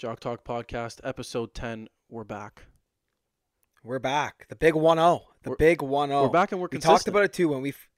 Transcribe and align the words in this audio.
Jock 0.00 0.18
Talk 0.20 0.44
Podcast, 0.44 0.98
episode 1.04 1.52
10. 1.52 1.86
We're 2.08 2.24
back. 2.24 2.64
We're 3.84 3.98
back. 3.98 4.46
The 4.48 4.56
big 4.56 4.72
1-0. 4.72 5.20
The 5.42 5.50
We're- 5.50 5.56
big 5.58 5.80
1-0. 5.80 6.22
We're 6.22 6.28
back 6.30 6.52
and 6.52 6.60
we're 6.62 6.68
Oh, 6.68 6.72
We 6.72 6.78
talked 6.78 7.06
about 7.06 7.24
it 7.24 7.34
too 7.34 7.48
when 7.50 7.60
we, 7.60 7.68
f- 7.68 7.88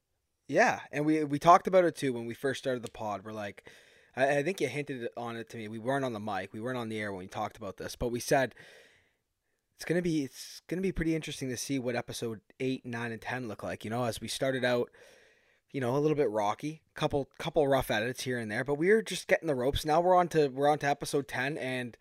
yeah, 0.49 0.81
and 0.91 1.07
we 1.07 1.23
we 1.23 1.39
talked 1.39 1.69
about 1.69 1.85
it 1.85 1.95
too 1.95 2.13
when 2.13 2.27
we 2.27 2.35
first 2.35 2.59
started 2.59 2.83
the 2.83 2.91
pod. 2.91 3.25
We're 3.25 3.31
like, 3.33 3.69
I, 4.17 4.39
I 4.39 4.43
think 4.43 4.61
you 4.61 4.67
hinted 4.67 5.11
on 5.17 5.37
it 5.37 5.49
to 5.51 5.57
me. 5.57 5.69
We 5.69 5.79
weren't 5.79 6.05
on 6.05 6.13
the 6.13 6.19
mic, 6.19 6.53
we 6.53 6.61
weren't 6.61 6.77
on 6.79 6.89
the 6.89 6.99
air 6.99 7.13
when 7.13 7.21
we 7.21 7.29
talked 7.29 7.57
about 7.57 7.77
this, 7.77 7.95
but 7.95 8.09
we 8.09 8.19
said 8.19 8.57
it's 9.77 9.85
gonna 9.85 10.03
be 10.03 10.25
it's 10.25 10.61
gonna 10.69 10.83
be 10.83 10.91
pretty 10.93 11.15
interesting 11.15 11.51
to 11.51 11.57
see 11.57 11.79
what 11.79 11.95
episode 11.95 12.41
eight, 12.59 12.85
nine, 12.85 13.13
and 13.13 13.23
ten 13.23 13.47
look 13.47 13.63
like. 13.63 13.85
You 13.85 13.91
know, 13.91 14.03
as 14.05 14.21
we 14.21 14.27
started 14.27 14.65
out, 14.65 14.91
you 15.73 15.81
know, 15.81 15.97
a 15.97 15.99
little 15.99 16.17
bit 16.17 16.31
rocky, 16.31 16.83
couple 16.95 17.29
couple 17.39 17.67
rough 17.67 17.91
edits 17.91 18.25
here 18.25 18.39
and 18.39 18.51
there, 18.51 18.65
but 18.65 18.75
we 18.75 18.91
are 18.91 19.03
just 19.03 19.27
getting 19.27 19.49
the 19.49 19.55
ropes. 19.55 19.85
Now 19.85 20.01
we're 20.01 20.15
on 20.15 20.29
to 20.29 20.49
we're 20.49 20.69
on 20.69 20.79
to 20.81 20.87
episode 20.87 21.27
ten, 21.29 21.57
and 21.57 21.97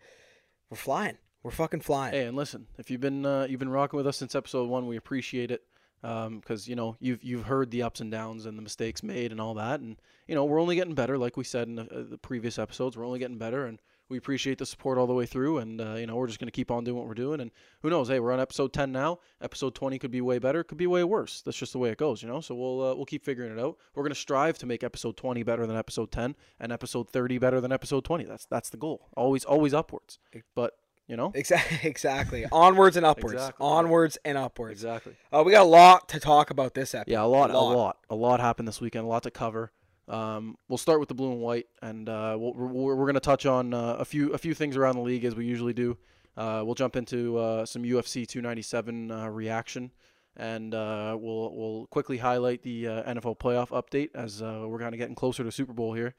we're 0.70 0.76
flying. 0.76 1.18
We're 1.42 1.50
fucking 1.50 1.80
flying. 1.80 2.14
Hey, 2.14 2.26
and 2.26 2.36
listen, 2.36 2.66
if 2.78 2.90
you've 2.90 3.00
been 3.00 3.26
uh, 3.26 3.46
you've 3.48 3.58
been 3.58 3.70
rocking 3.70 3.96
with 3.96 4.06
us 4.06 4.18
since 4.18 4.34
episode 4.34 4.68
one, 4.68 4.86
we 4.86 4.96
appreciate 4.96 5.50
it. 5.50 5.62
Because 6.02 6.66
you 6.66 6.74
know 6.74 6.96
you've 6.98 7.22
you've 7.22 7.44
heard 7.44 7.70
the 7.70 7.82
ups 7.82 8.00
and 8.00 8.10
downs 8.10 8.44
and 8.44 8.58
the 8.58 8.62
mistakes 8.62 9.02
made 9.04 9.30
and 9.30 9.40
all 9.40 9.54
that, 9.54 9.80
and 9.80 9.96
you 10.26 10.34
know 10.34 10.44
we're 10.44 10.60
only 10.60 10.74
getting 10.74 10.94
better. 10.94 11.16
Like 11.16 11.36
we 11.36 11.44
said 11.44 11.68
in 11.68 11.76
the, 11.76 11.82
uh, 11.82 12.04
the 12.10 12.18
previous 12.18 12.58
episodes, 12.58 12.96
we're 12.96 13.06
only 13.06 13.20
getting 13.20 13.38
better, 13.38 13.66
and 13.66 13.80
we 14.12 14.18
appreciate 14.18 14.58
the 14.58 14.66
support 14.66 14.98
all 14.98 15.06
the 15.06 15.14
way 15.14 15.26
through. 15.26 15.58
And 15.58 15.80
uh, 15.80 15.94
you 15.94 16.06
know 16.06 16.14
we're 16.14 16.28
just 16.28 16.38
gonna 16.38 16.52
keep 16.52 16.70
on 16.70 16.84
doing 16.84 16.96
what 16.96 17.08
we're 17.08 17.14
doing. 17.14 17.40
And 17.40 17.50
who 17.80 17.90
knows? 17.90 18.08
Hey, 18.08 18.20
we're 18.20 18.30
on 18.30 18.38
episode 18.38 18.72
ten 18.72 18.92
now. 18.92 19.18
Episode 19.40 19.74
twenty 19.74 19.98
could 19.98 20.10
be 20.10 20.20
way 20.20 20.38
better, 20.38 20.62
could 20.62 20.78
be 20.78 20.86
way 20.86 21.02
worse. 21.02 21.42
That's 21.42 21.56
just 21.56 21.72
the 21.72 21.78
way 21.78 21.90
it 21.90 21.98
goes, 21.98 22.22
you 22.22 22.28
know. 22.28 22.40
So 22.40 22.54
we'll 22.54 22.82
uh, 22.82 22.94
we'll 22.94 23.06
keep 23.06 23.24
figuring 23.24 23.50
it 23.50 23.58
out. 23.58 23.78
We're 23.94 24.04
gonna 24.04 24.14
strive 24.14 24.58
to 24.58 24.66
make 24.66 24.84
episode 24.84 25.16
twenty 25.16 25.42
better 25.42 25.66
than 25.66 25.76
episode 25.76 26.12
ten, 26.12 26.36
and 26.60 26.70
episode 26.70 27.10
thirty 27.10 27.38
better 27.38 27.60
than 27.60 27.72
episode 27.72 28.04
twenty. 28.04 28.24
That's 28.24 28.44
that's 28.44 28.68
the 28.68 28.76
goal. 28.76 29.08
Always 29.16 29.44
always 29.44 29.74
upwards. 29.74 30.18
But 30.54 30.74
you 31.08 31.16
know 31.16 31.32
Exactly. 31.34 31.78
Exactly. 31.88 32.46
Onwards 32.52 32.96
and 32.96 33.06
upwards. 33.06 33.34
Exactly. 33.34 33.66
Onwards 33.66 34.18
and 34.24 34.38
upwards. 34.38 34.72
exactly. 34.72 35.14
Uh, 35.32 35.42
we 35.44 35.52
got 35.52 35.62
a 35.62 35.64
lot 35.64 36.08
to 36.10 36.20
talk 36.20 36.50
about 36.50 36.74
this 36.74 36.94
episode. 36.94 37.12
Yeah, 37.12 37.22
a 37.22 37.26
lot, 37.26 37.50
a 37.50 37.58
lot, 37.58 37.98
a 38.10 38.14
lot, 38.14 38.40
happened 38.40 38.68
this 38.68 38.80
weekend. 38.80 39.04
A 39.04 39.08
lot 39.08 39.22
to 39.24 39.30
cover. 39.30 39.72
Um, 40.08 40.56
we'll 40.68 40.78
start 40.78 41.00
with 41.00 41.08
the 41.08 41.14
blue 41.14 41.32
and 41.32 41.40
white, 41.40 41.66
and 41.80 42.08
uh, 42.08 42.36
we'll, 42.38 42.54
we're, 42.54 42.94
we're 42.96 43.04
going 43.04 43.14
to 43.14 43.20
touch 43.20 43.46
on 43.46 43.72
uh, 43.72 43.94
a 43.98 44.04
few 44.04 44.32
a 44.32 44.38
few 44.38 44.54
things 44.54 44.76
around 44.76 44.96
the 44.96 45.02
league 45.02 45.24
as 45.24 45.34
we 45.34 45.44
usually 45.44 45.72
do. 45.72 45.96
Uh, 46.36 46.62
we'll 46.64 46.74
jump 46.74 46.96
into 46.96 47.36
uh, 47.38 47.64
some 47.66 47.82
UFC 47.82 48.26
297 48.26 49.10
uh, 49.10 49.28
reaction, 49.28 49.90
and 50.36 50.74
uh, 50.74 51.16
we'll 51.18 51.54
we'll 51.54 51.86
quickly 51.86 52.18
highlight 52.18 52.62
the 52.62 52.88
uh, 52.88 53.14
NFL 53.14 53.38
playoff 53.38 53.68
update 53.68 54.10
as 54.14 54.42
uh, 54.42 54.64
we're 54.66 54.78
kind 54.80 54.94
of 54.94 54.98
getting 54.98 55.14
closer 55.14 55.44
to 55.44 55.52
Super 55.52 55.72
Bowl 55.72 55.92
here. 55.92 56.14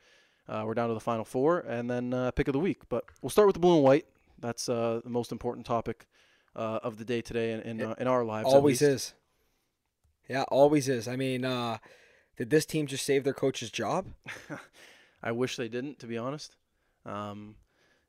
Uh, 0.47 0.63
we're 0.65 0.73
down 0.73 0.89
to 0.89 0.93
the 0.93 0.99
final 0.99 1.23
four, 1.23 1.59
and 1.59 1.89
then 1.89 2.13
uh, 2.13 2.31
pick 2.31 2.47
of 2.47 2.53
the 2.53 2.59
week. 2.59 2.81
But 2.89 3.05
we'll 3.21 3.29
start 3.29 3.47
with 3.47 3.53
the 3.53 3.59
blue 3.59 3.75
and 3.75 3.83
white. 3.83 4.05
That's 4.39 4.67
uh, 4.67 5.01
the 5.03 5.09
most 5.09 5.31
important 5.31 5.65
topic 5.65 6.05
uh, 6.55 6.79
of 6.83 6.97
the 6.97 7.05
day 7.05 7.21
today 7.21 7.53
in 7.53 7.61
in, 7.61 7.81
uh, 7.81 7.95
in 7.97 8.07
our 8.07 8.23
lives. 8.25 8.47
Always 8.47 8.81
is. 8.81 9.13
Yeah, 10.29 10.43
always 10.49 10.89
is. 10.89 11.07
I 11.07 11.15
mean, 11.15 11.45
uh, 11.45 11.77
did 12.37 12.49
this 12.49 12.65
team 12.65 12.87
just 12.87 13.05
save 13.05 13.23
their 13.23 13.33
coach's 13.33 13.71
job? 13.71 14.07
I 15.23 15.31
wish 15.31 15.55
they 15.55 15.67
didn't, 15.67 15.99
to 15.99 16.07
be 16.07 16.17
honest. 16.17 16.55
Um, 17.05 17.55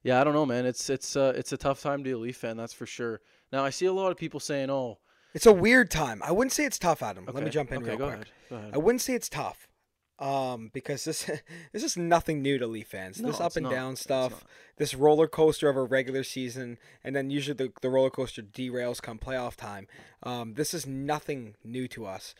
yeah, 0.03 0.21
I 0.21 0.25
don't 0.25 0.35
know, 0.35 0.47
man. 0.47 0.67
It's 0.67 0.91
it's 0.91 1.17
uh, 1.17 1.33
it's 1.37 1.53
a 1.53 1.57
tough 1.57 1.83
time 1.83 1.99
to 2.01 2.05
be 2.05 2.11
a 2.11 2.19
Leaf 2.19 2.37
fan, 2.37 2.57
that's 2.57 2.73
for 2.73 2.87
sure. 2.87 3.21
Now 3.53 3.65
I 3.65 3.71
see 3.71 3.87
a 3.87 3.93
lot 3.93 4.11
of 4.11 4.17
people 4.17 4.41
saying, 4.41 4.71
"Oh, 4.71 4.99
It's 5.33 5.47
a 5.47 5.53
weird 5.53 5.91
time. 5.91 6.23
I 6.23 6.31
wouldn't 6.33 6.53
say 6.53 6.65
it's 6.65 6.79
tough, 6.79 7.03
Adam. 7.03 7.27
Let 7.33 7.43
me 7.43 7.51
jump 7.51 7.73
in 7.73 7.79
okay, 7.79 7.91
real 7.91 7.97
quick. 7.97 8.09
ahead, 8.09 8.27
ahead." 8.51 8.75
I 8.75 8.79
wouldn't 8.79 9.01
say 9.01 9.15
it's 9.15 9.29
tough, 9.29 9.67
um, 10.19 10.71
because 10.73 11.05
this 11.05 11.31
this 11.73 11.83
is 11.83 11.97
nothing 11.97 12.43
new 12.43 12.59
to 12.59 12.67
Leaf 12.67 12.89
fans. 12.89 13.21
No, 13.21 13.29
this 13.29 13.41
up 13.41 13.57
and 13.57 13.65
not. 13.65 13.73
down 13.73 13.97
stuff, 13.97 14.45
this 14.77 14.95
roller 14.95 15.27
coaster 15.27 15.69
of 15.69 15.77
a 15.77 15.83
regular 15.83 16.23
season, 16.23 16.79
and 17.03 17.17
then 17.17 17.31
usually 17.31 17.55
the, 17.55 17.73
the 17.81 17.91
roller 17.91 18.11
coaster 18.11 18.43
derails 18.43 19.01
come 19.01 19.19
playoff 19.19 19.57
time. 19.57 19.87
Um, 20.23 20.55
this 20.55 20.75
is 20.75 20.87
nothing 20.87 21.57
new 21.65 21.89
to 21.89 22.05
us. 22.07 22.35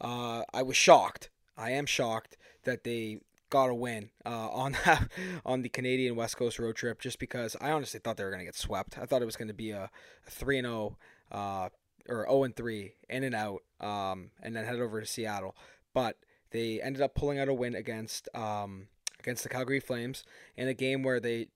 Uh, 0.00 0.42
I 0.52 0.62
was 0.62 0.76
shocked. 0.76 1.30
I 1.56 1.70
am 1.70 1.86
shocked 1.86 2.36
that 2.64 2.84
they 2.84 3.20
got 3.48 3.70
a 3.70 3.74
win 3.74 4.10
uh, 4.24 4.50
on 4.50 4.72
that 4.84 5.08
on 5.44 5.62
the 5.62 5.68
Canadian 5.68 6.16
West 6.16 6.36
Coast 6.36 6.58
road 6.58 6.76
trip, 6.76 7.00
just 7.00 7.18
because 7.18 7.56
I 7.60 7.70
honestly 7.70 8.00
thought 8.00 8.16
they 8.16 8.24
were 8.24 8.30
going 8.30 8.40
to 8.40 8.46
get 8.46 8.56
swept. 8.56 8.98
I 8.98 9.06
thought 9.06 9.22
it 9.22 9.26
was 9.26 9.36
going 9.36 9.48
to 9.48 9.54
be 9.54 9.70
a 9.70 9.90
three 10.28 10.58
and 10.58 10.66
zero, 10.66 10.98
uh, 11.32 11.68
or 12.08 12.24
zero 12.24 12.44
and 12.44 12.54
three, 12.54 12.94
in 13.08 13.24
and 13.24 13.34
out, 13.34 13.62
um, 13.80 14.30
and 14.42 14.54
then 14.54 14.64
head 14.64 14.80
over 14.80 15.00
to 15.00 15.06
Seattle. 15.06 15.56
But 15.94 16.16
they 16.50 16.80
ended 16.80 17.02
up 17.02 17.14
pulling 17.14 17.38
out 17.38 17.48
a 17.48 17.54
win 17.54 17.74
against 17.74 18.28
um, 18.34 18.88
against 19.18 19.42
the 19.42 19.48
Calgary 19.48 19.80
Flames 19.80 20.24
in 20.56 20.68
a 20.68 20.74
game 20.74 21.02
where 21.02 21.20
they 21.20 21.48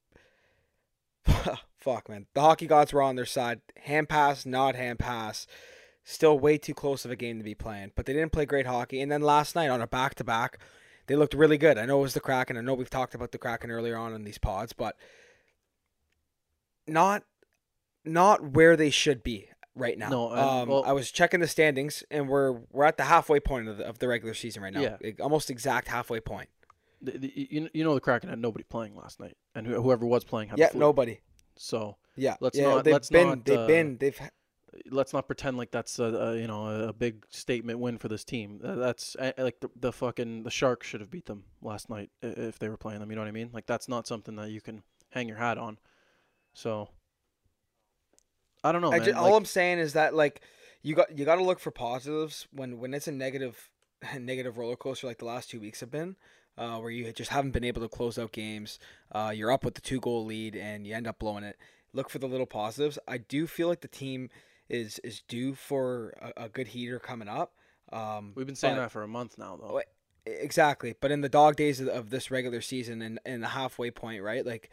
fuck 1.78 2.08
man 2.08 2.26
the 2.34 2.40
hockey 2.40 2.66
gods 2.66 2.92
were 2.92 3.02
on 3.02 3.14
their 3.14 3.26
side 3.26 3.60
hand 3.84 4.08
pass 4.08 4.44
not 4.46 4.74
hand 4.74 4.98
pass 4.98 5.46
still 6.10 6.38
way 6.38 6.58
too 6.58 6.74
close 6.74 7.04
of 7.04 7.10
a 7.10 7.16
game 7.16 7.38
to 7.38 7.44
be 7.44 7.54
playing 7.54 7.92
but 7.94 8.04
they 8.06 8.12
didn't 8.12 8.32
play 8.32 8.44
great 8.44 8.66
hockey. 8.66 9.00
And 9.00 9.10
then 9.10 9.20
last 9.22 9.54
night 9.54 9.68
on 9.70 9.80
a 9.80 9.86
back 9.86 10.14
to 10.16 10.24
back 10.24 10.58
they 11.06 11.16
looked 11.16 11.34
really 11.34 11.58
good. 11.58 11.76
I 11.78 11.86
know 11.86 11.98
it 11.98 12.02
was 12.02 12.14
the 12.14 12.20
Kraken. 12.20 12.56
I 12.56 12.60
know 12.60 12.74
we've 12.74 12.88
talked 12.90 13.14
about 13.14 13.32
the 13.32 13.38
Kraken 13.38 13.70
earlier 13.70 13.96
on 13.96 14.12
in 14.14 14.24
these 14.24 14.38
pods 14.38 14.72
but 14.72 14.96
not 16.86 17.22
not 18.04 18.52
where 18.52 18.76
they 18.76 18.90
should 18.90 19.22
be 19.22 19.48
right 19.74 19.98
now. 19.98 20.08
No, 20.08 20.32
um, 20.32 20.68
well- 20.68 20.84
I 20.84 20.92
was 20.92 21.10
checking 21.10 21.40
the 21.40 21.46
standings 21.48 22.02
and 22.10 22.28
we're 22.28 22.52
we're 22.70 22.84
at 22.84 22.96
the 22.96 23.04
halfway 23.04 23.40
point 23.40 23.68
of 23.68 23.76
the, 23.78 23.86
of 23.86 23.98
the 23.98 24.08
regular 24.08 24.34
season 24.34 24.62
right 24.62 24.72
now. 24.72 24.80
Yeah. 25.00 25.10
Almost 25.20 25.50
exact 25.50 25.88
halfway 25.88 26.20
point. 26.20 26.48
The- 27.02 27.18
the- 27.18 27.32
you, 27.50 27.68
you 27.72 27.84
know 27.84 27.94
the 27.94 28.00
Kraken 28.00 28.28
had 28.30 28.38
nobody 28.38 28.64
playing 28.64 28.94
last 28.96 29.20
night, 29.20 29.36
and 29.54 29.66
whoever 29.66 30.04
was 30.06 30.24
playing 30.24 30.48
had 30.50 30.58
yeah 30.58 30.70
nobody. 30.74 31.20
So 31.56 31.96
Yeah, 32.16 32.36
Let's 32.40 32.58
yeah, 32.58 32.64
not- 32.74 32.84
They've 32.84 32.92
let's 32.92 33.10
been, 33.10 33.28
not, 33.28 33.44
they've 33.44 33.58
uh, 33.58 33.66
been, 33.66 33.96
they've. 33.98 34.20
Let's 34.90 35.12
not 35.12 35.26
pretend 35.26 35.56
like 35.56 35.70
that's 35.70 35.98
a, 35.98 36.04
a 36.04 36.36
you 36.36 36.46
know 36.46 36.88
a, 36.88 36.92
big 36.92 37.24
statement 37.30 37.78
win 37.78 37.98
for 37.98 38.08
this 38.08 38.24
team. 38.24 38.60
That's 38.62 39.16
uh, 39.16 39.32
like 39.38 39.60
the, 39.60 39.70
the 39.76 39.92
fucking 39.92 40.42
the 40.42 40.50
Sharks 40.50 40.86
should 40.86 41.00
have 41.00 41.10
beat 41.10 41.26
them 41.26 41.44
last 41.62 41.88
night 41.88 42.10
if 42.22 42.58
they 42.58 42.68
were 42.68 42.76
playing 42.76 43.00
them. 43.00 43.10
You 43.10 43.16
know 43.16 43.22
what 43.22 43.28
I 43.28 43.32
mean? 43.32 43.50
Like 43.52 43.66
that's 43.66 43.88
not 43.88 44.06
something 44.06 44.36
that 44.36 44.50
you 44.50 44.60
can 44.60 44.82
hang 45.10 45.28
your 45.28 45.38
hat 45.38 45.58
on. 45.58 45.78
So 46.54 46.88
I 48.62 48.72
don't 48.72 48.82
know, 48.82 48.92
I 48.92 48.98
man. 48.98 49.06
ju- 49.06 49.14
all 49.14 49.36
I'm 49.36 49.44
saying 49.44 49.78
is 49.78 49.94
that 49.94 50.14
like 50.14 50.40
you 50.82 50.94
got 50.94 51.16
you 51.16 51.24
got 51.24 51.36
to 51.36 51.44
look 51.44 51.60
for 51.60 51.70
positives 51.70 52.46
when 52.52 52.78
when 52.78 52.94
it's 52.94 53.08
a 53.08 53.12
negative 53.12 53.70
negative 54.18 54.58
roller 54.58 54.76
coaster 54.76 55.06
like 55.06 55.18
the 55.18 55.24
last 55.24 55.50
two 55.50 55.60
weeks 55.60 55.80
have 55.80 55.90
been. 55.90 56.16
Uh, 56.58 56.78
where 56.78 56.90
you 56.90 57.10
just 57.12 57.30
haven't 57.30 57.52
been 57.52 57.64
able 57.64 57.80
to 57.80 57.88
close 57.88 58.18
out 58.18 58.32
games, 58.32 58.78
uh, 59.12 59.32
you're 59.34 59.50
up 59.50 59.64
with 59.64 59.76
the 59.76 59.80
two 59.80 59.98
goal 59.98 60.26
lead 60.26 60.54
and 60.54 60.86
you 60.86 60.94
end 60.94 61.06
up 61.06 61.18
blowing 61.18 61.42
it. 61.42 61.56
Look 61.94 62.10
for 62.10 62.18
the 62.18 62.26
little 62.26 62.44
positives. 62.44 62.98
I 63.08 63.16
do 63.16 63.46
feel 63.46 63.68
like 63.68 63.80
the 63.80 63.88
team 63.88 64.28
is 64.70 64.98
is 65.00 65.22
due 65.28 65.54
for 65.54 66.14
a, 66.36 66.44
a 66.44 66.48
good 66.48 66.68
heater 66.68 66.98
coming 66.98 67.28
up. 67.28 67.52
Um, 67.92 68.32
We've 68.36 68.46
been 68.46 68.54
saying 68.56 68.76
but- 68.76 68.82
that 68.82 68.92
for 68.92 69.02
a 69.02 69.08
month 69.08 69.36
now, 69.36 69.58
though. 69.60 69.80
Exactly. 70.26 70.94
But 71.00 71.10
in 71.10 71.22
the 71.22 71.28
dog 71.30 71.56
days 71.56 71.80
of, 71.80 71.88
of 71.88 72.10
this 72.10 72.30
regular 72.30 72.60
season 72.60 73.00
and, 73.02 73.18
and 73.24 73.42
the 73.42 73.48
halfway 73.48 73.90
point, 73.90 74.22
right? 74.22 74.44
Like 74.44 74.70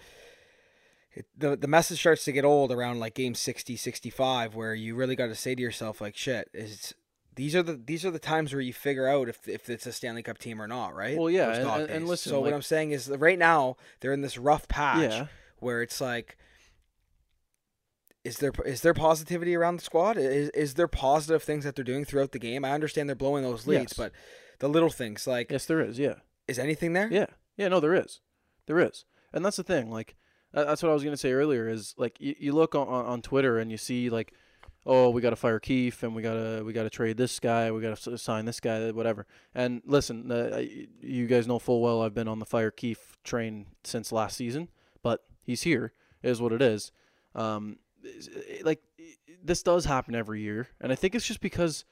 it, 1.13 1.25
the 1.37 1.55
the 1.55 1.67
message 1.67 1.99
starts 1.99 2.25
to 2.25 2.31
get 2.31 2.45
old 2.45 2.71
around 2.71 2.99
like 2.99 3.15
game 3.15 3.33
60, 3.33 3.75
65 3.75 4.55
where 4.55 4.75
you 4.75 4.93
really 4.93 5.15
got 5.15 5.27
to 5.27 5.35
say 5.35 5.55
to 5.55 5.61
yourself 5.61 6.01
like 6.01 6.15
shit, 6.15 6.49
is 6.53 6.93
these 7.35 7.55
are 7.55 7.63
the 7.63 7.73
these 7.83 8.05
are 8.05 8.11
the 8.11 8.19
times 8.19 8.51
where 8.53 8.61
you 8.61 8.73
figure 8.73 9.07
out 9.07 9.29
if 9.29 9.47
if 9.47 9.69
it's 9.69 9.85
a 9.87 9.93
Stanley 9.93 10.21
Cup 10.21 10.37
team 10.37 10.61
or 10.61 10.67
not, 10.67 10.93
right? 10.93 11.17
Well, 11.17 11.29
yeah, 11.29 11.53
and- 11.55 11.67
and- 11.81 11.89
and 11.89 12.07
listen, 12.07 12.29
So 12.29 12.37
like- 12.41 12.51
what 12.51 12.53
I'm 12.55 12.61
saying 12.61 12.91
is 12.91 13.05
that 13.05 13.17
right 13.19 13.39
now 13.39 13.77
they're 14.01 14.13
in 14.13 14.21
this 14.21 14.37
rough 14.37 14.67
patch 14.67 15.11
Yeah. 15.11 15.27
where 15.59 15.81
it's 15.81 16.01
like 16.01 16.37
is 18.27 18.37
there 18.39 18.51
is 18.65 18.81
there 18.81 18.93
positivity 18.93 19.55
around 19.55 19.77
the 19.77 19.83
squad? 19.83 20.17
Is 20.17 20.49
is 20.49 20.73
there 20.75 20.87
positive 20.87 21.41
things 21.43 21.63
that 21.63 21.75
they're 21.75 21.85
doing 21.85 22.05
throughout 22.05 22.31
the 22.31 22.39
game? 22.39 22.63
I 22.65 22.71
understand 22.71 23.07
they're 23.09 23.15
blowing 23.15 23.43
those 23.43 23.65
leads, 23.67 23.91
Yes. 23.91 23.93
but 23.93 24.11
the 24.59 24.67
little 24.69 24.89
things 24.89 25.25
like 25.27 25.51
Yes, 25.51 25.65
there 25.65 25.81
is. 25.81 25.97
Yeah. 25.99 26.15
is 26.47 26.59
anything 26.59 26.93
there? 26.93 27.09
Yeah, 27.11 27.27
yeah, 27.57 27.67
no, 27.69 27.79
there 27.79 27.93
is, 27.95 28.21
there 28.65 28.79
is, 28.79 29.05
and 29.33 29.43
that's 29.45 29.57
the 29.57 29.63
thing. 29.63 29.89
Like, 29.89 30.15
that's 30.53 30.81
what 30.83 30.89
I 30.89 30.93
was 30.93 31.03
gonna 31.03 31.17
say 31.17 31.31
earlier. 31.31 31.67
Is 31.69 31.93
like 31.97 32.19
you, 32.19 32.35
you 32.39 32.51
look 32.53 32.75
on, 32.75 32.87
on 32.87 33.21
Twitter 33.21 33.57
and 33.59 33.69
you 33.71 33.77
see 33.77 34.09
like, 34.09 34.33
oh, 34.85 35.09
we 35.09 35.21
got 35.21 35.31
to 35.31 35.35
fire 35.35 35.59
Keefe 35.59 36.01
and 36.03 36.15
we 36.15 36.21
gotta 36.21 36.63
we 36.65 36.73
gotta 36.73 36.89
trade 36.89 37.17
this 37.17 37.39
guy, 37.39 37.71
we 37.71 37.81
gotta 37.81 38.17
sign 38.17 38.45
this 38.45 38.59
guy, 38.59 38.91
whatever. 38.91 39.25
And 39.53 39.81
listen, 39.85 40.31
uh, 40.31 40.61
you 41.01 41.27
guys 41.27 41.47
know 41.47 41.59
full 41.59 41.81
well 41.81 42.01
I've 42.01 42.13
been 42.15 42.27
on 42.27 42.39
the 42.39 42.45
fire 42.45 42.71
Keefe 42.71 43.17
train 43.23 43.67
since 43.83 44.11
last 44.11 44.35
season, 44.37 44.69
but 45.03 45.23
he's 45.43 45.63
here 45.63 45.93
is 46.23 46.41
what 46.41 46.51
it 46.53 46.61
is. 46.61 46.91
Um, 47.35 47.73
is- 47.73 47.77
Eh, 48.07 48.61
like 48.63 48.81
this 49.43 49.63
does 49.63 49.85
happen 49.85 50.15
every 50.15 50.41
year, 50.41 50.69
and 50.81 50.91
I 50.91 50.95
think 50.95 51.15
it's 51.15 51.27
just 51.27 51.41
because 51.41 51.85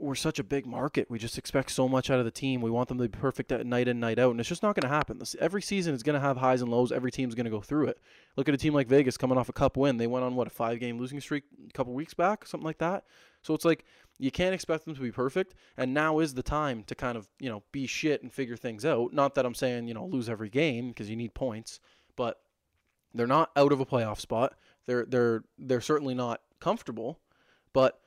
we're 0.00 0.14
such 0.14 0.38
a 0.38 0.44
big 0.44 0.64
market. 0.64 1.10
We 1.10 1.18
just 1.18 1.38
expect 1.38 1.72
so 1.72 1.88
much 1.88 2.08
out 2.08 2.20
of 2.20 2.24
the 2.24 2.30
team. 2.30 2.60
We 2.60 2.70
want 2.70 2.88
them 2.88 2.98
to 2.98 3.08
be 3.08 3.18
perfect 3.18 3.50
at 3.50 3.66
night 3.66 3.88
in, 3.88 3.98
night 3.98 4.20
out, 4.20 4.30
and 4.30 4.38
it's 4.38 4.48
just 4.48 4.62
not 4.62 4.76
going 4.76 4.88
to 4.88 4.94
happen. 4.96 5.18
This, 5.18 5.34
every 5.40 5.60
season 5.60 5.92
is 5.92 6.04
going 6.04 6.14
to 6.14 6.20
have 6.20 6.36
highs 6.36 6.62
and 6.62 6.70
lows. 6.70 6.92
Every 6.92 7.10
team's 7.10 7.34
going 7.34 7.46
to 7.46 7.50
go 7.50 7.60
through 7.60 7.88
it. 7.88 7.98
Look 8.36 8.48
at 8.48 8.54
a 8.54 8.58
team 8.58 8.74
like 8.74 8.86
Vegas 8.86 9.16
coming 9.16 9.36
off 9.36 9.48
a 9.48 9.52
cup 9.52 9.76
win. 9.76 9.96
They 9.96 10.06
went 10.06 10.24
on 10.24 10.36
what 10.36 10.46
a 10.46 10.50
five-game 10.50 10.98
losing 10.98 11.20
streak 11.20 11.42
a 11.68 11.72
couple 11.72 11.94
weeks 11.94 12.14
back, 12.14 12.46
something 12.46 12.64
like 12.64 12.78
that. 12.78 13.04
So 13.42 13.54
it's 13.54 13.64
like 13.64 13.84
you 14.18 14.30
can't 14.30 14.54
expect 14.54 14.84
them 14.84 14.94
to 14.94 15.00
be 15.00 15.10
perfect, 15.10 15.54
and 15.76 15.92
now 15.92 16.20
is 16.20 16.34
the 16.34 16.44
time 16.44 16.84
to 16.84 16.94
kind 16.94 17.16
of 17.18 17.28
you 17.40 17.48
know 17.48 17.64
be 17.72 17.86
shit 17.88 18.22
and 18.22 18.32
figure 18.32 18.56
things 18.56 18.84
out. 18.84 19.12
Not 19.12 19.34
that 19.34 19.46
I'm 19.46 19.54
saying 19.54 19.88
you 19.88 19.94
know 19.94 20.06
lose 20.06 20.28
every 20.28 20.48
game 20.48 20.88
because 20.90 21.10
you 21.10 21.16
need 21.16 21.34
points, 21.34 21.80
but 22.14 22.38
They're 23.14 23.26
not 23.26 23.50
out 23.56 23.72
of 23.72 23.80
a 23.80 23.86
playoff 23.86 24.20
spot. 24.20 24.54
They're 24.88 25.04
they're 25.04 25.44
they're 25.58 25.82
certainly 25.82 26.14
not 26.14 26.40
comfortable, 26.60 27.20
but 27.74 28.00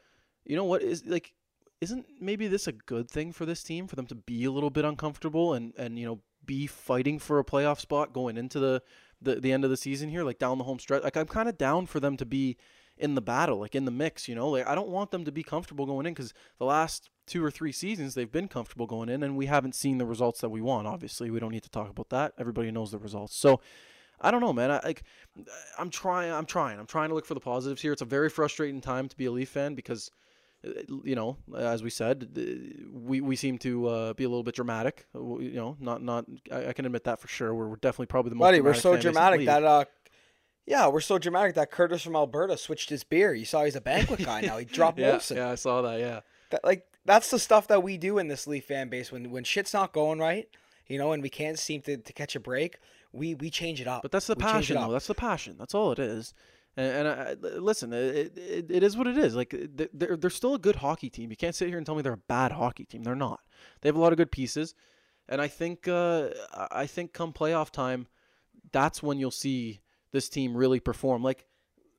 you 0.45 0.55
know 0.55 0.65
what 0.65 0.81
is 0.81 1.05
like 1.05 1.31
isn't 1.79 2.07
maybe 2.19 2.47
this 2.47 2.65
a 2.65 2.71
good 2.71 3.09
thing 3.09 3.31
for 3.31 3.45
this 3.45 3.61
team 3.61 3.85
for 3.85 3.95
them 3.95 4.07
to 4.07 4.15
be 4.15 4.45
a 4.45 4.51
little 4.51 4.71
bit 4.71 4.83
uncomfortable 4.83 5.53
and 5.53 5.73
and 5.77 5.99
you 5.99 6.07
know 6.07 6.19
be 6.43 6.65
fighting 6.65 7.19
for 7.19 7.37
a 7.37 7.45
playoff 7.45 7.79
spot 7.79 8.13
going 8.13 8.35
into 8.35 8.59
the 8.59 8.81
the, 9.21 9.35
the 9.35 9.51
end 9.51 9.63
of 9.63 9.69
the 9.69 9.77
season 9.77 10.09
here 10.09 10.23
like 10.23 10.39
down 10.39 10.57
the 10.57 10.63
home 10.63 10.79
stretch? 10.79 11.03
Like 11.03 11.15
I'm 11.15 11.27
kind 11.27 11.47
of 11.47 11.55
down 11.55 11.85
for 11.85 11.99
them 11.99 12.17
to 12.17 12.25
be 12.25 12.57
in 12.97 13.13
the 13.13 13.21
battle 13.21 13.59
like 13.59 13.75
in 13.75 13.85
the 13.85 13.91
mix 13.91 14.27
you 14.27 14.33
know? 14.33 14.49
Like 14.49 14.67
I 14.67 14.73
don't 14.73 14.89
want 14.89 15.11
them 15.11 15.23
to 15.25 15.31
be 15.31 15.43
comfortable 15.43 15.85
going 15.85 16.07
in 16.07 16.15
cuz 16.15 16.33
the 16.57 16.65
last 16.65 17.11
two 17.27 17.45
or 17.45 17.51
three 17.51 17.71
seasons 17.71 18.15
they've 18.15 18.31
been 18.31 18.47
comfortable 18.47 18.87
going 18.87 19.07
in 19.07 19.21
and 19.21 19.37
we 19.37 19.45
haven't 19.45 19.75
seen 19.75 19.99
the 19.99 20.05
results 20.07 20.41
that 20.41 20.49
we 20.49 20.61
want 20.61 20.87
obviously. 20.87 21.29
We 21.29 21.39
don't 21.39 21.51
need 21.51 21.61
to 21.61 21.69
talk 21.69 21.91
about 21.91 22.09
that. 22.09 22.33
Everybody 22.39 22.71
knows 22.71 22.89
the 22.89 22.97
results. 22.97 23.35
So 23.35 23.61
I 24.21 24.31
don't 24.31 24.41
know, 24.41 24.53
man. 24.53 24.71
I 24.71 24.79
like, 24.83 25.03
I'm 25.77 25.89
trying. 25.89 26.31
I'm 26.31 26.45
trying. 26.45 26.79
I'm 26.79 26.85
trying 26.85 27.09
to 27.09 27.15
look 27.15 27.25
for 27.25 27.33
the 27.33 27.39
positives 27.39 27.81
here. 27.81 27.91
It's 27.91 28.01
a 28.01 28.05
very 28.05 28.29
frustrating 28.29 28.81
time 28.81 29.07
to 29.09 29.17
be 29.17 29.25
a 29.25 29.31
Leaf 29.31 29.49
fan 29.49 29.75
because 29.75 30.11
you 31.03 31.15
know, 31.15 31.37
as 31.57 31.81
we 31.81 31.89
said, 31.89 32.37
we, 32.91 33.19
we 33.19 33.35
seem 33.35 33.57
to 33.59 33.87
uh, 33.87 34.13
be 34.13 34.23
a 34.23 34.29
little 34.29 34.43
bit 34.43 34.55
dramatic. 34.55 35.07
You 35.13 35.53
know, 35.55 35.77
not 35.79 36.03
not 36.03 36.25
I, 36.51 36.67
I, 36.67 36.73
can 36.73 36.85
admit 36.85 37.05
that 37.05 37.19
for 37.19 37.27
sure. 37.27 37.53
We're, 37.53 37.67
we're 37.67 37.75
definitely 37.77 38.07
probably 38.07 38.29
the 38.29 38.35
most. 38.35 38.45
Buddy, 38.45 38.61
we're 38.61 38.75
so 38.75 38.95
dramatic 38.95 39.45
that 39.45 39.63
uh, 39.63 39.85
yeah, 40.67 40.87
we're 40.87 41.01
so 41.01 41.17
dramatic 41.17 41.55
that 41.55 41.71
Curtis 41.71 42.03
from 42.03 42.15
Alberta 42.15 42.57
switched 42.57 42.89
his 42.89 43.03
beer. 43.03 43.33
You 43.33 43.45
saw 43.45 43.65
he's 43.65 43.75
a 43.75 43.81
banquet 43.81 44.23
guy 44.23 44.41
now. 44.41 44.57
He 44.57 44.65
dropped 44.65 44.99
yeah, 44.99 45.11
Wilson. 45.11 45.37
Yeah, 45.37 45.49
I 45.49 45.55
saw 45.55 45.81
that. 45.81 45.99
Yeah, 45.99 46.19
that, 46.51 46.63
like 46.63 46.85
that's 47.05 47.31
the 47.31 47.39
stuff 47.39 47.67
that 47.67 47.81
we 47.81 47.97
do 47.97 48.19
in 48.19 48.27
this 48.27 48.45
Leaf 48.45 48.65
fan 48.65 48.89
base 48.89 49.11
when 49.11 49.31
when 49.31 49.43
shit's 49.43 49.73
not 49.73 49.93
going 49.93 50.19
right. 50.19 50.47
You 50.87 50.97
know, 50.97 51.13
and 51.13 51.23
we 51.23 51.29
can't 51.29 51.57
seem 51.57 51.81
to, 51.83 51.97
to 51.97 52.13
catch 52.13 52.35
a 52.35 52.39
break. 52.39 52.77
We 53.13 53.35
we 53.35 53.49
change 53.49 53.81
it 53.81 53.87
up. 53.87 54.01
But 54.01 54.11
that's 54.11 54.27
the 54.27 54.35
we 54.35 54.43
passion, 54.43 54.75
though. 54.75 54.91
That's 54.91 55.07
the 55.07 55.15
passion. 55.15 55.55
That's 55.57 55.75
all 55.75 55.91
it 55.91 55.99
is. 55.99 56.33
And, 56.77 57.07
and 57.07 57.07
I, 57.07 57.33
listen, 57.59 57.91
it, 57.91 58.37
it, 58.37 58.71
it 58.71 58.83
is 58.83 58.95
what 58.95 59.07
it 59.07 59.17
is. 59.17 59.35
Like 59.35 59.53
they're 59.93 60.15
they're 60.15 60.29
still 60.29 60.55
a 60.55 60.59
good 60.59 60.77
hockey 60.77 61.09
team. 61.09 61.29
You 61.29 61.35
can't 61.35 61.55
sit 61.55 61.67
here 61.67 61.77
and 61.77 61.85
tell 61.85 61.95
me 61.95 62.01
they're 62.01 62.13
a 62.13 62.17
bad 62.17 62.53
hockey 62.53 62.85
team. 62.85 63.03
They're 63.03 63.15
not. 63.15 63.41
They 63.81 63.89
have 63.89 63.97
a 63.97 63.99
lot 63.99 64.13
of 64.13 64.17
good 64.17 64.31
pieces, 64.31 64.73
and 65.27 65.41
I 65.41 65.47
think 65.49 65.87
uh, 65.87 66.29
I 66.71 66.85
think 66.87 67.11
come 67.11 67.33
playoff 67.33 67.71
time, 67.71 68.07
that's 68.71 69.03
when 69.03 69.19
you'll 69.19 69.31
see 69.31 69.81
this 70.13 70.29
team 70.29 70.55
really 70.55 70.79
perform. 70.79 71.23
Like, 71.23 71.45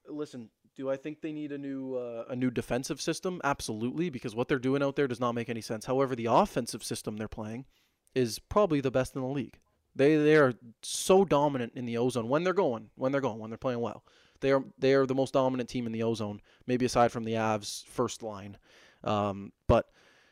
listen, 0.09 0.49
do 0.75 0.91
I 0.91 0.97
think 0.97 1.21
they 1.21 1.33
need 1.33 1.53
a 1.53 1.59
new 1.59 1.97
uh, 1.97 2.25
a 2.31 2.37
new 2.37 2.51
defensive 2.51 3.01
system? 3.01 3.43
Absolutely, 3.45 4.09
because 4.09 4.35
what 4.35 4.49
they're 4.49 4.59
doing 4.59 4.83
out 4.83 4.97
there 4.97 5.09
does 5.09 5.21
not 5.21 5.35
make 5.35 5.51
any 5.51 5.61
sense. 5.61 5.85
However, 5.85 6.17
the 6.17 6.27
offensive 6.27 6.83
system 6.83 7.19
they're 7.19 7.29
playing 7.29 7.67
is 8.15 8.39
probably 8.39 8.81
the 8.81 8.91
best 8.91 9.15
in 9.15 9.21
the 9.21 9.29
league. 9.29 9.59
They 9.95 10.17
they 10.17 10.37
are 10.37 10.55
so 10.83 11.25
dominant 11.25 11.73
in 11.75 11.85
the 11.85 11.99
ozone 11.99 12.29
when 12.29 12.45
they're 12.45 12.53
going, 12.53 12.91
when 12.95 13.13
they're 13.13 13.21
going, 13.21 13.39
when 13.39 13.51
they're 13.51 13.59
playing 13.59 13.81
well. 13.81 14.05
They 14.41 14.53
are 14.53 14.65
they 14.79 14.95
are 14.95 15.07
the 15.07 15.15
most 15.15 15.35
dominant 15.35 15.69
team 15.69 15.87
in 15.87 15.93
the 15.93 16.03
ozone, 16.03 16.41
maybe 16.67 16.85
aside 16.85 17.13
from 17.13 17.25
the 17.25 17.35
Avs 17.35 17.87
first 17.87 18.23
line. 18.23 18.57
Um, 19.05 19.53
but 19.67 19.87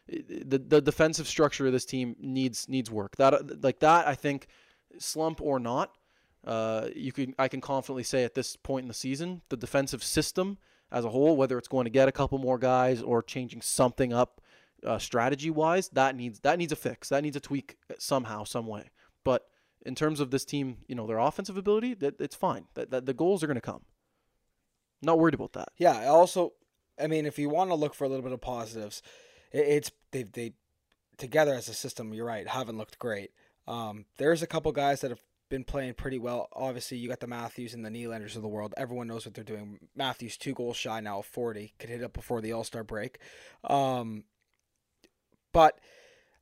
the 0.08 0.58
the 0.58 0.80
defensive 0.80 1.28
structure 1.28 1.66
of 1.66 1.72
this 1.72 1.84
team 1.84 2.16
needs 2.20 2.68
needs 2.68 2.90
work. 2.90 3.16
That 3.16 3.62
like 3.62 3.80
that 3.80 4.06
I 4.06 4.14
think 4.14 4.48
slump 4.98 5.40
or 5.40 5.60
not, 5.60 5.92
uh, 6.44 6.88
you 6.94 7.12
can 7.12 7.34
I 7.38 7.48
can 7.48 7.60
confidently 7.60 8.02
say 8.02 8.24
at 8.24 8.34
this 8.34 8.56
point 8.56 8.84
in 8.84 8.88
the 8.88 8.94
season, 8.94 9.42
the 9.48 9.56
defensive 9.56 10.02
system 10.02 10.58
as 10.90 11.04
a 11.04 11.10
whole, 11.10 11.36
whether 11.36 11.56
it's 11.58 11.68
going 11.68 11.84
to 11.84 11.90
get 11.90 12.08
a 12.08 12.12
couple 12.12 12.38
more 12.38 12.58
guys 12.58 13.00
or 13.02 13.22
changing 13.22 13.62
something 13.62 14.12
up 14.12 14.40
uh, 14.84 14.98
strategy 14.98 15.50
wise, 15.50 15.88
that 15.90 16.16
needs 16.16 16.40
that 16.40 16.58
needs 16.58 16.72
a 16.72 16.76
fix. 16.76 17.10
That 17.10 17.22
needs 17.22 17.36
a 17.36 17.40
tweak 17.40 17.76
somehow, 17.98 18.44
some 18.44 18.66
way. 18.66 18.90
But 19.24 19.46
in 19.84 19.94
terms 19.94 20.20
of 20.20 20.30
this 20.30 20.44
team, 20.44 20.78
you 20.86 20.94
know, 20.94 21.06
their 21.06 21.18
offensive 21.18 21.56
ability, 21.56 21.94
that 21.94 22.20
it's 22.20 22.36
fine. 22.36 22.66
That, 22.74 22.90
that 22.90 23.06
the 23.06 23.14
goals 23.14 23.42
are 23.42 23.46
going 23.46 23.56
to 23.56 23.60
come. 23.60 23.82
Not 25.02 25.18
worried 25.18 25.34
about 25.34 25.54
that. 25.54 25.68
Yeah. 25.78 26.08
Also, 26.08 26.52
I 27.00 27.06
mean, 27.06 27.26
if 27.26 27.38
you 27.38 27.48
want 27.48 27.70
to 27.70 27.74
look 27.74 27.94
for 27.94 28.04
a 28.04 28.08
little 28.08 28.22
bit 28.22 28.32
of 28.32 28.40
positives, 28.40 29.02
it's 29.52 29.90
they 30.10 30.24
they 30.24 30.52
together 31.16 31.54
as 31.54 31.68
a 31.68 31.74
system. 31.74 32.12
You're 32.12 32.26
right. 32.26 32.46
Haven't 32.46 32.78
looked 32.78 32.98
great. 32.98 33.30
Um, 33.66 34.04
there's 34.18 34.42
a 34.42 34.46
couple 34.46 34.72
guys 34.72 35.00
that 35.00 35.10
have 35.10 35.22
been 35.48 35.64
playing 35.64 35.94
pretty 35.94 36.18
well. 36.18 36.48
Obviously, 36.52 36.98
you 36.98 37.08
got 37.08 37.20
the 37.20 37.26
Matthews 37.26 37.74
and 37.74 37.84
the 37.84 37.90
Nylanders 37.90 38.36
of 38.36 38.42
the 38.42 38.48
world. 38.48 38.74
Everyone 38.76 39.08
knows 39.08 39.26
what 39.26 39.34
they're 39.34 39.44
doing. 39.44 39.78
Matthews 39.94 40.36
two 40.36 40.54
goals 40.54 40.76
shy 40.76 41.00
now 41.00 41.20
of 41.20 41.26
40. 41.26 41.74
Could 41.78 41.90
hit 41.90 42.02
up 42.02 42.12
before 42.12 42.40
the 42.40 42.52
All 42.52 42.64
Star 42.64 42.84
break. 42.84 43.18
Um, 43.64 44.24
but 45.52 45.78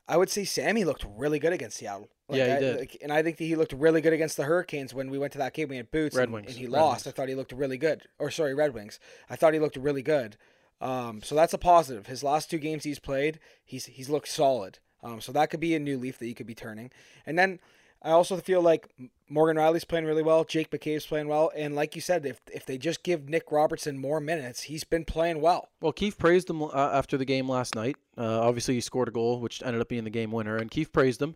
I 0.08 0.16
would 0.16 0.30
say 0.30 0.44
Sammy 0.44 0.84
looked 0.84 1.04
really 1.16 1.38
good 1.38 1.52
against 1.52 1.76
Seattle. 1.76 2.08
Like, 2.28 2.38
yeah, 2.38 2.46
he 2.46 2.52
I, 2.52 2.60
did. 2.60 2.80
Like, 2.80 2.96
and 3.02 3.12
I 3.12 3.22
think 3.22 3.38
he 3.38 3.56
looked 3.56 3.72
really 3.72 4.00
good 4.00 4.12
against 4.12 4.36
the 4.36 4.44
Hurricanes 4.44 4.94
when 4.94 5.10
we 5.10 5.18
went 5.18 5.32
to 5.32 5.38
that 5.38 5.54
game. 5.54 5.68
We 5.68 5.76
had 5.76 5.90
boots 5.90 6.16
Red 6.16 6.24
and, 6.24 6.32
Wings. 6.32 6.48
and 6.48 6.56
he 6.56 6.66
Red 6.66 6.72
lost. 6.72 7.04
Wings. 7.04 7.14
I 7.14 7.16
thought 7.16 7.28
he 7.28 7.34
looked 7.34 7.52
really 7.52 7.78
good. 7.78 8.02
Or 8.18 8.30
sorry, 8.30 8.54
Red 8.54 8.74
Wings. 8.74 8.98
I 9.28 9.36
thought 9.36 9.54
he 9.54 9.60
looked 9.60 9.76
really 9.76 10.02
good. 10.02 10.36
Um, 10.80 11.22
so 11.22 11.34
that's 11.34 11.52
a 11.52 11.58
positive. 11.58 12.06
His 12.06 12.22
last 12.22 12.50
two 12.50 12.58
games 12.58 12.84
he's 12.84 12.98
played, 12.98 13.40
he's 13.64 13.86
he's 13.86 14.08
looked 14.08 14.28
solid. 14.28 14.78
Um, 15.02 15.20
so 15.20 15.32
that 15.32 15.50
could 15.50 15.60
be 15.60 15.74
a 15.74 15.78
new 15.78 15.98
leaf 15.98 16.18
that 16.18 16.26
you 16.26 16.34
could 16.34 16.46
be 16.46 16.54
turning. 16.54 16.90
And 17.26 17.38
then 17.38 17.60
I 18.02 18.10
also 18.10 18.36
feel 18.36 18.62
like 18.62 18.88
Morgan 19.28 19.56
Rielly's 19.56 19.84
playing 19.84 20.04
really 20.04 20.22
well. 20.22 20.44
Jake 20.44 20.70
McCabe's 20.70 21.06
playing 21.06 21.28
well, 21.28 21.50
and 21.56 21.74
like 21.74 21.94
you 21.94 22.00
said, 22.00 22.24
if 22.24 22.40
if 22.52 22.64
they 22.64 22.78
just 22.78 23.02
give 23.02 23.28
Nick 23.28 23.50
Robertson 23.50 23.98
more 23.98 24.20
minutes, 24.20 24.62
he's 24.62 24.84
been 24.84 25.04
playing 25.04 25.40
well. 25.40 25.68
Well, 25.80 25.92
Keefe 25.92 26.16
praised 26.16 26.48
him 26.48 26.62
uh, 26.62 26.70
after 26.72 27.16
the 27.16 27.24
game 27.24 27.48
last 27.48 27.74
night. 27.74 27.96
Uh, 28.16 28.40
obviously, 28.40 28.74
he 28.74 28.80
scored 28.80 29.08
a 29.08 29.12
goal, 29.12 29.40
which 29.40 29.62
ended 29.62 29.80
up 29.80 29.88
being 29.88 30.04
the 30.04 30.10
game 30.10 30.30
winner, 30.30 30.56
and 30.56 30.70
Keefe 30.70 30.92
praised 30.92 31.20
him. 31.20 31.34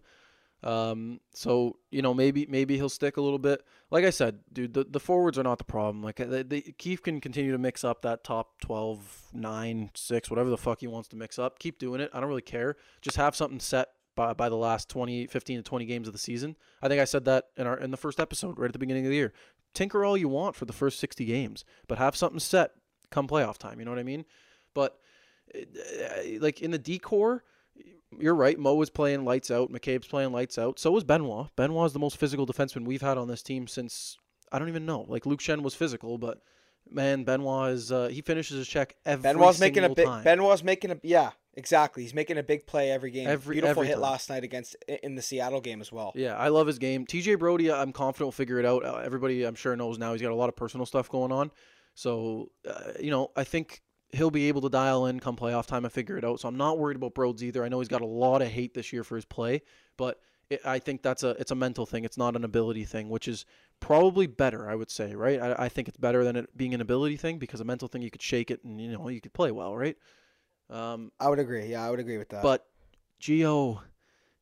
Um, 0.64 1.18
so 1.34 1.78
you 1.90 2.02
know 2.02 2.14
maybe 2.14 2.46
maybe 2.48 2.76
he'll 2.76 2.88
stick 2.88 3.16
a 3.16 3.20
little 3.20 3.40
bit. 3.40 3.62
Like 3.90 4.04
I 4.04 4.10
said, 4.10 4.38
dude, 4.52 4.74
the, 4.74 4.84
the 4.84 5.00
forwards 5.00 5.38
are 5.38 5.42
not 5.42 5.58
the 5.58 5.64
problem. 5.64 6.02
Like 6.02 6.16
the, 6.16 6.44
the, 6.44 6.60
Keefe 6.78 7.02
can 7.02 7.20
continue 7.20 7.50
to 7.50 7.58
mix 7.58 7.82
up 7.84 8.02
that 8.02 8.24
top 8.24 8.58
12, 8.62 9.28
9, 9.34 9.90
6, 9.92 10.30
whatever 10.30 10.48
the 10.48 10.56
fuck 10.56 10.80
he 10.80 10.86
wants 10.86 11.08
to 11.08 11.16
mix 11.16 11.38
up. 11.38 11.58
Keep 11.58 11.78
doing 11.78 12.00
it. 12.00 12.10
I 12.14 12.20
don't 12.20 12.28
really 12.28 12.40
care. 12.40 12.76
Just 13.02 13.18
have 13.18 13.36
something 13.36 13.60
set 13.60 13.88
by, 14.14 14.32
by 14.32 14.48
the 14.48 14.56
last 14.56 14.88
20, 14.88 15.26
15 15.26 15.58
to 15.58 15.62
20 15.62 15.84
games 15.84 16.06
of 16.06 16.12
the 16.12 16.18
season. 16.18 16.56
I 16.82 16.88
think 16.88 17.00
I 17.00 17.04
said 17.04 17.24
that 17.26 17.46
in 17.56 17.66
our 17.66 17.78
in 17.78 17.90
the 17.90 17.96
first 17.96 18.20
episode 18.20 18.58
right 18.58 18.66
at 18.66 18.72
the 18.72 18.78
beginning 18.78 19.04
of 19.06 19.10
the 19.10 19.16
year. 19.16 19.32
Tinker 19.74 20.04
all 20.04 20.16
you 20.16 20.28
want 20.28 20.54
for 20.54 20.66
the 20.66 20.72
first 20.72 21.00
60 21.00 21.24
games, 21.24 21.64
but 21.88 21.98
have 21.98 22.14
something 22.14 22.40
set 22.40 22.72
come 23.10 23.26
playoff 23.26 23.58
time, 23.58 23.78
you 23.78 23.84
know 23.84 23.90
what 23.90 24.00
I 24.00 24.04
mean? 24.04 24.24
But 24.74 24.98
eh, 25.54 26.38
like 26.40 26.60
in 26.60 26.70
the 26.70 26.78
D-core, 26.78 27.44
you're 28.18 28.34
right. 28.34 28.58
Mo 28.58 28.74
was 28.74 28.90
playing 28.90 29.24
lights 29.24 29.50
out. 29.50 29.72
McCabe's 29.72 30.06
playing 30.06 30.32
lights 30.32 30.58
out. 30.58 30.78
So 30.78 30.90
was 30.90 31.04
Benoit. 31.04 31.48
Benoit 31.56 31.86
is 31.86 31.92
the 31.92 31.98
most 31.98 32.18
physical 32.18 32.46
defenseman 32.46 32.86
we've 32.86 33.02
had 33.02 33.16
on 33.16 33.28
this 33.28 33.42
team 33.42 33.66
since 33.66 34.18
I 34.50 34.58
don't 34.58 34.68
even 34.68 34.84
know. 34.86 35.06
Like 35.08 35.24
Luke 35.26 35.40
Schenn 35.40 35.62
was 35.62 35.74
physical, 35.74 36.18
but 36.18 36.42
man, 36.94 37.24
Benoit 37.24 37.72
is 37.72 37.90
uh, 37.92 38.08
he 38.08 38.20
finishes 38.22 38.58
his 38.58 38.68
check 38.68 38.96
every 39.04 39.22
Benoit's 39.22 39.60
making 39.60 39.84
a 39.84 39.88
big. 39.88 40.06
time. 40.06 40.24
Benoit's 40.24 40.62
making 40.62 40.90
a 40.90 40.98
yeah, 41.02 41.30
exactly. 41.54 42.02
He's 42.02 42.14
making 42.14 42.38
a 42.38 42.42
big 42.42 42.66
play 42.66 42.90
every 42.90 43.10
game. 43.10 43.28
Every- 43.28 43.54
Beautiful 43.56 43.70
every 43.70 43.86
hit 43.88 43.94
time. 43.94 44.02
last 44.02 44.30
night 44.30 44.44
against 44.44 44.76
in 45.02 45.14
the 45.14 45.22
Seattle 45.22 45.60
game 45.60 45.80
as 45.80 45.90
well. 45.92 46.12
Yeah, 46.14 46.36
I 46.36 46.48
love 46.48 46.66
his 46.66 46.78
game. 46.78 47.06
TJ 47.06 47.38
Brodie, 47.38 47.72
I'm 47.72 47.92
confident 47.92 48.26
will 48.26 48.32
figure 48.32 48.58
it 48.58 48.64
out. 48.66 48.84
Uh, 48.84 48.96
everybody, 49.04 49.44
I'm 49.44 49.54
sure, 49.54 49.74
knows 49.76 49.98
now 49.98 50.12
he's 50.12 50.22
got 50.22 50.32
a 50.32 50.34
lot 50.34 50.48
of 50.48 50.56
personal 50.56 50.86
stuff 50.86 51.08
going 51.08 51.32
on. 51.32 51.50
So, 51.94 52.50
uh, 52.68 52.92
you 53.00 53.10
know, 53.10 53.30
I 53.36 53.44
think 53.44 53.82
he'll 54.12 54.30
be 54.30 54.48
able 54.48 54.60
to 54.62 54.68
dial 54.68 55.06
in 55.06 55.20
come 55.20 55.36
playoff 55.36 55.66
time 55.66 55.84
and 55.84 55.92
figure 55.92 56.16
it 56.16 56.24
out. 56.24 56.40
So 56.40 56.48
I'm 56.48 56.56
not 56.56 56.78
worried 56.78 56.96
about 56.96 57.14
Broads 57.14 57.42
either. 57.42 57.64
I 57.64 57.68
know 57.68 57.80
he's 57.80 57.88
got 57.88 58.02
a 58.02 58.06
lot 58.06 58.42
of 58.42 58.48
hate 58.48 58.74
this 58.74 58.92
year 58.92 59.04
for 59.04 59.16
his 59.16 59.24
play, 59.24 59.62
but 59.96 60.20
it, 60.50 60.60
I 60.64 60.78
think 60.78 61.02
that's 61.02 61.22
a 61.22 61.30
it's 61.30 61.50
a 61.50 61.54
mental 61.54 61.86
thing. 61.86 62.04
It's 62.04 62.18
not 62.18 62.36
an 62.36 62.44
ability 62.44 62.84
thing, 62.84 63.08
which 63.08 63.28
is 63.28 63.44
probably 63.82 64.26
better. 64.26 64.70
I 64.70 64.74
would 64.74 64.90
say, 64.90 65.14
right? 65.14 65.38
I, 65.40 65.64
I 65.64 65.68
think 65.68 65.88
it's 65.88 65.98
better 65.98 66.24
than 66.24 66.36
it 66.36 66.56
being 66.56 66.72
an 66.72 66.80
ability 66.80 67.16
thing 67.18 67.38
because 67.38 67.60
a 67.60 67.64
mental 67.64 67.88
thing 67.88 68.00
you 68.00 68.10
could 68.10 68.22
shake 68.22 68.50
it 68.50 68.64
and 68.64 68.80
you 68.80 68.92
know 68.92 69.08
you 69.08 69.20
could 69.20 69.34
play 69.34 69.50
well, 69.50 69.76
right? 69.76 69.96
Um, 70.70 71.12
I 71.20 71.28
would 71.28 71.38
agree. 71.38 71.66
Yeah, 71.66 71.84
I 71.86 71.90
would 71.90 72.00
agree 72.00 72.16
with 72.16 72.30
that. 72.30 72.42
but 72.42 72.66
Gio 73.20 73.80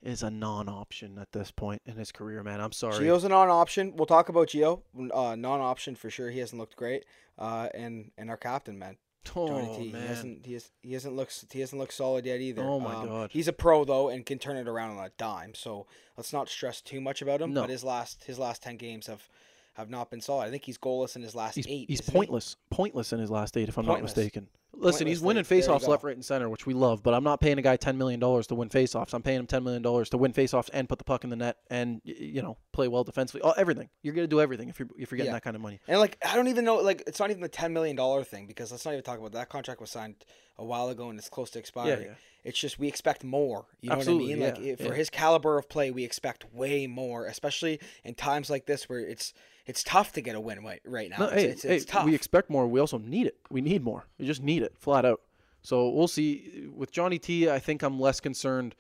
is 0.03 0.23
a 0.23 0.31
non-option 0.31 1.19
at 1.19 1.33
this 1.33 1.51
point 1.51 1.83
in 1.85 1.97
his 1.97 2.13
career, 2.13 2.43
man. 2.43 2.61
I'm 2.61 2.73
sorry. 2.73 3.05
Gio's 3.05 3.25
a 3.25 3.29
non-option. 3.29 3.95
We'll 3.97 4.07
talk 4.07 4.29
about 4.29 4.49
Gio, 4.49 4.83
Uh, 5.13 5.35
non-option 5.37 5.97
for 5.97 6.09
sure. 6.09 6.31
He 6.31 6.39
hasn't 6.39 6.59
looked 6.61 6.77
great. 6.77 7.05
Uh, 7.39 7.69
and 7.75 8.11
and 8.19 8.31
our 8.31 8.37
captain, 8.37 8.79
man, 8.79 8.97
Oh, 9.37 9.77
T. 9.77 9.85
He 9.87 9.93
man. 9.93 10.07
hasn't 10.07 10.47
he, 10.47 10.53
has, 10.55 10.71
he 10.83 10.93
hasn't 10.95 11.15
looked 11.15 11.45
he 11.53 11.61
hasn't 11.61 11.79
looked 11.79 11.93
solid 11.95 12.27
yet 12.27 12.41
either. 12.41 12.63
Oh, 12.63 12.81
my 12.81 12.95
Um, 12.95 13.07
God. 13.07 13.31
He's 13.33 13.49
a 13.49 13.53
pro 13.53 13.85
though 13.85 14.09
and 14.09 14.25
can 14.27 14.39
turn 14.39 14.57
it 14.57 14.67
around 14.69 14.97
on 14.99 15.05
a 15.05 15.11
dime. 15.19 15.55
So 15.55 15.87
let's 16.17 16.33
not 16.33 16.49
stress 16.49 16.81
too 16.81 17.01
much 17.01 17.23
about 17.23 17.41
him. 17.41 17.53
No. 17.53 17.61
But 17.63 17.71
his 17.71 17.85
last 17.85 18.25
his 18.25 18.39
last 18.39 18.63
ten 18.63 18.77
games 18.77 19.07
have 19.07 19.29
have 19.75 19.89
not 19.91 20.11
been 20.11 20.21
solid. 20.21 20.47
I 20.47 20.51
think 20.51 20.65
he's 20.65 20.79
goalless 20.79 21.17
in 21.17 21.23
his 21.23 21.35
last 21.35 21.55
He's, 21.55 21.67
eight. 21.69 21.89
he's 21.89 22.01
isn't 22.01 22.13
he? 22.13 22.19
pointless. 22.19 22.57
Pointless 22.71 23.13
in 23.13 23.21
his 23.21 23.31
last 23.31 23.57
eight, 23.57 23.69
if 23.69 23.79
I'm 23.79 23.85
Pointless. 23.85 24.11
not 24.17 24.17
mistaken. 24.17 24.49
Listen, 24.73 25.07
he's 25.07 25.21
winning 25.21 25.45
faceoffs 25.45 25.87
left, 25.87 26.05
right, 26.05 26.15
and 26.15 26.25
center, 26.25 26.49
which 26.49 26.65
we 26.67 26.75
love. 26.75 27.03
But 27.03 27.13
I'm 27.15 27.25
not 27.25 27.41
paying 27.41 27.59
a 27.59 27.63
guy 27.63 27.77
ten 27.77 27.99
million 27.99 28.21
dollars 28.21 28.47
to 28.49 28.55
win 28.55 28.69
faceoffs. 28.69 29.13
I'm 29.13 29.23
paying 29.23 29.39
him 29.41 29.47
ten 29.47 29.63
million 29.65 29.83
dollars 29.83 30.09
to 30.11 30.19
win 30.19 30.33
faceoffs 30.33 30.71
and 30.73 30.89
put 30.89 30.99
the 30.99 31.05
puck 31.05 31.25
in 31.25 31.31
the 31.31 31.37
net 31.37 31.57
and 31.71 32.01
you 32.05 32.41
know 32.43 32.57
play 32.73 32.89
well 32.89 33.05
defensively. 33.05 33.43
Oh, 33.43 33.53
everything. 33.57 33.89
You're 34.03 34.15
gonna 34.15 34.27
do 34.27 34.41
everything 34.41 34.69
if 34.69 34.79
you're 34.79 34.89
if 34.99 35.11
you're 35.11 35.17
getting 35.17 35.27
Yeah. 35.31 35.37
that 35.37 35.43
kind 35.43 35.57
of 35.57 35.63
money. 35.63 35.81
And 35.89 35.99
like 36.01 36.17
I 36.27 36.35
don't 36.37 36.49
even 36.49 36.65
know 36.65 36.77
like 36.77 37.03
it's 37.07 37.19
not 37.21 37.31
even 37.31 37.43
the 37.43 37.49
ten 37.49 37.73
million 37.73 37.97
dollar 37.97 38.25
thing 38.25 38.47
because 38.47 38.71
let's 38.71 38.85
not 38.85 38.93
even 38.93 39.03
talk 39.05 39.19
about 39.19 39.33
that 39.33 39.49
contract 39.49 39.81
was 39.81 39.91
signed 39.91 40.15
a 40.57 40.65
while 40.65 40.89
ago 40.89 41.11
and 41.11 41.19
it's 41.19 41.29
close 41.29 41.51
to 41.51 41.59
expiring. 41.59 42.07
yeah. 42.09 42.15
It's 42.43 42.59
just 42.59 42.79
we 42.79 42.89
expect 42.89 43.23
more. 43.23 43.67
You 43.83 43.91
know 43.91 43.97
Absolutely, 43.97 44.35
what 44.37 44.55
I 44.55 44.59
mean? 44.59 44.65
yeah, 44.65 44.71
Like 44.71 44.79
for 44.79 44.85
yeah. 44.87 44.95
his 44.95 45.11
caliber 45.11 45.59
of 45.59 45.69
play, 45.69 45.91
we 45.91 46.05
expect 46.05 46.47
way 46.55 46.87
more, 46.87 47.27
especially 47.27 47.81
in 48.03 48.15
times 48.15 48.49
like 48.49 48.65
this 48.65 48.89
where 48.89 49.01
it's 49.01 49.35
it's 49.67 49.85
tough 49.85 50.13
to 50.15 50.23
get 50.23 50.35
a 50.35 50.41
win 50.41 50.65
right, 50.65 50.81
right 50.87 51.11
now. 51.11 51.19
No, 51.19 51.25
it's, 51.27 51.35
hey, 51.35 51.45
it's, 51.49 51.63
hey, 51.63 51.77
it's 51.77 51.85
tough. 51.85 52.05
we 52.07 52.15
expect 52.15 52.49
more. 52.51 52.67
We 52.67 52.81
also 52.81 52.97
need 52.99 53.27
it. 53.27 53.37
We 53.51 53.61
need 53.61 53.85
more. 53.85 54.07
We 54.19 54.25
just 54.27 54.43
need 54.43 54.60
it 54.61 54.77
flat 54.79 55.05
out. 55.05 55.21
So 55.63 55.89
we'll 55.91 56.09
see. 56.09 56.69
With 56.75 56.91
Johnny 56.91 57.19
T, 57.19 57.51
I 57.51 57.59
think 57.59 57.83
I'm 57.83 58.01
less 58.01 58.21
concerned 58.21 58.75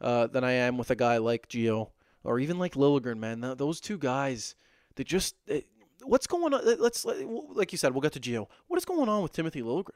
uh, 0.00 0.26
than 0.26 0.42
I 0.44 0.52
am 0.52 0.76
with 0.78 0.90
a 0.90 0.96
guy 0.96 1.18
like 1.18 1.48
Gio 1.48 1.90
or 2.24 2.38
even 2.40 2.58
like 2.58 2.74
Liljegren. 2.74 3.18
Man, 3.18 3.40
Th- 3.42 3.56
those 3.56 3.80
two 3.80 3.98
guys, 3.98 4.56
they 4.96 5.04
just. 5.04 5.36
what's 6.02 6.26
going 6.26 6.52
on? 6.54 6.64
Let- 6.64 6.80
Let's 6.80 7.04
like 7.04 7.70
you 7.72 7.78
said, 7.78 7.92
we'll 7.92 8.00
get 8.00 8.12
to 8.12 8.20
Gio. 8.20 8.46
What 8.66 8.76
is 8.78 8.84
going 8.84 9.08
on 9.08 9.22
with 9.22 9.32
Timothy 9.32 9.62
Liljegren? 9.62 9.90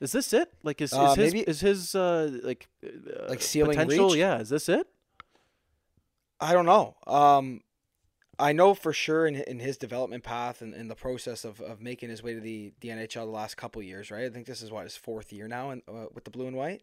Is 0.00 0.12
this 0.12 0.32
it? 0.34 0.52
Like 0.62 0.80
is, 0.82 0.92
is 0.92 0.98
Uh, 0.98 1.14
his 1.14 1.32
maybe- 1.32 1.48
is 1.48 1.60
his 1.60 1.94
uh, 1.94 2.38
like 2.42 2.68
uh, 2.84 3.28
Like 3.28 3.40
ceiling 3.40 3.76
potential? 3.78 4.08
reach? 4.10 4.16
Yeah, 4.18 4.40
is 4.40 4.50
this 4.50 4.68
it? 4.68 4.86
I 6.40 6.52
don't 6.52 6.66
know. 6.66 6.96
Um, 7.06 7.62
I 8.38 8.52
know 8.52 8.74
for 8.74 8.92
sure 8.92 9.26
in 9.26 9.36
in 9.36 9.58
his 9.60 9.76
development 9.76 10.24
path 10.24 10.60
and 10.62 10.74
in 10.74 10.88
the 10.88 10.94
process 10.94 11.44
of, 11.44 11.60
of 11.60 11.80
making 11.80 12.08
his 12.10 12.22
way 12.22 12.34
to 12.34 12.40
the, 12.40 12.72
the 12.80 12.88
NHL 12.88 13.24
the 13.24 13.24
last 13.26 13.56
couple 13.56 13.82
years, 13.82 14.10
right? 14.10 14.24
I 14.24 14.30
think 14.30 14.46
this 14.46 14.62
is 14.62 14.70
what 14.70 14.84
his 14.84 14.96
fourth 14.96 15.32
year 15.32 15.46
now 15.48 15.70
in, 15.70 15.82
uh, 15.88 16.06
with 16.12 16.24
the 16.24 16.30
blue 16.30 16.46
and 16.46 16.56
white. 16.56 16.82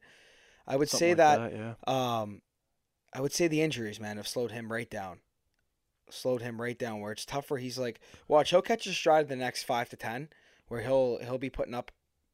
I 0.68 0.76
would 0.76 0.90
Something 0.90 1.16
say 1.18 1.24
like 1.24 1.52
that, 1.52 1.76
yeah. 1.88 2.22
um, 2.22 2.42
I 3.14 3.20
would 3.22 3.34
say 3.34 3.48
the 3.48 3.62
injuries, 3.62 4.00
man, 4.00 4.18
have 4.18 4.28
slowed 4.28 4.52
him 4.52 4.72
right 4.72 4.90
down. 4.90 5.20
Slowed 6.10 6.42
him 6.42 6.62
right 6.62 6.78
down 6.78 7.00
where 7.00 7.12
it's 7.12 7.26
tougher. 7.26 7.58
He's 7.58 7.78
like, 7.78 8.00
watch, 8.28 8.50
he'll 8.50 8.62
catch 8.62 8.84
his 8.84 8.96
stride 8.98 9.28
the 9.30 9.36
next 9.36 9.64
five 9.64 9.90
to 9.90 9.96
ten, 9.96 10.30
where 10.68 10.82
he'll 10.82 11.20
he'll 11.24 11.38
be 11.38 11.50
putting 11.50 11.74
up, 11.74 11.92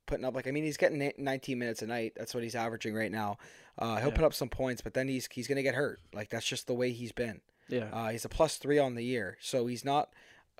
putting 0.07 0.25
up 0.25 0.33
like 0.35 0.47
I 0.47 0.51
mean 0.51 0.63
he's 0.63 0.77
getting 0.77 1.11
19 1.17 1.57
minutes 1.59 1.81
a 1.83 1.87
night. 1.87 2.13
That's 2.17 2.33
what 2.33 2.43
he's 2.43 2.55
averaging 2.55 2.95
right 2.95 3.11
now. 3.11 3.37
Uh, 3.77 3.97
he'll 3.97 4.09
Yeah. 4.09 4.15
put 4.15 4.23
up 4.25 4.33
some 4.33 4.49
points, 4.49 4.81
but 4.81 4.93
then 4.95 5.07
he's 5.07 5.27
he's 5.31 5.47
gonna 5.47 5.61
get 5.63 5.75
hurt. 5.75 5.99
Like 6.13 6.29
that's 6.29 6.45
just 6.47 6.65
the 6.67 6.73
way 6.73 6.91
he's 6.91 7.11
been. 7.11 7.41
Yeah. 7.69 7.89
Uh, 7.91 8.09
he's 8.09 8.25
a 8.25 8.29
plus 8.29 8.57
three 8.57 8.79
on 8.79 8.95
the 8.95 9.03
year, 9.03 9.37
so 9.41 9.67
he's 9.67 9.83
not 9.85 10.09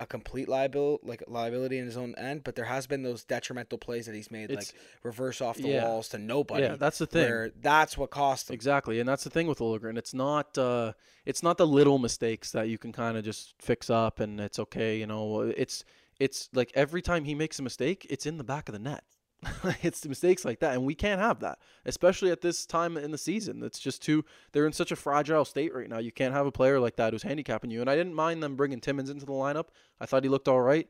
a 0.00 0.06
complete 0.06 0.48
liability, 0.48 1.04
like 1.04 1.24
liability 1.26 1.76
in 1.78 1.84
his 1.84 1.96
own 1.96 2.14
end. 2.16 2.44
But 2.44 2.54
there 2.54 2.66
has 2.66 2.86
been 2.86 3.02
those 3.02 3.24
detrimental 3.24 3.78
plays 3.78 4.06
that 4.06 4.14
he's 4.14 4.30
made, 4.30 4.50
It's- 4.50 4.72
like 4.72 4.80
reverse 5.02 5.40
off 5.40 5.56
the 5.56 5.68
yeah. 5.70 5.84
walls 5.84 6.08
to 6.10 6.18
nobody. 6.18 6.62
yeah, 6.62 6.76
that's 6.76 6.98
the 6.98 7.06
thing. 7.06 7.28
Where 7.28 7.50
that's 7.60 7.98
what 7.98 8.10
cost 8.10 8.48
him. 8.50 8.54
Exactly, 8.54 9.00
and 9.00 9.08
that's 9.08 9.24
the 9.24 9.30
thing 9.30 9.46
with 9.48 9.58
Liljegren. 9.58 9.98
It's 9.98 10.14
not 10.14 10.56
uh, 10.56 10.92
it's 11.24 11.42
not 11.42 11.58
the 11.58 11.66
little 11.66 11.98
mistakes 11.98 12.52
that 12.52 12.68
you 12.68 12.78
can 12.78 12.92
kind 12.92 13.16
of 13.16 13.24
just 13.24 13.54
fix 13.60 13.90
up 13.90 14.20
and 14.20 14.38
it's 14.40 14.58
okay. 14.60 14.98
You 15.00 15.06
know, 15.06 15.40
it's 15.40 15.84
it's 16.20 16.48
like 16.52 16.70
every 16.74 17.02
time 17.02 17.24
he 17.24 17.34
makes 17.34 17.58
a 17.58 17.62
mistake, 17.62 18.06
it's 18.08 18.26
in 18.26 18.38
the 18.38 18.44
back 18.44 18.68
of 18.68 18.74
the 18.74 18.78
net. 18.78 19.02
it's 19.82 20.04
mistakes 20.06 20.44
like 20.44 20.60
that, 20.60 20.74
and 20.74 20.84
we 20.84 20.94
can't 20.94 21.20
have 21.20 21.40
that, 21.40 21.58
especially 21.84 22.30
at 22.30 22.40
this 22.40 22.66
time 22.66 22.96
in 22.96 23.12
the 23.12 23.18
season. 23.18 23.62
It's 23.62 23.78
just 23.78 24.02
too. 24.02 24.24
They're 24.52 24.66
in 24.66 24.72
such 24.72 24.90
a 24.90 24.96
fragile 24.96 25.44
state 25.44 25.74
right 25.74 25.88
now. 25.88 25.98
You 25.98 26.10
can't 26.10 26.34
have 26.34 26.46
a 26.46 26.52
player 26.52 26.80
like 26.80 26.96
that 26.96 27.12
who's 27.12 27.22
handicapping 27.22 27.70
you. 27.70 27.80
And 27.80 27.88
I 27.88 27.94
didn't 27.94 28.14
mind 28.14 28.42
them 28.42 28.56
bringing 28.56 28.80
Timmins 28.80 29.10
into 29.10 29.26
the 29.26 29.32
lineup. 29.32 29.66
I 30.00 30.06
thought 30.06 30.24
he 30.24 30.28
looked 30.28 30.48
all 30.48 30.60
right. 30.60 30.88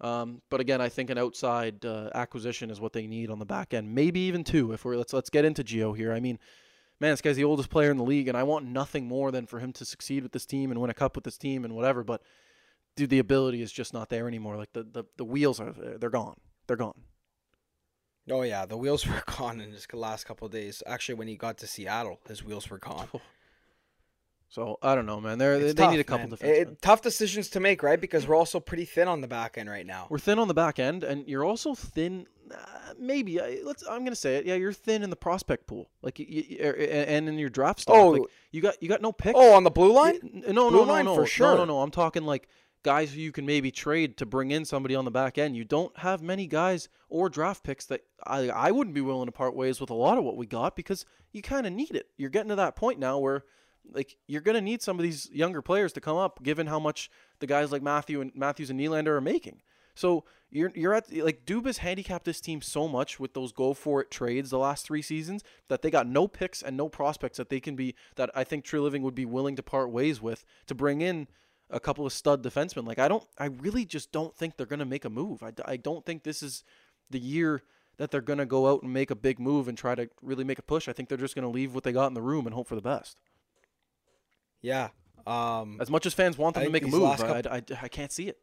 Um, 0.00 0.42
but 0.50 0.60
again, 0.60 0.80
I 0.80 0.88
think 0.88 1.10
an 1.10 1.18
outside 1.18 1.84
uh, 1.84 2.10
acquisition 2.14 2.70
is 2.70 2.80
what 2.80 2.92
they 2.92 3.06
need 3.06 3.30
on 3.30 3.38
the 3.38 3.46
back 3.46 3.72
end. 3.72 3.94
Maybe 3.94 4.20
even 4.20 4.42
two. 4.42 4.72
If 4.72 4.84
we're 4.84 4.96
let's 4.96 5.12
let's 5.12 5.30
get 5.30 5.44
into 5.44 5.62
Gio 5.62 5.96
here. 5.96 6.12
I 6.12 6.18
mean, 6.18 6.40
man, 6.98 7.12
this 7.12 7.20
guy's 7.20 7.36
the 7.36 7.44
oldest 7.44 7.70
player 7.70 7.92
in 7.92 7.96
the 7.96 8.04
league, 8.04 8.26
and 8.26 8.36
I 8.36 8.42
want 8.42 8.66
nothing 8.66 9.06
more 9.06 9.30
than 9.30 9.46
for 9.46 9.60
him 9.60 9.72
to 9.74 9.84
succeed 9.84 10.24
with 10.24 10.32
this 10.32 10.46
team 10.46 10.72
and 10.72 10.80
win 10.80 10.90
a 10.90 10.94
cup 10.94 11.14
with 11.14 11.24
this 11.24 11.38
team 11.38 11.64
and 11.64 11.76
whatever. 11.76 12.02
But 12.02 12.22
dude, 12.96 13.10
the 13.10 13.20
ability 13.20 13.62
is 13.62 13.70
just 13.70 13.94
not 13.94 14.08
there 14.08 14.26
anymore. 14.26 14.56
Like 14.56 14.72
the 14.72 14.82
the, 14.82 15.04
the 15.16 15.24
wheels 15.24 15.60
are 15.60 15.72
they're 15.72 16.10
gone. 16.10 16.40
They're 16.66 16.76
gone. 16.76 17.00
Oh 18.30 18.42
yeah, 18.42 18.66
the 18.66 18.76
wheels 18.76 19.06
were 19.06 19.22
gone 19.26 19.60
in 19.60 19.72
his 19.72 19.86
last 19.92 20.24
couple 20.24 20.46
of 20.46 20.52
days. 20.52 20.82
Actually, 20.86 21.16
when 21.16 21.28
he 21.28 21.36
got 21.36 21.58
to 21.58 21.66
Seattle, 21.66 22.20
his 22.28 22.44
wheels 22.44 22.70
were 22.70 22.78
gone. 22.78 23.08
So 24.54 24.78
I 24.82 24.94
don't 24.94 25.06
know, 25.06 25.20
man. 25.20 25.38
They're, 25.38 25.58
they 25.58 25.64
It's 25.66 25.74
they 25.74 25.88
need 25.88 25.98
a 25.98 26.04
couple 26.04 26.28
defensemen. 26.28 26.80
Tough 26.80 27.02
decisions 27.02 27.48
to 27.48 27.60
make, 27.60 27.82
right? 27.82 28.00
Because 28.00 28.28
we're 28.28 28.36
also 28.36 28.60
pretty 28.60 28.84
thin 28.84 29.08
on 29.08 29.20
the 29.20 29.26
back 29.26 29.58
end 29.58 29.68
right 29.68 29.84
now. 29.84 30.06
We're 30.08 30.20
thin 30.20 30.38
on 30.38 30.46
the 30.46 30.54
back 30.54 30.78
end, 30.78 31.02
and 31.02 31.26
you're 31.26 31.44
also 31.44 31.74
thin. 31.74 32.28
Uh, 32.52 32.56
maybe 32.96 33.40
I, 33.40 33.58
let's. 33.64 33.82
I'm 33.88 34.04
gonna 34.04 34.14
say 34.14 34.36
it. 34.36 34.46
Yeah, 34.46 34.54
you're 34.54 34.72
thin 34.72 35.02
in 35.02 35.10
the 35.10 35.16
prospect 35.16 35.66
pool, 35.66 35.88
like 36.02 36.20
y 36.20 36.44
y- 36.50 36.64
er- 36.64 36.76
and 36.76 37.28
in 37.28 37.36
your 37.36 37.48
draft 37.48 37.80
stock. 37.80 37.96
Oh. 37.96 38.08
like, 38.10 38.22
you 38.52 38.60
got 38.62 38.80
you 38.80 38.88
got 38.88 39.02
no 39.02 39.10
picks. 39.10 39.36
Oh, 39.36 39.54
on 39.54 39.64
the 39.64 39.72
blue 39.72 39.92
line. 39.92 40.20
No, 40.22 40.70
Blue 40.70 40.78
no, 40.78 40.84
no, 40.84 40.92
line 40.92 41.04
no, 41.06 41.14
for 41.16 41.22
no, 41.22 41.26
sure. 41.26 41.56
no, 41.56 41.64
no. 41.64 41.80
I'm 41.80 41.90
talking 41.90 42.22
like 42.22 42.48
guys 42.84 43.12
who 43.12 43.20
you 43.20 43.32
can 43.32 43.46
maybe 43.46 43.72
trade 43.72 44.16
to 44.18 44.26
bring 44.26 44.52
in 44.52 44.64
somebody 44.64 44.94
on 44.94 45.04
the 45.04 45.10
back 45.10 45.38
end. 45.38 45.56
You 45.56 45.64
don't 45.64 45.96
have 45.98 46.22
many 46.22 46.46
guys 46.46 46.88
or 47.08 47.28
draft 47.28 47.64
picks 47.64 47.86
that 47.86 48.02
I 48.24 48.50
I 48.50 48.70
wouldn't 48.70 48.94
be 48.94 49.00
willing 49.00 49.26
to 49.26 49.32
part 49.32 49.56
ways 49.56 49.80
with 49.80 49.90
a 49.90 49.94
lot 49.94 50.18
of 50.18 50.24
what 50.24 50.36
we 50.36 50.46
got 50.46 50.76
because 50.76 51.04
you 51.32 51.42
kind 51.42 51.66
of 51.66 51.72
need 51.72 51.96
it. 51.96 52.08
You're 52.16 52.30
getting 52.30 52.50
to 52.50 52.56
that 52.56 52.76
point 52.76 53.00
now 53.00 53.18
where 53.18 53.44
like 53.92 54.16
you're 54.28 54.42
gonna 54.42 54.60
need 54.60 54.82
some 54.82 54.98
of 54.98 55.02
these 55.02 55.28
younger 55.32 55.62
players 55.62 55.92
to 55.94 56.00
come 56.00 56.16
up, 56.16 56.42
given 56.42 56.68
how 56.68 56.78
much 56.78 57.10
the 57.40 57.46
guys 57.46 57.72
like 57.72 57.82
Matthew 57.82 58.20
and 58.20 58.30
Matthews 58.34 58.70
and 58.70 58.78
Nylander 58.78 59.08
are 59.08 59.20
making. 59.20 59.62
So 59.94 60.24
you're 60.50 60.72
you're 60.74 60.94
at 60.94 61.12
like 61.12 61.46
Dubas 61.46 61.78
handicapped 61.78 62.24
this 62.24 62.40
team 62.40 62.60
so 62.60 62.86
much 62.86 63.18
with 63.18 63.34
those 63.34 63.52
go 63.52 63.74
for 63.74 64.00
it 64.00 64.10
trades 64.10 64.50
the 64.50 64.58
last 64.58 64.84
three 64.86 65.02
seasons 65.02 65.42
that 65.68 65.82
they 65.82 65.90
got 65.90 66.06
no 66.06 66.28
picks 66.28 66.62
and 66.62 66.76
no 66.76 66.88
prospects 66.88 67.38
that 67.38 67.48
they 67.48 67.60
can 67.60 67.76
be 67.76 67.94
that 68.16 68.30
I 68.34 68.44
think 68.44 68.64
Treliving 68.64 69.02
would 69.02 69.14
be 69.14 69.24
willing 69.24 69.56
to 69.56 69.62
part 69.62 69.90
ways 69.90 70.20
with 70.20 70.44
to 70.66 70.74
bring 70.74 71.00
in 71.00 71.28
a 71.70 71.80
couple 71.80 72.06
of 72.06 72.12
stud 72.12 72.42
defensemen. 72.42 72.86
Like 72.86 72.98
I 72.98 73.08
don't, 73.08 73.24
I 73.38 73.46
really 73.46 73.84
just 73.84 74.12
don't 74.12 74.34
think 74.36 74.56
they're 74.56 74.66
gonna 74.66 74.84
make 74.84 75.04
a 75.04 75.10
move. 75.10 75.42
I, 75.42 75.52
I 75.64 75.76
don't 75.76 76.04
think 76.04 76.22
this 76.22 76.42
is 76.42 76.64
the 77.10 77.18
year 77.18 77.62
that 77.96 78.10
they're 78.10 78.20
gonna 78.20 78.46
go 78.46 78.66
out 78.72 78.82
and 78.82 78.92
make 78.92 79.10
a 79.10 79.14
big 79.16 79.38
move 79.38 79.68
and 79.68 79.76
try 79.78 79.94
to 79.94 80.08
really 80.22 80.44
make 80.44 80.58
a 80.58 80.62
push. 80.62 80.88
I 80.88 80.92
think 80.92 81.08
they're 81.08 81.18
just 81.18 81.34
gonna 81.34 81.48
leave 81.50 81.74
what 81.74 81.84
they 81.84 81.92
got 81.92 82.08
in 82.08 82.14
the 82.14 82.22
room 82.22 82.46
and 82.46 82.54
hope 82.54 82.68
for 82.68 82.74
the 82.74 82.80
best. 82.82 83.16
Yeah. 84.62 84.88
Um, 85.26 85.78
As 85.80 85.90
much 85.90 86.06
as 86.06 86.14
fans 86.14 86.36
want 86.36 86.54
them 86.54 86.64
to 86.64 86.70
make 86.70 86.84
a 86.84 86.88
move, 86.88 87.02
last 87.02 87.22
I, 87.22 87.42
I, 87.50 87.62
I 87.82 87.88
can't 87.88 88.12
see 88.12 88.28
it. 88.28 88.38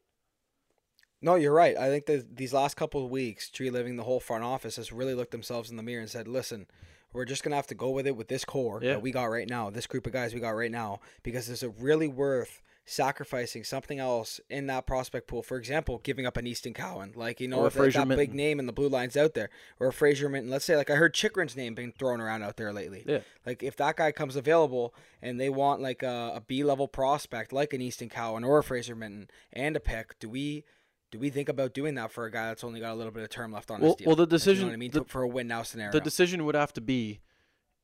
no, 1.21 1.35
you're 1.35 1.53
right. 1.53 1.77
I 1.77 1.89
think 1.89 2.05
that 2.07 2.35
these 2.37 2.53
last 2.53 2.75
couple 2.75 3.05
of 3.05 3.11
weeks, 3.11 3.49
Treliving, 3.51 3.97
the 3.97 4.03
whole 4.03 4.19
front 4.19 4.43
office 4.43 4.77
has 4.77 4.91
really 4.91 5.13
looked 5.13 5.31
themselves 5.31 5.69
in 5.69 5.77
the 5.77 5.83
mirror 5.83 6.01
and 6.01 6.09
said, 6.09 6.27
"Listen, 6.27 6.65
we're 7.13 7.25
just 7.25 7.43
gonna 7.43 7.55
have 7.55 7.67
to 7.67 7.75
go 7.75 7.91
with 7.91 8.07
it 8.07 8.15
with 8.15 8.29
this 8.29 8.45
core 8.45 8.79
Yeah. 8.81 8.93
that 8.93 9.01
we 9.03 9.11
got 9.11 9.25
right 9.25 9.47
now, 9.47 9.69
this 9.69 9.85
group 9.85 10.07
of 10.07 10.13
guys 10.13 10.33
we 10.33 10.39
got 10.39 10.51
right 10.51 10.71
now, 10.71 11.01
because 11.21 11.49
is 11.49 11.61
it 11.61 11.71
really 11.77 12.07
worth?" 12.07 12.61
Sacrificing 12.83 13.63
something 13.63 13.99
else 13.99 14.41
in 14.49 14.65
that 14.67 14.87
prospect 14.87 15.27
pool, 15.27 15.43
for 15.43 15.55
example, 15.57 15.99
giving 16.03 16.25
up 16.25 16.35
an 16.35 16.47
Easton 16.47 16.73
Cowan, 16.73 17.13
like 17.15 17.39
you 17.39 17.47
know, 17.47 17.59
Or 17.59 17.67
if 17.67 17.73
that, 17.75 18.07
big 18.09 18.33
name 18.33 18.59
in 18.59 18.65
the 18.65 18.73
blue 18.73 18.89
lines 18.89 19.15
out 19.15 19.33
there, 19.35 19.49
or 19.79 19.87
a 19.87 19.93
Fraser 19.93 20.27
Minton. 20.27 20.49
Let's 20.49 20.65
say, 20.65 20.75
like 20.75 20.89
I 20.89 20.95
heard 20.95 21.13
Chychrun's 21.13 21.55
name 21.55 21.75
being 21.75 21.91
thrown 21.91 22.19
around 22.19 22.41
out 22.43 22.57
there 22.57 22.73
lately. 22.73 23.03
Yeah. 23.05 23.19
Like 23.45 23.61
if 23.61 23.77
that 23.77 23.97
guy 23.97 24.11
comes 24.11 24.35
available 24.35 24.95
and 25.21 25.39
they 25.39 25.49
want 25.49 25.79
like 25.81 26.01
a, 26.01 26.33
a 26.35 26.41
B 26.45 26.63
level 26.63 26.87
prospect 26.87 27.53
like 27.53 27.71
an 27.73 27.81
Easton 27.81 28.09
Cowan 28.09 28.43
or 28.43 28.57
a 28.57 28.63
Fraser 28.63 28.95
Minton 28.95 29.29
and 29.53 29.75
a 29.75 29.79
pick, 29.79 30.17
do 30.19 30.27
we 30.27 30.65
do 31.11 31.19
we 31.19 31.29
think 31.29 31.49
about 31.49 31.73
doing 31.73 31.95
that 31.95 32.11
for 32.11 32.25
a 32.25 32.31
guy 32.31 32.47
that's 32.47 32.63
only 32.63 32.79
got 32.79 32.93
a 32.93 32.95
little 32.95 33.11
bit 33.13 33.21
of 33.23 33.29
term 33.29 33.51
left 33.51 33.69
on 33.69 33.79
Well- 33.81 33.91
his 33.91 33.95
deal? 33.97 34.07
well, 34.07 34.15
the 34.15 34.23
Like, 34.23 34.27
you 34.27 34.31
know 34.31 34.37
decision- 34.37 34.69
I 34.71 34.75
mean, 34.77 34.91
the- 34.91 35.03
for 35.05 35.21
a 35.21 35.27
win 35.27 35.47
now 35.47 35.61
scenario. 35.61 35.91
The 35.91 36.01
decision 36.01 36.45
would 36.45 36.55
have 36.55 36.73
to 36.73 36.81
be: 36.81 37.21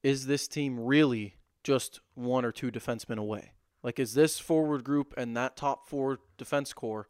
Is 0.02 0.26
this 0.26 0.48
team 0.48 0.80
really 0.80 1.36
just 1.64 2.00
one 2.16 2.44
or 2.46 2.52
two 2.52 2.72
defensemen 2.72 3.18
away? 3.20 3.52
Like, 3.84 4.00
is 4.00 4.14
this 4.14 4.40
forward 4.40 4.84
group 4.84 5.14
and 5.18 5.36
that 5.38 5.56
top 5.56 5.88
four 5.88 6.20
defense 6.38 6.74
core 6.74 7.08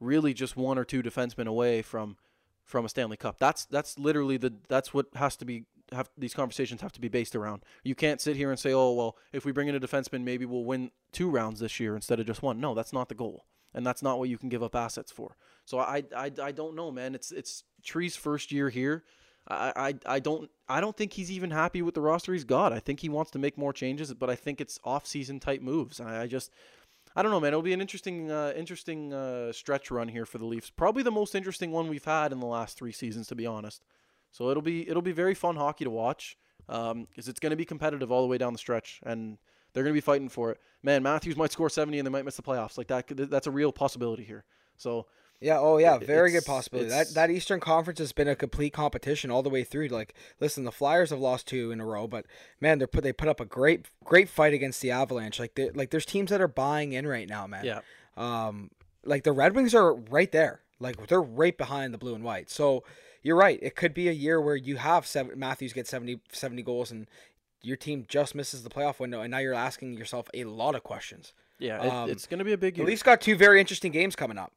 really 0.00 0.34
just 0.34 0.56
one 0.56 0.78
or 0.78 0.84
two 0.84 1.02
defensemen 1.02 1.46
away 1.46 1.82
from 1.82 2.16
from 2.64 2.84
a 2.84 2.88
Stanley 2.88 3.16
Cup? 3.16 3.38
That's 3.38 3.64
that's 3.64 3.98
literally 3.98 4.36
the 4.36 4.52
that's 4.68 4.92
what 4.92 5.06
has 5.14 5.36
to 5.36 5.44
be 5.44 5.64
have 5.92 6.10
these 6.16 6.34
conversations 6.34 6.80
have 6.80 6.92
to 6.92 7.00
be 7.00 7.08
based 7.08 7.36
around. 7.36 7.62
You 7.82 7.94
can't 7.94 8.20
sit 8.20 8.36
here 8.36 8.50
and 8.50 8.58
say, 8.58 8.72
"Oh, 8.72 8.92
well, 8.92 9.16
if 9.32 9.44
we 9.44 9.52
bring 9.52 9.68
in 9.68 9.74
a 9.74 9.80
defenseman, 9.80 10.22
maybe 10.22 10.44
we'll 10.44 10.64
win 10.64 10.90
two 11.12 11.30
rounds 11.30 11.60
this 11.60 11.78
year 11.80 11.94
instead 11.94 12.20
of 12.20 12.26
just 12.26 12.42
one." 12.42 12.60
No, 12.60 12.74
that's 12.74 12.92
not 12.92 13.08
the 13.08 13.14
goal, 13.14 13.46
and 13.74 13.86
that's 13.86 14.02
not 14.02 14.18
what 14.18 14.28
you 14.28 14.38
can 14.38 14.48
give 14.48 14.62
up 14.62 14.74
assets 14.74 15.12
for. 15.12 15.36
So 15.64 15.78
I 15.78 16.04
I, 16.16 16.30
I 16.42 16.52
don't 16.52 16.74
know, 16.74 16.90
man. 16.90 17.14
It's 17.14 17.32
it's 17.32 17.64
Tree's 17.82 18.16
first 18.16 18.52
year 18.52 18.70
here. 18.70 19.04
I, 19.48 19.94
I 20.06 20.20
don't 20.20 20.48
I 20.68 20.80
don't 20.80 20.96
think 20.96 21.12
he's 21.12 21.30
even 21.30 21.50
happy 21.50 21.82
with 21.82 21.94
the 21.94 22.00
roster 22.00 22.32
he's 22.32 22.44
got. 22.44 22.72
I 22.72 22.78
think 22.78 23.00
he 23.00 23.08
wants 23.08 23.32
to 23.32 23.38
make 23.38 23.58
more 23.58 23.72
changes, 23.72 24.12
but 24.14 24.30
I 24.30 24.36
think 24.36 24.60
it's 24.60 24.78
off 24.84 25.06
season 25.06 25.40
type 25.40 25.60
moves. 25.60 26.00
I, 26.00 26.22
I 26.22 26.26
just 26.26 26.52
I 27.14 27.22
don't 27.22 27.32
know, 27.32 27.40
man. 27.40 27.48
It'll 27.48 27.62
be 27.62 27.72
an 27.72 27.80
interesting 27.80 28.30
uh, 28.30 28.52
interesting 28.56 29.12
uh, 29.12 29.52
stretch 29.52 29.90
run 29.90 30.08
here 30.08 30.24
for 30.24 30.38
the 30.38 30.44
Leafs. 30.44 30.70
Probably 30.70 31.02
the 31.02 31.10
most 31.10 31.34
interesting 31.34 31.72
one 31.72 31.88
we've 31.88 32.04
had 32.04 32.32
in 32.32 32.40
the 32.40 32.46
last 32.46 32.78
three 32.78 32.92
seasons, 32.92 33.26
to 33.28 33.34
be 33.34 33.46
honest. 33.46 33.84
So 34.30 34.48
it'll 34.50 34.62
be 34.62 34.88
it'll 34.88 35.02
be 35.02 35.12
very 35.12 35.34
fun 35.34 35.56
hockey 35.56 35.84
to 35.84 35.90
watch 35.90 36.36
because 36.66 37.28
it's 37.28 37.40
going 37.40 37.50
to 37.50 37.56
be 37.56 37.64
competitive 37.64 38.12
all 38.12 38.22
the 38.22 38.28
way 38.28 38.38
down 38.38 38.52
the 38.52 38.58
stretch, 38.58 39.00
and 39.04 39.38
they're 39.72 39.82
going 39.82 39.92
to 39.92 39.96
be 39.96 40.00
fighting 40.00 40.28
for 40.28 40.50
it. 40.50 40.58
Man, 40.82 41.02
Matthews 41.02 41.36
might 41.36 41.52
score 41.52 41.70
70 41.70 41.98
and 41.98 42.06
they 42.06 42.10
might 42.10 42.24
miss 42.24 42.36
the 42.36 42.42
playoffs. 42.42 42.76
Like 42.76 42.88
that, 42.88 43.06
that's 43.30 43.46
a 43.46 43.50
real 43.50 43.72
possibility 43.72 44.24
here. 44.24 44.44
So 44.76 45.06
Yeah. 45.42 45.58
Oh, 45.58 45.78
yeah. 45.78 45.98
Very 45.98 46.30
good 46.30 46.44
possibility. 46.44 46.88
That 46.88 47.14
that 47.14 47.30
Eastern 47.30 47.60
Conference 47.60 47.98
has 47.98 48.12
been 48.12 48.28
a 48.28 48.36
complete 48.36 48.72
competition 48.72 49.30
all 49.30 49.42
the 49.42 49.50
way 49.50 49.64
through. 49.64 49.88
Like, 49.88 50.14
listen, 50.40 50.64
the 50.64 50.72
Flyers 50.72 51.10
have 51.10 51.18
lost 51.18 51.46
two 51.48 51.70
in 51.70 51.80
a 51.80 51.86
row, 51.86 52.06
but 52.06 52.26
man, 52.60 52.78
they 52.78 52.86
put 52.86 53.02
they 53.04 53.12
put 53.12 53.28
up 53.28 53.40
a 53.40 53.44
great 53.44 53.86
great 54.04 54.28
fight 54.28 54.54
against 54.54 54.80
the 54.80 54.90
Avalanche. 54.90 55.38
Like, 55.38 55.58
like 55.74 55.90
there's 55.90 56.06
teams 56.06 56.30
that 56.30 56.40
are 56.40 56.48
buying 56.48 56.92
in 56.92 57.06
right 57.06 57.28
now, 57.28 57.46
man. 57.46 57.64
Yeah. 57.64 57.80
Um, 58.16 58.70
like 59.04 59.24
the 59.24 59.32
Red 59.32 59.54
Wings 59.54 59.74
are 59.74 59.94
right 59.94 60.30
there. 60.30 60.60
Like 60.78 61.08
they're 61.08 61.22
right 61.22 61.56
behind 61.56 61.92
the 61.92 61.98
blue 61.98 62.14
and 62.14 62.24
white. 62.24 62.50
So 62.50 62.84
you're 63.22 63.36
right. 63.36 63.58
It 63.62 63.76
could 63.76 63.94
be 63.94 64.08
a 64.08 64.12
year 64.12 64.40
where 64.40 64.56
you 64.56 64.76
have 64.76 65.06
seven 65.06 65.38
Matthews 65.38 65.72
get 65.72 65.86
70, 65.86 66.20
70 66.32 66.62
goals 66.62 66.90
and 66.90 67.08
your 67.62 67.76
team 67.76 68.04
just 68.08 68.34
misses 68.34 68.62
the 68.62 68.70
playoff 68.70 68.98
window, 68.98 69.20
and 69.20 69.30
now 69.30 69.38
you're 69.38 69.54
asking 69.54 69.96
yourself 69.96 70.28
a 70.34 70.44
lot 70.44 70.74
of 70.74 70.82
questions. 70.82 71.32
Yeah, 71.58 71.82
it, 71.82 71.92
Um, 71.92 72.10
it's 72.10 72.26
going 72.26 72.38
to 72.38 72.44
be 72.44 72.52
a 72.52 72.58
big 72.58 72.74
The 72.74 72.80
year. 72.80 72.88
Leafs 72.88 73.02
got 73.02 73.20
two 73.20 73.36
very 73.36 73.60
interesting 73.60 73.92
games 73.92 74.16
coming 74.16 74.36
up. 74.36 74.52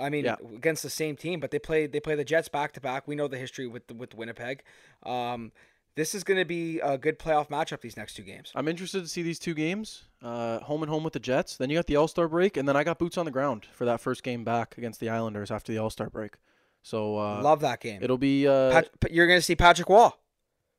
I 0.00 0.08
mean, 0.10 0.24
Yeah. 0.24 0.36
against 0.54 0.82
the 0.82 0.90
same 0.90 1.16
team, 1.16 1.40
but 1.40 1.50
they 1.50 1.58
play 1.58 1.86
they 1.86 2.00
play 2.00 2.14
the 2.14 2.24
Jets 2.24 2.48
back 2.48 2.72
to 2.72 2.80
back. 2.80 3.06
We 3.06 3.14
know 3.14 3.28
the 3.28 3.38
history 3.38 3.66
with 3.66 3.86
the, 3.88 3.94
with 3.94 4.14
Winnipeg. 4.14 4.62
Um, 5.04 5.52
this 5.96 6.14
is 6.14 6.22
going 6.24 6.38
to 6.38 6.44
be 6.44 6.78
a 6.80 6.96
good 6.96 7.18
playoff 7.18 7.48
matchup. 7.48 7.80
These 7.80 7.96
next 7.96 8.14
two 8.14 8.22
games. 8.22 8.52
I'm 8.54 8.68
interested 8.68 9.02
to 9.02 9.08
see 9.08 9.22
these 9.22 9.38
two 9.38 9.54
games, 9.54 10.04
uh, 10.22 10.60
home 10.60 10.82
and 10.82 10.90
home 10.90 11.02
with 11.04 11.12
the 11.12 11.18
Jets. 11.20 11.56
Then 11.56 11.68
you 11.68 11.76
got 11.76 11.86
the 11.86 11.96
All 11.96 12.08
Star 12.08 12.28
break, 12.28 12.56
and 12.56 12.68
then 12.68 12.76
I 12.76 12.84
got 12.84 12.98
boots 12.98 13.18
on 13.18 13.24
the 13.24 13.30
ground 13.32 13.66
for 13.72 13.84
that 13.84 14.00
first 14.00 14.22
game 14.22 14.44
back 14.44 14.78
against 14.78 15.00
the 15.00 15.08
Islanders 15.08 15.50
after 15.50 15.72
the 15.72 15.78
All 15.78 15.90
Star 15.90 16.08
break. 16.08 16.34
So 16.82 17.18
uh, 17.18 17.42
Love 17.42 17.60
that 17.60 17.80
game. 17.80 17.98
it'll 18.02 18.16
be 18.18 18.46
uh, 18.48 18.70
Pat, 18.70 19.12
you're 19.12 19.26
going 19.26 19.38
to 19.38 19.42
see 19.44 19.56
Patrick 19.56 19.88
Roy. 19.88 20.08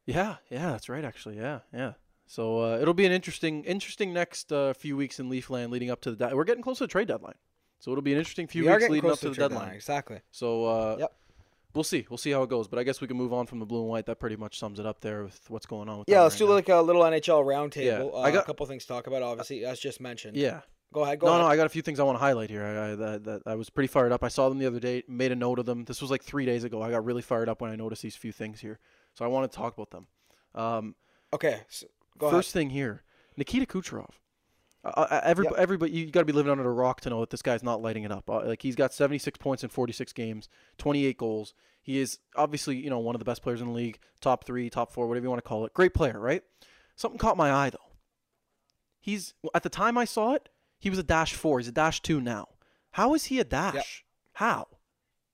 yeah, 0.06 0.38
yeah, 0.50 0.72
that's 0.72 0.90
right, 0.90 1.04
actually, 1.06 1.38
yeah, 1.38 1.60
yeah. 1.74 1.94
So 2.26 2.62
uh, 2.62 2.78
it'll 2.82 2.94
be 2.94 3.06
an 3.06 3.12
interesting, 3.12 3.64
interesting 3.66 4.14
next 4.14 4.52
uh, 4.54 4.74
few 4.74 4.96
weeks 4.96 5.20
in 5.20 5.30
Leafland 5.30 5.70
leading 5.70 5.92
up 5.92 6.00
to 6.02 6.12
the. 6.16 6.32
We're 6.36 6.46
getting 6.46 6.64
close 6.64 6.78
to 6.78 6.86
the 6.86 6.88
trade 6.88 7.10
deadline, 7.10 7.36
so 7.82 7.92
it'll 7.92 8.02
be 8.02 8.14
an 8.14 8.20
interesting 8.20 8.48
few 8.48 8.66
we 8.66 8.72
weeks 8.72 8.88
leading 8.88 9.12
up 9.12 9.20
to 9.20 9.28
the 9.30 9.36
trade 9.36 9.50
deadline. 9.50 9.74
Exactly. 9.76 10.22
So 10.32 10.66
uh, 10.66 10.96
Yep. 11.00 11.14
we'll 11.74 11.84
see, 11.84 12.06
we'll 12.10 12.18
see 12.18 12.32
how 12.32 12.44
it 12.44 12.50
goes. 12.50 12.70
But 12.70 12.80
I 12.80 12.84
guess 12.84 13.02
we 13.02 13.08
can 13.08 13.18
move 13.18 13.34
on 13.34 13.46
from 13.48 13.60
the 13.60 13.66
blue 13.66 13.82
and 13.82 13.90
white. 13.90 14.06
That 14.06 14.20
pretty 14.22 14.38
much 14.38 14.58
sums 14.58 14.80
it 14.80 14.86
up 14.86 15.02
there 15.02 15.24
with 15.26 15.38
what's 15.50 15.66
going 15.66 15.90
on 15.90 16.00
with. 16.00 16.08
Yeah, 16.10 16.22
let's 16.22 16.36
right 16.36 16.40
do 16.40 16.46
now. 16.48 16.54
like 16.54 16.70
a 16.70 16.80
little 16.82 17.02
NHL 17.02 17.44
roundtable. 17.44 17.84
Yeah, 17.84 18.00
Uh, 18.04 18.22
I 18.22 18.32
got- 18.32 18.44
a 18.44 18.46
couple 18.46 18.66
things 18.68 18.84
to 18.84 18.88
talk 18.88 19.08
about. 19.08 19.22
Obviously, 19.24 19.66
as 19.66 19.80
just 19.80 20.00
mentioned. 20.00 20.38
Yeah. 20.38 20.62
Go 20.94 21.04
ahead. 21.04 21.20
Go 21.20 21.28
no, 21.28 21.34
ahead. 21.34 21.44
no, 21.44 21.48
I 21.48 21.56
got 21.56 21.66
a 21.66 21.70
few 21.70 21.82
things 21.82 22.02
I 22.02 22.04
want 22.04 22.18
to 22.18 22.20
highlight 22.20 22.50
here. 22.50 22.66
I, 22.66 22.92
I, 22.92 22.96
that, 22.96 23.24
that, 23.24 23.42
I 23.46 23.56
was 23.56 23.70
pretty 23.70 23.88
fired 23.88 24.12
up. 24.12 24.26
I 24.26 24.28
saw 24.28 24.50
them 24.50 24.60
the 24.60 24.66
other 24.66 24.80
day, 24.82 25.04
made 25.08 25.32
a 25.32 25.36
note 25.38 25.58
of 25.58 25.66
them. 25.66 25.86
This 25.86 26.02
was 26.02 26.12
like 26.12 26.22
three 26.22 26.46
days 26.46 26.66
ago. 26.66 26.82
I 26.82 26.92
got 26.92 27.06
really 27.06 27.22
fired 27.22 27.48
up 27.48 27.62
when 27.62 27.72
I 27.72 27.78
noticed 27.78 28.02
these 28.02 28.18
few 28.18 28.34
things 28.34 28.60
here. 28.60 28.78
So 29.14 29.24
I 29.24 29.30
want 29.30 29.50
to 29.50 29.58
talk 29.58 29.74
about 29.78 29.90
them. 29.92 30.08
Um, 30.54 30.96
Okay. 31.34 31.62
So, 31.70 31.88
first 32.20 32.52
thing 32.52 32.72
here, 32.72 33.04
Nikita 33.38 33.66
Kucherov. 33.66 34.10
Uh, 34.84 34.90
uh, 35.12 35.22
every, 35.24 35.46
Yep. 35.46 35.54
everybody, 35.58 35.92
you 35.92 36.10
got 36.10 36.22
to 36.22 36.26
be 36.26 36.34
living 36.34 36.52
under 36.52 36.68
a 36.68 36.74
rock 36.74 37.02
to 37.02 37.10
know 37.10 37.20
that 37.20 37.30
this 37.30 37.42
guy's 37.44 37.62
not 37.62 37.82
lighting 37.82 38.04
it 38.04 38.12
up. 38.12 38.30
Uh, 38.30 38.46
like 38.46 38.62
he's 38.64 38.76
got 38.76 38.94
76 38.94 39.38
points 39.38 39.64
in 39.64 39.70
46 39.70 40.12
games, 40.14 40.50
28 40.80 41.18
goals. 41.18 41.54
He 41.84 42.00
is 42.00 42.20
obviously, 42.36 42.78
you 42.78 42.90
know, 42.90 43.00
one 43.00 43.14
of 43.16 43.20
the 43.20 43.26
best 43.26 43.44
players 43.44 43.62
in 43.62 43.68
the 43.68 43.74
league, 43.74 44.00
top 44.22 44.44
three, 44.46 44.70
top 44.70 44.92
four, 44.92 45.08
whatever 45.08 45.26
you 45.26 45.30
want 45.30 45.44
to 45.44 45.48
call 45.48 45.66
it. 45.66 45.74
Great 45.74 45.94
player, 45.94 46.20
right? 46.20 46.44
Something 46.96 47.20
caught 47.20 47.38
my 47.38 47.52
eye 47.52 47.70
though. 47.70 47.78
He's 49.00 49.34
at 49.54 49.64
the 49.64 49.70
time 49.70 49.98
I 49.98 50.06
saw 50.06 50.34
it, 50.34 50.50
he 50.80 50.90
was 50.90 51.00
a 51.00 51.04
dash 51.04 51.34
four. 51.34 51.60
He's 51.60 51.68
a 51.68 51.72
dash 51.72 52.02
two 52.02 52.20
now. 52.22 52.50
How 52.92 53.14
is 53.14 53.26
he 53.26 53.40
a 53.40 53.44
dash? 53.44 54.04
How? 54.34 54.68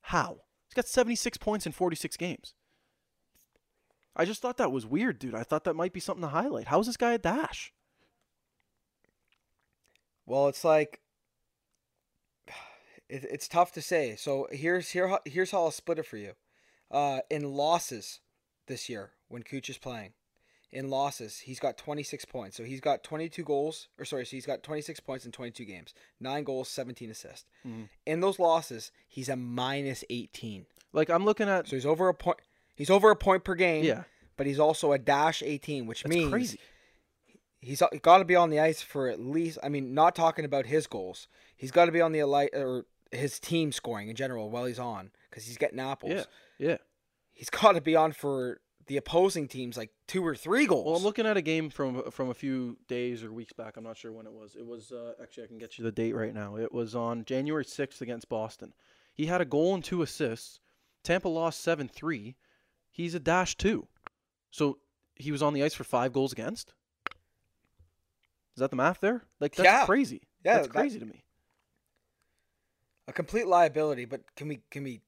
How? 0.02 0.42
He's 0.68 0.74
got 0.74 0.88
76 0.88 1.38
points 1.38 1.66
in 1.66 1.72
46 1.72 2.16
games. 2.18 2.54
I 4.16 4.26
just 4.26 4.42
thought 4.42 4.58
that 4.58 4.72
was 4.72 4.86
weird, 4.86 5.20
dude. 5.20 5.36
I 5.36 5.44
thought 5.44 5.64
that 5.66 5.76
might 5.76 5.94
be 5.94 6.00
something 6.00 6.22
to 6.24 6.28
highlight. 6.30 6.68
How 6.68 6.80
is 6.80 6.88
this 6.88 6.98
guy 6.98 7.14
a 7.14 7.18
dash? 7.18 7.72
Well, 10.28 10.48
it's 10.50 10.64
like 10.64 11.02
it, 13.10 13.26
it's 13.32 13.48
tough 13.48 13.72
to 13.74 13.82
say. 13.82 14.16
So 14.16 14.48
here's 14.52 14.90
here 14.92 15.08
how- 15.08 15.22
here's 15.26 15.52
how 15.52 15.64
I'll 15.64 15.72
split 15.72 16.00
it 16.00 16.06
for 16.06 16.18
you. 16.18 16.34
Uh, 16.92 17.20
in 17.30 17.54
losses 17.54 18.20
this 18.68 18.88
year 18.90 19.12
when 19.28 19.44
Cooch 19.44 19.70
is 19.70 19.78
playing, 19.78 20.14
in 20.72 20.90
losses 20.90 21.40
he's 21.40 21.60
got 21.60 21.78
26 21.78 22.26
points. 22.26 22.56
So 22.58 22.64
he's 22.64 22.80
got 22.82 23.04
22 23.04 23.44
goals, 23.44 23.88
or 23.98 24.06
sorry, 24.06 24.26
so 24.26 24.32
he's 24.32 24.46
got 24.46 24.64
26 24.64 25.00
points 25.02 25.26
in 25.26 25.32
22 25.32 25.66
games, 25.66 25.94
nine 26.20 26.44
goals, 26.44 26.70
17 26.70 27.10
assists. 27.10 27.46
Mhm. 27.66 27.90
In 28.06 28.20
those 28.22 28.40
losses, 28.40 28.92
he's 29.08 29.30
a 29.30 29.36
minus 29.36 30.04
18. 30.10 30.66
Like 30.94 31.10
I'm 31.10 31.26
looking 31.26 31.50
at 31.50 31.68
So 31.68 31.76
he's 31.76 31.86
over 31.86 32.08
a 32.10 32.14
point. 32.14 32.40
He's 32.76 32.90
over 32.90 33.10
a 33.10 33.16
point 33.16 33.44
per 33.44 33.56
game. 33.56 33.84
yeah, 33.84 34.04
But 34.38 34.46
he's 34.46 34.60
also 34.60 34.92
a 34.92 35.00
dash 35.00 35.42
18, 35.42 35.88
which 35.88 36.04
that's 36.04 36.14
means 36.16 36.30
crazy. 36.32 36.60
He's 37.68 37.84
got 38.02 38.18
to 38.20 38.26
be 38.26 38.36
on 38.36 38.50
the 38.50 38.60
ice 38.60 38.82
for 38.82 39.10
at 39.10 39.20
least. 39.20 39.60
I 39.62 39.70
mean, 39.70 39.94
not 39.94 40.16
talking 40.16 40.46
about 40.46 40.66
his 40.66 40.88
goals. 40.88 41.28
He's 41.56 41.72
got 41.72 41.86
to 41.86 41.92
be 41.92 42.02
on 42.02 42.14
the 42.14 42.20
elite 42.20 42.52
or 42.54 42.86
his 43.12 43.40
team 43.40 43.72
scoring 43.72 44.10
in 44.10 44.16
general 44.16 44.50
while 44.50 44.66
he's 44.66 44.80
on 44.80 45.12
because 45.30 45.46
he's 45.46 45.58
getting 45.58 45.80
apples. 45.80 46.14
Yeah, 46.14 46.24
yeah. 46.58 46.78
He's 47.34 47.50
got 47.50 47.74
to 47.74 47.82
be 47.82 47.96
on 47.96 48.14
for 48.14 48.62
the 48.88 48.98
opposing 48.98 49.48
teams 49.48 49.78
like 49.78 49.92
two 50.08 50.26
or 50.26 50.34
three 50.34 50.66
goals. 50.66 50.86
Well, 50.86 50.96
I'm 50.96 51.04
looking 51.04 51.26
at 51.26 51.38
a 51.38 51.42
game 51.42 51.70
from 51.70 52.10
from 52.10 52.30
a 52.30 52.34
few 52.34 52.78
days 52.88 53.24
or 53.24 53.32
weeks 53.32 53.54
back. 53.54 53.78
I'm 53.78 53.84
not 53.84 53.98
sure 53.98 54.12
when 54.12 54.26
it 54.26 54.34
was. 54.34 54.56
It 54.56 54.66
was 54.66 54.92
uh, 54.92 55.14
actually 55.22 55.44
I 55.44 55.48
can 55.48 55.58
get 55.58 55.78
you 55.78 55.84
the 55.84 55.92
date 55.92 56.16
right 56.16 56.34
now. 56.34 56.56
It 56.56 56.72
was 56.72 56.96
on 56.96 57.26
January 57.26 57.66
6th 57.66 58.02
against 58.02 58.30
Boston. 58.30 58.74
He 59.14 59.26
had 59.26 59.42
a 59.42 59.46
goal 59.46 59.76
and 59.76 59.84
two 59.84 60.02
assists. 60.02 60.60
Tampa 61.04 61.28
lost 61.28 61.66
7-3. 61.66 62.36
He's 62.90 63.16
a 63.16 63.20
dash 63.20 63.56
2. 63.56 63.88
So 64.52 64.78
he 65.16 65.32
was 65.32 65.42
on 65.42 65.54
the 65.54 65.64
ice 65.64 65.74
for 65.74 65.84
5 65.84 66.12
goals 66.12 66.34
against? 66.34 66.74
Is 68.58 68.60
that 68.62 68.72
the 68.72 68.76
math 68.76 69.00
there? 69.00 69.22
Like 69.40 69.54
that's 69.56 69.66
Yeah. 69.66 69.86
crazy. 69.86 70.24
Yeah, 70.44 70.56
That's 70.56 70.68
that- 70.68 70.74
crazy 70.74 70.98
to 71.00 71.06
me. 71.06 71.24
a 73.08 73.14
complete 73.14 73.48
liability. 73.48 74.06
But 74.06 74.22
can 74.36 74.48
we 74.48 74.62
can 74.72 74.84
we 74.84 75.02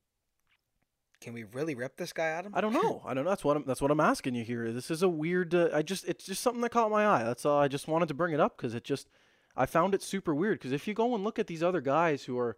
can 1.19 1.33
we 1.33 1.43
really 1.43 1.75
rip 1.75 1.97
this 1.97 2.13
guy 2.13 2.27
at 2.27 2.45
him? 2.45 2.53
I 2.55 2.61
don't 2.61 2.73
know. 2.73 3.01
I 3.05 3.13
don't 3.13 3.23
know. 3.25 3.29
That's 3.31 3.43
what 3.43 3.57
I'm, 3.57 3.63
that's 3.65 3.81
what 3.81 3.91
I'm 3.91 3.99
asking 3.99 4.35
you 4.35 4.43
here. 4.43 4.71
This 4.71 4.91
is 4.91 5.01
a 5.03 5.09
weird. 5.09 5.53
Uh, 5.55 5.69
I 5.73 5.81
just 5.81 6.05
it's 6.07 6.25
just 6.25 6.41
something 6.41 6.61
that 6.61 6.69
caught 6.69 6.91
my 6.91 7.05
eye. 7.07 7.23
That's 7.23 7.45
all. 7.45 7.59
I 7.59 7.67
just 7.67 7.87
wanted 7.87 8.07
to 8.09 8.13
bring 8.13 8.33
it 8.33 8.39
up 8.39 8.55
because 8.57 8.75
it 8.75 8.83
just 8.83 9.09
I 9.57 9.65
found 9.65 9.93
it 9.95 10.01
super 10.03 10.33
weird. 10.35 10.59
Because 10.59 10.71
if 10.71 10.87
you 10.87 10.93
go 10.93 11.15
and 11.15 11.23
look 11.23 11.39
at 11.39 11.47
these 11.47 11.63
other 11.63 11.81
guys 11.81 12.25
who 12.25 12.37
are 12.37 12.55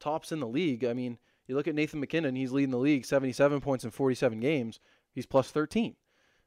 tops 0.00 0.32
in 0.32 0.40
the 0.40 0.48
league, 0.48 0.84
I 0.84 0.92
mean, 0.92 1.18
you 1.46 1.54
look 1.54 1.68
at 1.68 1.74
Nathan 1.76 2.00
MacKinnon. 2.00 2.34
He's 2.34 2.50
leading 2.52 2.72
the 2.72 2.78
league, 2.78 3.06
77 3.06 3.60
points 3.60 3.84
in 3.84 3.90
47 3.92 4.40
games. 4.40 4.80
He's 5.14 5.26
plus 5.26 5.50
13. 5.52 5.94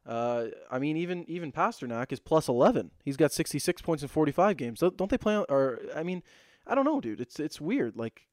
Uh, 0.06 0.46
I 0.70 0.78
mean, 0.78 0.96
even 0.96 1.24
even 1.28 1.50
Pastrnak 1.52 2.12
is 2.12 2.20
plus 2.20 2.48
11. 2.48 2.92
He's 3.04 3.16
got 3.16 3.32
66 3.32 3.82
points 3.82 4.02
in 4.02 4.08
45 4.08 4.56
games. 4.56 4.78
So 4.80 4.90
don't 4.90 5.10
they 5.10 5.18
play? 5.18 5.34
On, 5.34 5.44
or 5.48 5.80
I 5.96 6.02
mean, 6.04 6.22
I 6.66 6.74
don't 6.76 6.84
know, 6.84 7.00
dude. 7.00 7.20
It's 7.20 7.40
it's 7.40 7.60
weird. 7.60 7.96
Like, 7.96 8.26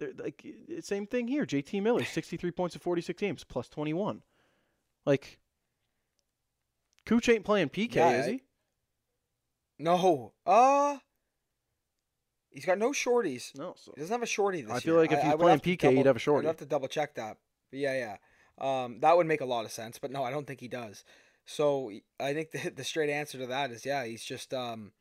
like 0.00 0.44
eh, 0.44 0.80
same 0.80 1.06
thing 1.06 1.26
here. 1.26 1.44
JT 1.46 1.82
Miller, 1.82 2.04
63 2.04 2.50
points 2.52 2.76
in 2.76 2.80
46 2.80 3.18
games, 3.20 3.42
plus 3.44 3.68
21. 3.68 4.22
Like, 5.04 5.38
Cooch 7.06 7.28
ain't 7.28 7.44
playing 7.44 7.68
PK, 7.70 7.94
Yeah, 7.96 8.10
is 8.20 8.26
I- 8.26 8.30
he? 8.30 8.42
No. 9.78 10.32
Uh 10.46 10.98
he's 12.50 12.64
got 12.64 12.78
no 12.78 12.90
shorties. 12.92 13.56
No. 13.58 13.74
So 13.76 13.92
He 13.96 14.00
doesn't 14.00 14.14
have 14.14 14.22
a 14.22 14.26
shorty 14.26 14.62
this 14.62 14.70
I 14.70 14.74
year. 14.74 14.80
feel 14.80 14.94
like 14.96 15.10
if 15.12 15.20
he's 15.20 15.32
I 15.32 15.36
playing 15.36 15.58
PK, 15.60 15.96
he'd 15.96 16.06
have 16.06 16.14
a 16.16 16.20
shorty. 16.20 16.46
I'd 16.46 16.50
have 16.50 16.56
to 16.58 16.66
double 16.66 16.86
check 16.86 17.16
that. 17.16 17.36
But 17.70 17.80
yeah, 17.80 17.94
yeah. 17.98 18.16
Um, 18.58 19.00
that 19.00 19.16
would 19.16 19.26
make 19.26 19.40
a 19.40 19.46
lot 19.46 19.64
of 19.64 19.72
sense, 19.72 19.98
but 19.98 20.10
no, 20.10 20.22
I 20.22 20.30
don't 20.30 20.46
think 20.46 20.60
he 20.60 20.68
does. 20.68 21.04
So 21.46 21.90
I 22.20 22.34
think 22.34 22.50
the 22.52 22.70
the 22.76 22.84
straight 22.84 23.10
answer 23.10 23.38
to 23.38 23.46
that 23.46 23.70
is 23.70 23.84
yeah, 23.84 24.04
he's 24.04 24.24
just 24.24 24.54
um, 24.54 24.92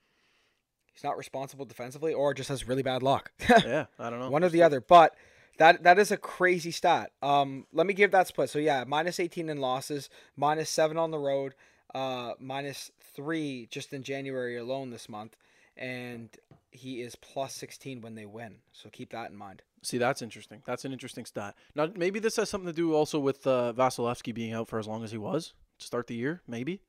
he's 0.94 1.04
not 1.04 1.18
responsible 1.18 1.66
defensively, 1.66 2.14
or 2.14 2.34
just 2.34 2.50
has 2.50 2.68
really 2.68 2.84
bad 2.84 3.04
luck. 3.04 3.32
yeah, 3.50 3.86
I 4.00 4.10
don't 4.10 4.20
know. 4.20 4.30
One 4.30 4.44
or 4.44 4.50
the 4.50 4.64
other. 4.64 4.82
But 4.82 5.16
that 5.58 5.84
that 5.84 6.00
is 6.00 6.12
a 6.12 6.18
crazy 6.18 6.72
stat. 6.72 7.12
Um, 7.22 7.66
let 7.72 7.88
me 7.88 7.94
give 7.94 8.12
that 8.12 8.28
split. 8.28 8.50
So 8.50 8.60
yeah, 8.60 8.84
minus 8.88 9.20
18 9.20 9.50
in 9.50 9.60
losses, 9.60 10.10
minus 10.36 10.70
seven 10.70 10.98
on 10.98 11.12
the 11.12 11.20
road, 11.20 11.54
uh, 11.94 12.34
minus 12.40 12.92
three 13.16 13.68
just 13.70 13.94
in 13.94 14.04
January 14.04 14.58
alone 14.58 14.90
this 14.90 15.08
month, 15.08 15.36
and 15.78 16.30
he 16.74 17.02
is 17.02 17.16
plus 17.16 17.54
16 17.56 18.02
when 18.02 18.16
they 18.16 18.26
win. 18.26 18.56
So 18.72 18.90
keep 18.90 19.12
that 19.12 19.30
in 19.32 19.38
mind. 19.38 19.62
See, 19.82 19.98
that's 19.98 20.22
interesting. 20.22 20.62
That's 20.66 20.86
an 20.86 20.94
interesting 20.94 21.26
stat. 21.26 21.56
Now, 21.76 21.90
maybe 21.96 22.20
this 22.20 22.36
has 22.38 22.50
something 22.50 22.68
to 22.68 22.74
do 22.74 22.94
also 22.94 23.20
with 23.20 23.46
uh, 23.46 23.74
Vasilevskiy 23.76 24.34
being 24.34 24.54
out 24.54 24.68
for 24.68 24.80
as 24.80 24.88
long 24.88 25.04
as 25.04 25.12
he 25.12 25.18
was 25.18 25.54
to 25.80 25.86
start 25.86 26.08
the 26.08 26.16
year. 26.16 26.42
Maybe 26.48 26.82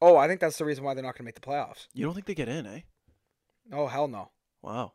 Oh, 0.00 0.16
I 0.16 0.28
think 0.28 0.40
that's 0.40 0.58
the 0.58 0.64
reason 0.64 0.84
why 0.84 0.94
they're 0.94 1.02
not 1.02 1.14
going 1.14 1.18
to 1.18 1.22
make 1.24 1.34
the 1.34 1.40
playoffs. 1.40 1.88
you 1.92 2.04
don't 2.04 2.14
think 2.14 2.26
they 2.26 2.34
get 2.34 2.48
in, 2.48 2.66
eh? 2.66 2.80
Oh 3.72 3.86
hell 3.88 4.08
no, 4.08 4.30
Wow, 4.62 4.92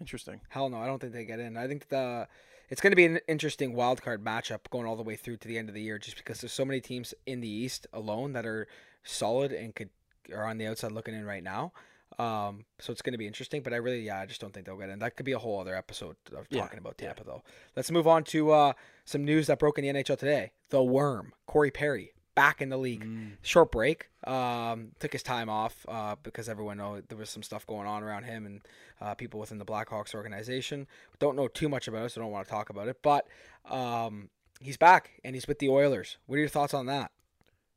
interesting. 0.00 0.40
hell 0.48 0.68
no. 0.68 0.78
I 0.78 0.86
don't 0.86 0.98
think 1.00 1.12
they 1.12 1.24
get 1.24 1.38
in. 1.40 1.56
I 1.56 1.66
think 1.68 1.88
the 1.88 2.28
it's 2.68 2.80
going 2.80 2.90
to 2.92 2.96
be 2.96 3.04
an 3.04 3.20
interesting 3.28 3.74
wild 3.74 4.02
card 4.02 4.24
matchup 4.24 4.70
going 4.70 4.86
all 4.86 4.96
the 4.96 5.02
way 5.02 5.16
through 5.16 5.36
to 5.38 5.48
the 5.48 5.56
end 5.58 5.68
of 5.68 5.74
the 5.74 5.82
year, 5.82 5.98
just 5.98 6.16
because 6.16 6.40
there's 6.40 6.52
so 6.52 6.64
many 6.64 6.80
teams 6.80 7.14
in 7.26 7.40
the 7.40 7.48
East 7.48 7.86
alone 7.92 8.32
that 8.32 8.44
are 8.46 8.66
solid 9.04 9.52
and 9.52 9.74
could 9.74 9.90
are 10.34 10.44
on 10.46 10.58
the 10.58 10.66
outside 10.66 10.92
looking 10.92 11.14
in 11.14 11.24
right 11.24 11.42
now. 11.42 11.72
Um, 12.18 12.64
so 12.78 12.92
it's 12.92 13.02
going 13.02 13.12
to 13.12 13.18
be 13.18 13.26
interesting, 13.26 13.62
but 13.62 13.72
I 13.72 13.76
really, 13.76 14.00
yeah, 14.02 14.20
I 14.20 14.26
just 14.26 14.40
don't 14.40 14.52
think 14.52 14.66
they'll 14.66 14.76
get 14.78 14.88
in. 14.88 14.98
That 15.00 15.16
could 15.16 15.26
be 15.26 15.32
a 15.32 15.38
whole 15.38 15.60
other 15.60 15.74
episode 15.74 16.16
of 16.36 16.46
Yeah, 16.50 16.62
talking 16.62 16.78
about 16.78 16.94
yeah. 16.98 17.08
Tampa, 17.08 17.24
though. 17.24 17.42
Let's 17.76 17.90
move 17.90 18.06
on 18.06 18.24
to 18.24 18.52
uh, 18.52 18.72
some 19.04 19.24
news 19.24 19.48
that 19.48 19.58
broke 19.58 19.78
in 19.78 19.84
the 19.84 20.02
NHL 20.02 20.18
today. 20.18 20.52
The 20.70 20.82
Worm, 20.82 21.32
Corey 21.46 21.70
Perry, 21.70 22.12
back 22.34 22.60
in 22.60 22.68
the 22.68 22.76
league. 22.76 23.04
Mm. 23.04 23.32
Short 23.42 23.72
break. 23.72 24.08
Um, 24.24 24.92
took 25.00 25.12
his 25.12 25.22
time 25.22 25.48
off 25.48 25.84
uh, 25.88 26.16
because 26.22 26.48
everyone 26.48 26.78
know 26.78 27.00
there 27.08 27.18
was 27.18 27.30
some 27.30 27.42
stuff 27.42 27.66
going 27.66 27.86
on 27.86 28.02
around 28.02 28.24
him 28.24 28.46
and 28.46 28.60
uh, 29.00 29.14
people 29.14 29.40
within 29.40 29.58
the 29.58 29.64
Blackhawks 29.64 30.14
organization. 30.14 30.86
Don't 31.18 31.36
know 31.36 31.48
too 31.48 31.68
much 31.68 31.88
about 31.88 32.06
it, 32.06 32.10
so 32.10 32.20
don't 32.20 32.30
want 32.30 32.46
to 32.46 32.50
talk 32.50 32.70
about 32.70 32.88
it. 32.88 32.98
But 33.02 33.26
um, 33.68 34.30
he's 34.60 34.76
back 34.76 35.20
and 35.24 35.34
he's 35.34 35.46
with 35.46 35.58
the 35.58 35.68
Oilers. 35.68 36.16
What 36.26 36.36
are 36.36 36.40
your 36.40 36.48
thoughts 36.48 36.74
on 36.74 36.86
that? 36.86 37.10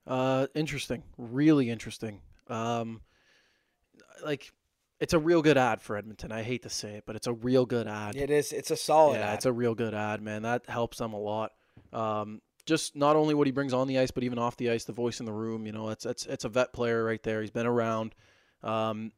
Uh, 0.05 0.47
interesting. 0.55 1.03
Really 1.17 1.69
interesting. 1.69 2.21
Um, 2.47 3.01
like, 4.23 4.51
it's 4.99 5.13
a 5.13 5.19
real 5.19 5.41
good 5.41 5.57
ad 5.57 5.81
for 5.81 5.95
Edmonton. 5.95 6.31
I 6.31 6.43
hate 6.43 6.63
to 6.63 6.69
say 6.69 6.95
it, 6.95 7.03
but 7.05 7.15
it's 7.15 7.27
a 7.27 7.33
real 7.33 7.65
good 7.65 7.87
ad. 7.87 8.15
It 8.15 8.29
is. 8.29 8.51
It's 8.51 8.71
a 8.71 8.77
solid. 8.77 9.19
yeah, 9.19 9.29
ad. 9.29 9.35
it's 9.35 9.45
a 9.45 9.53
real 9.53 9.75
good 9.75 9.93
ad, 9.93 10.21
man. 10.21 10.43
That 10.43 10.67
helps 10.67 10.97
them 10.97 11.13
a 11.13 11.19
lot. 11.19 11.51
Um, 11.93 12.41
just 12.65 12.95
not 12.95 13.15
only 13.15 13.33
what 13.33 13.47
he 13.47 13.51
brings 13.51 13.73
on 13.73 13.87
the 13.87 13.99
ice, 13.99 14.11
but 14.11 14.23
even 14.23 14.39
off 14.39 14.57
the 14.57 14.71
ice, 14.71 14.85
the 14.85 14.93
voice 14.93 15.19
in 15.19 15.25
the 15.25 15.33
room. 15.33 15.65
You 15.65 15.71
know, 15.71 15.89
it's 15.89 16.05
it's 16.05 16.25
it's 16.25 16.45
a 16.45 16.49
vet 16.49 16.73
player 16.73 17.03
right 17.03 17.21
there. 17.23 17.41
He's 17.41 17.51
been 17.51 17.67
around. 17.67 18.15
Um, 18.63 19.11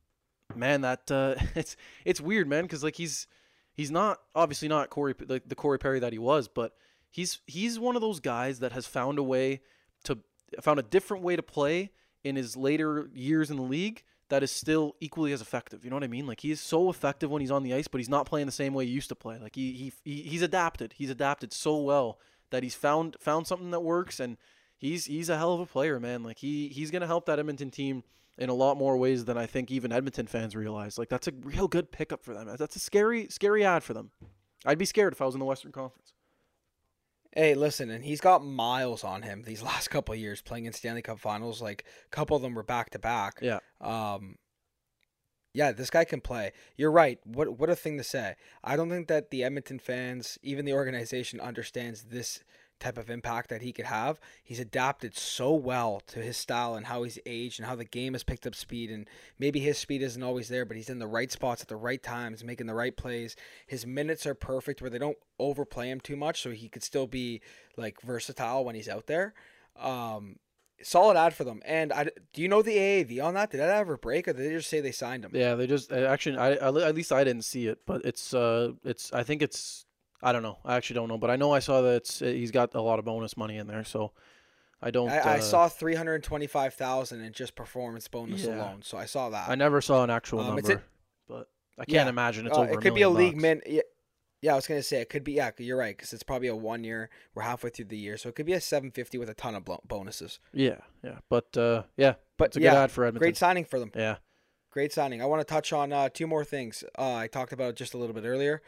man, 0.56 0.82
that 0.82 1.10
uh, 1.12 1.36
it's 1.56 1.76
it's 2.06 2.22
weird, 2.22 2.48
man, 2.48 2.64
because 2.64 2.84
like 2.84 2.96
he's 2.96 3.28
he's 3.74 3.92
not 3.92 4.20
obviously 4.36 4.68
not 4.68 4.90
Corey 4.90 5.16
like 5.28 5.48
the 5.48 5.56
Corey 5.56 5.80
Perry 5.80 6.00
that 6.00 6.14
he 6.14 6.20
was, 6.20 6.48
but 6.48 6.74
he's 7.10 7.40
he's 7.48 7.80
one 7.80 7.96
of 7.96 8.02
those 8.02 8.20
guys 8.20 8.60
that 8.60 8.72
has 8.74 8.86
found 8.86 9.18
a 9.18 9.24
way 9.24 9.62
to 10.04 10.20
found 10.62 10.80
a 10.80 10.84
different 10.84 11.24
way 11.24 11.36
to 11.36 11.44
play 11.44 11.92
in 12.24 12.36
his 12.36 12.56
later 12.58 13.10
years 13.14 13.50
in 13.50 13.58
the 13.58 13.64
league 13.64 14.04
that 14.30 14.44
is 14.44 14.52
still 14.52 14.96
equally 15.00 15.34
as 15.34 15.42
effective. 15.42 15.84
You 15.84 15.90
know 15.90 15.96
what 15.96 16.04
I 16.04 16.08
mean? 16.08 16.28
Like 16.28 16.40
he's 16.40 16.62
so 16.62 16.90
effective 16.90 17.30
when 17.30 17.42
he's 17.42 17.52
on 17.52 17.64
the 17.64 17.74
ice, 17.74 17.88
but 17.88 18.00
he's 18.00 18.10
not 18.10 18.26
playing 18.26 18.46
the 18.46 18.52
same 18.52 18.74
way 18.74 18.86
he 18.86 18.92
used 18.92 19.10
to 19.10 19.16
play. 19.16 19.38
Like 19.40 19.56
he 19.56 19.74
he, 19.74 19.94
he 20.04 20.22
he's 20.24 20.42
adapted. 20.42 20.94
He's 20.98 21.10
adapted 21.10 21.52
so 21.52 21.78
well 21.78 22.20
that 22.52 22.64
he's 22.64 22.76
found 22.76 23.18
found 23.20 23.48
something 23.48 23.72
that 23.72 23.82
works 23.82 24.20
and 24.20 24.38
he's 24.78 25.06
he's 25.06 25.30
a 25.30 25.38
hell 25.38 25.54
of 25.54 25.60
a 25.60 25.66
player, 25.66 26.00
man. 26.00 26.24
Like 26.24 26.38
he 26.38 26.70
he's 26.70 26.92
going 26.92 27.02
to 27.02 27.08
help 27.08 27.26
that 27.26 27.40
Edmonton 27.40 27.72
team 27.72 28.04
in 28.38 28.50
a 28.50 28.54
lot 28.54 28.78
more 28.78 28.98
ways 28.98 29.26
than 29.26 29.38
I 29.38 29.46
think 29.46 29.72
even 29.72 29.92
Edmonton 29.92 30.28
fans 30.28 30.56
realize. 30.56 30.98
Like 30.98 31.10
that's 31.10 31.28
a 31.28 31.34
real 31.42 31.68
good 31.68 31.92
pickup 31.92 32.24
for 32.24 32.34
them. 32.34 32.56
That's 32.58 32.76
a 32.76 32.80
scary 32.80 33.28
scary 33.30 33.66
ad 33.66 33.84
for 33.84 33.94
them. 33.94 34.12
I'd 34.66 34.78
be 34.78 34.86
scared 34.86 35.14
if 35.14 35.22
I 35.22 35.26
was 35.26 35.36
in 35.36 35.40
the 35.40 35.46
Western 35.46 35.72
Conference. 35.72 36.14
Hey, 37.32 37.54
listen, 37.54 37.90
and 37.92 38.04
he's 38.04 38.22
got 38.22 38.44
miles 38.44 39.04
on 39.04 39.22
him 39.22 39.44
these 39.44 39.62
last 39.72 39.90
couple 39.90 40.14
of 40.14 40.20
years 40.20 40.42
playing 40.42 40.66
in 40.66 40.74
Stanley 40.74 41.02
Cup 41.02 41.20
Finals. 41.20 41.62
Like 41.62 41.86
a 42.06 42.10
couple 42.10 42.36
of 42.36 42.42
them 42.42 42.56
were 42.56 42.64
back 42.64 42.90
to 42.92 43.00
back. 43.00 43.40
Yeah. 43.42 43.60
Um, 43.82 44.36
yeah, 45.54 45.72
this 45.72 45.90
guy 45.90 46.06
can 46.06 46.22
play. 46.22 46.52
You're 46.78 46.92
right. 46.92 47.20
What 47.24 47.60
what 47.60 47.70
a 47.70 47.76
thing 47.76 47.98
to 47.98 48.04
say. 48.04 48.36
I 48.64 48.76
don't 48.76 48.90
think 48.90 49.08
that 49.08 49.32
the 49.32 49.44
Edmonton 49.44 49.80
fans, 49.80 50.38
even 50.44 50.66
the 50.66 50.74
organization, 50.74 51.40
understands 51.40 52.04
this 52.04 52.44
type 52.80 52.98
of 52.98 53.10
impact 53.10 53.50
that 53.50 53.62
he 53.62 53.72
could 53.72 53.86
have. 53.86 54.20
He's 54.44 54.60
adapted 54.60 55.16
so 55.16 55.54
well 55.54 56.02
to 56.08 56.20
his 56.20 56.38
style 56.38 56.76
and 56.76 56.86
how 56.86 57.04
he's 57.04 57.20
aged 57.26 57.60
and 57.60 57.68
how 57.68 57.76
the 57.76 57.86
game 57.86 58.14
has 58.14 58.24
picked 58.24 58.48
up 58.48 58.56
speed. 58.56 58.90
And 58.90 59.08
maybe 59.38 59.60
his 59.60 59.78
speed 59.78 60.02
isn't 60.02 60.24
always 60.24 60.50
there, 60.50 60.66
but 60.66 60.78
he's 60.78 60.90
in 60.90 61.00
the 61.00 61.08
right 61.08 61.32
spots 61.32 61.62
at 61.62 61.68
the 61.68 61.76
right 61.76 62.02
times, 62.02 62.44
making 62.44 62.68
the 62.68 62.74
right 62.76 62.96
plays. 62.96 63.36
His 63.68 63.86
minutes 63.86 64.26
are 64.26 64.34
perfect 64.34 64.82
where 64.82 64.90
they 64.90 65.00
don't 65.00 65.18
overplay 65.40 65.90
him 65.90 66.00
too 66.00 66.16
much, 66.16 66.42
so 66.42 66.52
he 66.52 66.70
could 66.70 66.84
still 66.84 67.08
be 67.08 67.42
like 67.78 68.02
versatile 68.02 68.66
when 68.66 68.76
he's 68.76 68.90
out 68.90 69.08
there. 69.08 69.34
Um, 69.80 70.38
solid 70.82 71.18
ad 71.18 71.34
for 71.34 71.44
them. 71.44 71.62
And 71.66 71.92
I, 71.92 72.06
do 72.34 72.42
you 72.42 72.48
know 72.48 72.62
the 72.62 72.76
AAV 72.76 73.24
on 73.24 73.34
that? 73.36 73.52
Did 73.52 73.60
that 73.60 73.70
ever 73.70 73.98
break, 73.98 74.28
or 74.28 74.34
did 74.34 74.46
they 74.46 74.54
just 74.54 74.70
say 74.70 74.82
they 74.82 74.92
signed 74.92 75.26
him? 75.26 75.32
Yeah, 75.34 75.56
they 75.56 75.68
just 75.68 75.92
actually 75.92 76.38
I 76.38 76.52
at 76.54 76.96
least 76.96 77.12
I 77.12 77.24
didn't 77.24 77.44
see 77.44 77.68
it, 77.68 77.80
but 77.86 78.04
it's 78.06 78.34
uh 78.34 78.74
it's 78.84 79.12
I 79.14 79.24
think 79.24 79.42
it's 79.42 79.86
I 80.22 80.32
don't 80.32 80.44
know. 80.44 80.58
I 80.66 80.76
actually 80.76 80.96
don't 80.96 81.08
know, 81.08 81.18
but 81.18 81.30
I 81.30 81.36
know 81.38 81.52
I 81.54 81.60
saw 81.60 81.82
that 81.82 82.08
he's 82.20 82.52
got 82.52 82.76
a 82.76 82.82
lot 82.82 83.00
of 83.00 83.06
bonus 83.06 83.38
money 83.38 83.58
in 83.58 83.68
there, 83.68 83.84
so 83.84 84.12
I 84.82 84.92
don't. 84.92 85.10
I, 85.10 85.18
I 85.20 85.38
uh, 85.38 85.42
saw 85.42 85.68
three 85.70 85.96
hundred 85.96 86.24
twenty-five 86.24 86.74
thousand 86.74 87.22
in 87.22 87.32
just 87.34 87.56
performance 87.56 88.08
bonus 88.08 88.44
Yeah. 88.44 88.56
alone, 88.58 88.82
so 88.84 88.98
I 88.98 89.06
saw 89.06 89.30
that. 89.30 89.50
I 89.50 89.56
never 89.56 89.80
saw 89.82 90.04
an 90.04 90.10
actual 90.10 90.40
Um, 90.42 90.56
number, 90.56 90.74
a- 90.74 90.84
but 91.28 91.50
I 91.78 91.86
can't 91.86 92.06
Yeah, 92.06 92.10
imagine 92.10 92.48
it's 92.48 92.58
Uh, 92.58 92.62
over. 92.62 92.74
it 92.74 92.82
could 92.82 92.94
be 92.94 93.02
a 93.04 93.10
league 93.10 93.34
bucks. 93.36 93.42
min. 93.42 93.62
Yeah, 93.66 93.82
yeah, 94.42 94.54
I 94.54 94.56
was 94.56 94.68
gonna 94.68 94.84
say 94.84 95.00
it 95.02 95.10
could 95.10 95.24
be. 95.24 95.34
Yeah, 95.34 95.52
you're 95.58 95.78
right 95.78 95.96
because 95.96 96.12
it's 96.14 96.24
probably 96.24 96.48
a 96.50 96.56
one 96.56 96.84
year. 96.84 97.10
We're 97.34 97.44
halfway 97.44 97.70
through 97.70 97.86
the 97.86 97.98
year, 97.98 98.18
so 98.18 98.28
it 98.30 98.36
could 98.36 98.46
be 98.46 98.54
a 98.54 98.62
seven 98.62 98.92
fifty 98.92 99.18
with 99.18 99.30
a 99.30 99.34
ton 99.34 99.56
of 99.56 99.64
bonuses. 99.86 100.40
Yeah, 100.54 100.80
yeah, 101.04 101.20
but 101.30 101.56
uh, 101.58 101.84
yeah, 101.98 102.16
But 102.38 102.50
it's 102.50 102.58
a 102.58 102.62
yeah, 102.62 102.72
good 102.72 102.78
ad 102.78 102.92
for 102.92 103.06
Edmonton. 103.06 103.20
great 103.26 103.38
signing 103.38 103.64
for 103.66 103.80
them. 103.80 103.92
Yeah, 103.96 104.18
Great 104.72 104.94
signing. 104.94 105.22
I 105.22 105.26
want 105.26 105.40
to 105.40 105.46
touch 105.46 105.74
on 105.74 105.92
uh, 105.94 106.10
two 106.10 106.28
more 106.28 106.44
things. 106.46 106.84
Uh, 106.98 107.16
I 107.16 107.28
talked 107.28 107.54
about 107.54 107.76
just 107.76 107.94
a 107.94 107.98
little 107.98 108.14
bit 108.14 108.24
earlier. 108.26 108.62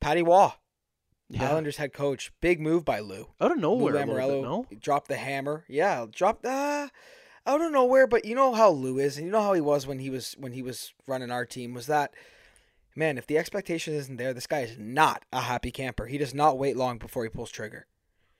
Patty 0.00 0.22
Roy, 0.22 0.50
yeah. 1.28 1.50
Islanders 1.50 1.76
head 1.76 1.92
coach. 1.92 2.32
Big 2.40 2.60
move 2.60 2.84
by 2.84 3.00
Lou. 3.00 3.28
Out 3.40 3.52
of 3.52 3.58
Lou 3.58 3.62
nowhere, 3.62 3.94
Lamoriello 3.94 4.40
bit, 4.40 4.42
no? 4.42 4.66
dropped 4.80 5.08
the 5.08 5.16
hammer. 5.16 5.64
Yeah, 5.68 6.06
dropped 6.10 6.42
the. 6.42 6.50
uh 6.50 6.88
out 7.46 7.60
of 7.60 7.70
nowhere, 7.70 8.06
but 8.08 8.24
you 8.24 8.34
know 8.34 8.54
how 8.54 8.70
Lou 8.70 8.98
is, 8.98 9.16
and 9.16 9.26
you 9.26 9.32
know 9.32 9.40
how 9.40 9.52
he 9.52 9.60
was 9.60 9.86
when 9.86 10.00
he 10.00 10.10
was 10.10 10.34
when 10.38 10.52
he 10.52 10.62
was 10.62 10.92
running 11.06 11.30
our 11.30 11.46
team. 11.46 11.74
Was 11.74 11.86
that 11.86 12.12
man? 12.96 13.18
If 13.18 13.26
the 13.26 13.38
expectation 13.38 13.94
isn't 13.94 14.16
there, 14.16 14.34
this 14.34 14.46
guy 14.46 14.60
is 14.60 14.76
not 14.78 15.24
a 15.32 15.42
happy 15.42 15.70
camper. 15.70 16.06
He 16.06 16.18
does 16.18 16.34
not 16.34 16.58
wait 16.58 16.76
long 16.76 16.98
before 16.98 17.22
he 17.22 17.28
pulls 17.28 17.50
trigger. 17.50 17.86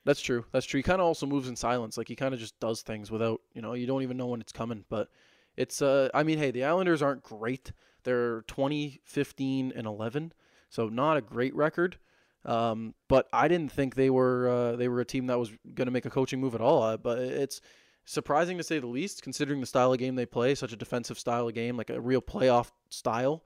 That's 0.05 0.21
true. 0.21 0.45
That's 0.53 0.67
true. 0.67 0.79
He 0.79 0.83
kind 0.83 1.01
of 1.01 1.07
also 1.07 1.27
moves 1.27 1.49
in 1.49 1.57
silence. 1.57 1.99
Like 1.99 2.09
he 2.09 2.15
kind 2.15 2.33
of 2.33 2.39
just 2.39 2.59
does 2.61 2.83
things 2.83 3.11
without, 3.11 3.41
you 3.55 3.61
know, 3.61 3.75
you 3.75 3.87
don't 3.89 4.03
even 4.03 4.17
know 4.17 4.27
when 4.27 4.41
it's 4.41 4.53
coming. 4.53 4.85
But 4.89 5.09
it's, 5.57 5.83
uh, 5.83 6.11
I 6.15 6.23
mean, 6.23 6.39
hey, 6.39 6.53
the 6.53 6.63
Islanders 6.63 7.03
aren't 7.03 7.25
great. 7.25 7.73
They're 8.05 8.43
20, 8.43 9.01
15, 9.05 9.73
and 9.75 9.85
11, 9.85 10.33
so 10.71 10.89
not 10.89 11.17
a 11.17 11.21
great 11.21 11.53
record. 11.57 11.99
Um, 12.47 12.95
but 13.09 13.29
I 13.33 13.49
didn't 13.49 13.73
think 13.73 13.97
they 13.97 14.09
were 14.09 14.49
uh, 14.49 14.77
they 14.77 14.89
were 14.89 15.01
a 15.01 15.05
team 15.05 15.27
that 15.27 15.39
was 15.39 15.51
going 15.75 15.87
to 15.87 15.93
make 15.93 16.07
a 16.07 16.11
coaching 16.11 16.41
move 16.41 16.55
at 16.55 16.61
all. 16.61 16.83
Uh, 16.83 16.97
but 16.97 17.19
it's 17.19 17.61
surprising 18.05 18.57
to 18.57 18.65
say 18.65 18.79
the 18.79 18.87
least, 18.87 19.23
considering 19.23 19.61
the 19.61 19.67
style 19.67 19.93
of 19.93 19.99
game 19.99 20.15
they 20.15 20.27
play, 20.27 20.55
such 20.55 20.73
a 20.73 20.77
defensive 20.77 21.19
style 21.19 21.49
of 21.49 21.55
game, 21.55 21.77
like 21.77 21.91
a 21.91 22.01
real 22.01 22.23
playoff 22.23 22.71
style. 22.89 23.43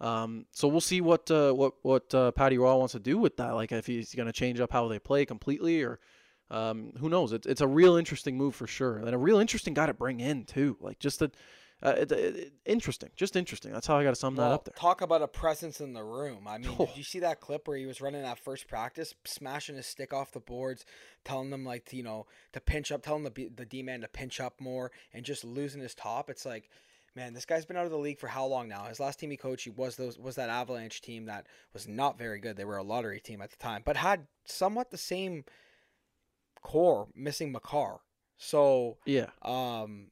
Um, 0.00 0.46
so 0.50 0.68
we'll 0.68 0.80
see 0.80 1.00
what 1.00 1.30
uh, 1.30 1.52
what 1.52 1.74
what 1.82 2.14
uh, 2.14 2.30
Patty 2.32 2.58
Roy 2.58 2.76
wants 2.76 2.92
to 2.92 3.00
do 3.00 3.16
with 3.16 3.38
that. 3.38 3.54
Like 3.54 3.72
if 3.72 3.86
he's 3.86 4.14
going 4.14 4.26
to 4.26 4.32
change 4.32 4.60
up 4.60 4.72
how 4.72 4.86
they 4.88 4.98
play 4.98 5.24
completely, 5.24 5.82
or 5.82 5.98
um, 6.50 6.92
who 6.98 7.08
knows? 7.08 7.32
It's 7.32 7.46
it's 7.46 7.60
a 7.62 7.66
real 7.66 7.96
interesting 7.96 8.36
move 8.36 8.54
for 8.54 8.66
sure, 8.66 8.98
and 8.98 9.14
a 9.14 9.18
real 9.18 9.38
interesting 9.38 9.72
guy 9.74 9.86
to 9.86 9.94
bring 9.94 10.20
in 10.20 10.44
too. 10.44 10.76
Like 10.80 10.98
just 10.98 11.22
a 11.22 11.30
uh, 11.82 11.94
it, 11.98 12.12
it, 12.12 12.52
interesting, 12.64 13.10
just 13.16 13.34
interesting. 13.36 13.72
That's 13.72 13.86
how 13.86 13.96
I 13.96 14.04
got 14.04 14.10
to 14.10 14.16
sum 14.16 14.36
that 14.36 14.50
up 14.52 14.64
there. 14.64 14.74
Talk 14.76 15.00
about 15.00 15.20
a 15.22 15.28
presence 15.28 15.80
in 15.80 15.92
the 15.94 16.04
room. 16.04 16.46
I 16.46 16.58
mean, 16.58 16.70
Oh. 16.78 16.86
did 16.86 16.96
you 16.96 17.02
see 17.02 17.18
that 17.20 17.40
clip 17.40 17.66
where 17.66 17.76
he 17.76 17.86
was 17.86 18.00
running 18.00 18.22
that 18.22 18.38
first 18.38 18.68
practice, 18.68 19.14
smashing 19.24 19.76
his 19.76 19.86
stick 19.86 20.12
off 20.12 20.32
the 20.32 20.40
boards, 20.40 20.84
telling 21.24 21.50
them 21.50 21.64
like 21.64 21.84
to, 21.86 21.96
you 21.96 22.02
know 22.02 22.26
to 22.52 22.60
pinch 22.60 22.92
up, 22.92 23.02
telling 23.02 23.24
the 23.24 23.50
the 23.54 23.66
D 23.66 23.82
man 23.82 24.00
to 24.02 24.08
pinch 24.08 24.40
up 24.40 24.60
more, 24.60 24.92
and 25.12 25.24
just 25.24 25.44
losing 25.44 25.80
his 25.80 25.94
top. 25.94 26.30
It's 26.30 26.46
like, 26.46 26.70
man, 27.16 27.34
this 27.34 27.44
guy's 27.44 27.66
been 27.66 27.76
out 27.76 27.84
of 27.84 27.90
the 27.90 27.98
league 27.98 28.18
for 28.20 28.28
how 28.28 28.46
long 28.46 28.68
now? 28.68 28.84
His 28.84 29.00
last 29.00 29.18
team 29.18 29.30
he 29.30 29.36
coached 29.36 29.64
he 29.64 29.70
was 29.70 29.96
those 29.96 30.18
was 30.18 30.36
that 30.36 30.50
Avalanche 30.50 31.00
team 31.00 31.26
that 31.26 31.46
was 31.72 31.88
not 31.88 32.16
very 32.18 32.38
good. 32.38 32.56
They 32.56 32.64
were 32.64 32.76
a 32.76 32.82
lottery 32.84 33.20
team 33.20 33.42
at 33.42 33.50
the 33.50 33.56
time, 33.56 33.82
but 33.84 33.96
had 33.96 34.26
somewhat 34.44 34.90
the 34.90 34.98
same 34.98 35.44
core, 36.62 37.08
missing 37.14 37.52
Makar. 37.52 38.00
So 38.36 38.98
Yeah, 39.04 39.26
um, 39.42 40.08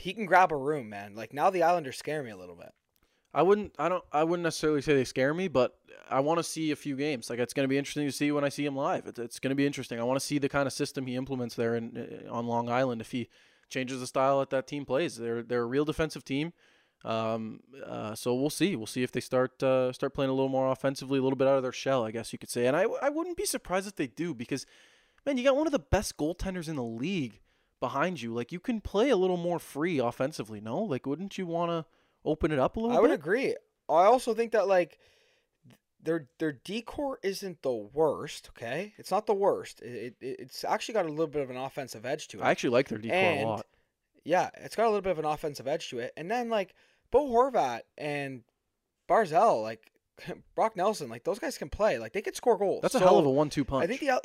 he 0.00 0.12
can 0.12 0.26
grab 0.26 0.52
a 0.52 0.56
room, 0.56 0.88
man. 0.88 1.14
Like 1.14 1.32
now 1.32 1.50
the 1.50 1.62
Islanders 1.62 1.96
scare 1.96 2.22
me 2.22 2.30
a 2.30 2.36
little 2.36 2.56
bit. 2.56 2.72
I 3.32 3.42
wouldn't. 3.42 3.74
I 3.78 3.88
don't. 3.88 4.04
I 4.12 4.24
wouldn't 4.24 4.42
necessarily 4.42 4.82
say 4.82 4.94
they 4.94 5.04
scare 5.04 5.32
me, 5.32 5.46
but 5.46 5.78
I 6.08 6.20
want 6.20 6.38
to 6.38 6.44
see 6.44 6.72
a 6.72 6.76
few 6.76 6.96
games. 6.96 7.30
Like 7.30 7.38
it's 7.38 7.54
going 7.54 7.64
to 7.64 7.68
be 7.68 7.78
interesting 7.78 8.06
to 8.06 8.12
see 8.12 8.32
when 8.32 8.42
I 8.42 8.48
see 8.48 8.64
him 8.64 8.74
live. 8.74 9.06
It's, 9.06 9.18
it's 9.18 9.38
going 9.38 9.50
to 9.50 9.56
be 9.56 9.66
interesting. 9.66 10.00
I 10.00 10.02
want 10.02 10.18
to 10.18 10.26
see 10.26 10.38
the 10.38 10.48
kind 10.48 10.66
of 10.66 10.72
system 10.72 11.06
he 11.06 11.14
implements 11.14 11.54
there 11.54 11.76
in 11.76 12.24
uh, 12.28 12.32
on 12.32 12.46
Long 12.46 12.68
Island. 12.68 13.00
If 13.00 13.12
he 13.12 13.28
changes 13.68 14.00
the 14.00 14.06
style 14.06 14.40
that 14.40 14.50
that 14.50 14.66
team 14.66 14.84
plays, 14.84 15.16
they're 15.16 15.42
they're 15.42 15.62
a 15.62 15.66
real 15.66 15.84
defensive 15.84 16.24
team. 16.24 16.52
Um, 17.04 17.60
uh, 17.86 18.14
so 18.14 18.34
we'll 18.34 18.50
see. 18.50 18.74
We'll 18.74 18.86
see 18.86 19.04
if 19.04 19.12
they 19.12 19.20
start 19.20 19.62
uh, 19.62 19.92
start 19.92 20.12
playing 20.12 20.30
a 20.30 20.34
little 20.34 20.48
more 20.48 20.72
offensively, 20.72 21.20
a 21.20 21.22
little 21.22 21.36
bit 21.36 21.46
out 21.46 21.56
of 21.56 21.62
their 21.62 21.72
shell, 21.72 22.04
I 22.04 22.10
guess 22.10 22.32
you 22.32 22.38
could 22.38 22.50
say. 22.50 22.66
And 22.66 22.76
I 22.76 22.82
I 23.00 23.10
wouldn't 23.10 23.36
be 23.36 23.46
surprised 23.46 23.86
if 23.86 23.94
they 23.94 24.08
do 24.08 24.34
because, 24.34 24.66
man, 25.24 25.38
you 25.38 25.44
got 25.44 25.56
one 25.56 25.68
of 25.68 25.72
the 25.72 25.78
best 25.78 26.16
goaltenders 26.16 26.68
in 26.68 26.74
the 26.74 26.82
league 26.82 27.40
behind 27.80 28.20
you. 28.20 28.32
Like 28.34 28.52
you 28.52 28.60
can 28.60 28.80
play 28.80 29.10
a 29.10 29.16
little 29.16 29.36
more 29.36 29.58
free 29.58 29.98
offensively. 29.98 30.60
No, 30.60 30.78
like 30.78 31.06
wouldn't 31.06 31.38
you 31.38 31.46
want 31.46 31.70
to 31.70 31.84
open 32.24 32.52
it 32.52 32.58
up 32.58 32.76
a 32.76 32.80
little 32.80 32.96
I 32.96 33.00
would 33.00 33.08
bit? 33.08 33.18
agree. 33.18 33.56
I 33.88 34.04
also 34.04 34.34
think 34.34 34.52
that 34.52 34.68
like 34.68 34.98
their 36.02 36.28
their 36.38 36.52
D-core 36.52 37.18
isn't 37.22 37.62
the 37.62 37.72
worst. 37.72 38.50
Okay, 38.56 38.94
it's 38.98 39.10
not 39.10 39.26
the 39.26 39.34
worst. 39.34 39.80
It, 39.82 40.14
it 40.20 40.36
it's 40.40 40.64
actually 40.64 40.94
got 40.94 41.06
a 41.06 41.10
little 41.10 41.26
bit 41.26 41.42
of 41.42 41.50
an 41.50 41.56
offensive 41.56 42.06
edge 42.06 42.28
to 42.28 42.38
it. 42.38 42.42
I 42.42 42.50
actually 42.50 42.70
like 42.70 42.88
their 42.88 42.98
D-core 42.98 43.16
And- 43.18 43.40
a 43.44 43.46
lot. 43.48 43.66
yeah, 44.24 44.50
it's 44.58 44.76
got 44.76 44.84
a 44.84 44.88
little 44.88 45.02
bit 45.02 45.10
of 45.12 45.18
an 45.18 45.24
offensive 45.24 45.66
edge 45.68 45.88
to 45.90 45.98
it. 45.98 46.12
And 46.16 46.30
then 46.30 46.48
like 46.48 46.74
Bo 47.10 47.28
Horvat 47.28 47.80
and 47.98 48.42
Barzal, 49.08 49.62
like 49.62 49.90
Brock 50.54 50.76
Nelson, 50.76 51.08
like 51.10 51.24
those 51.24 51.38
guys 51.38 51.58
can 51.58 51.68
play. 51.68 51.98
Like 51.98 52.12
they 52.12 52.22
could 52.22 52.36
score 52.36 52.56
goals. 52.56 52.80
That's 52.82 52.94
a 52.94 52.98
So, 52.98 53.04
hell 53.04 53.18
of 53.18 53.26
a 53.26 53.30
one-two 53.30 53.64
punch 53.64 53.84
I 53.84 53.86
think 53.86 54.00
the 54.00 54.10
up 54.10 54.22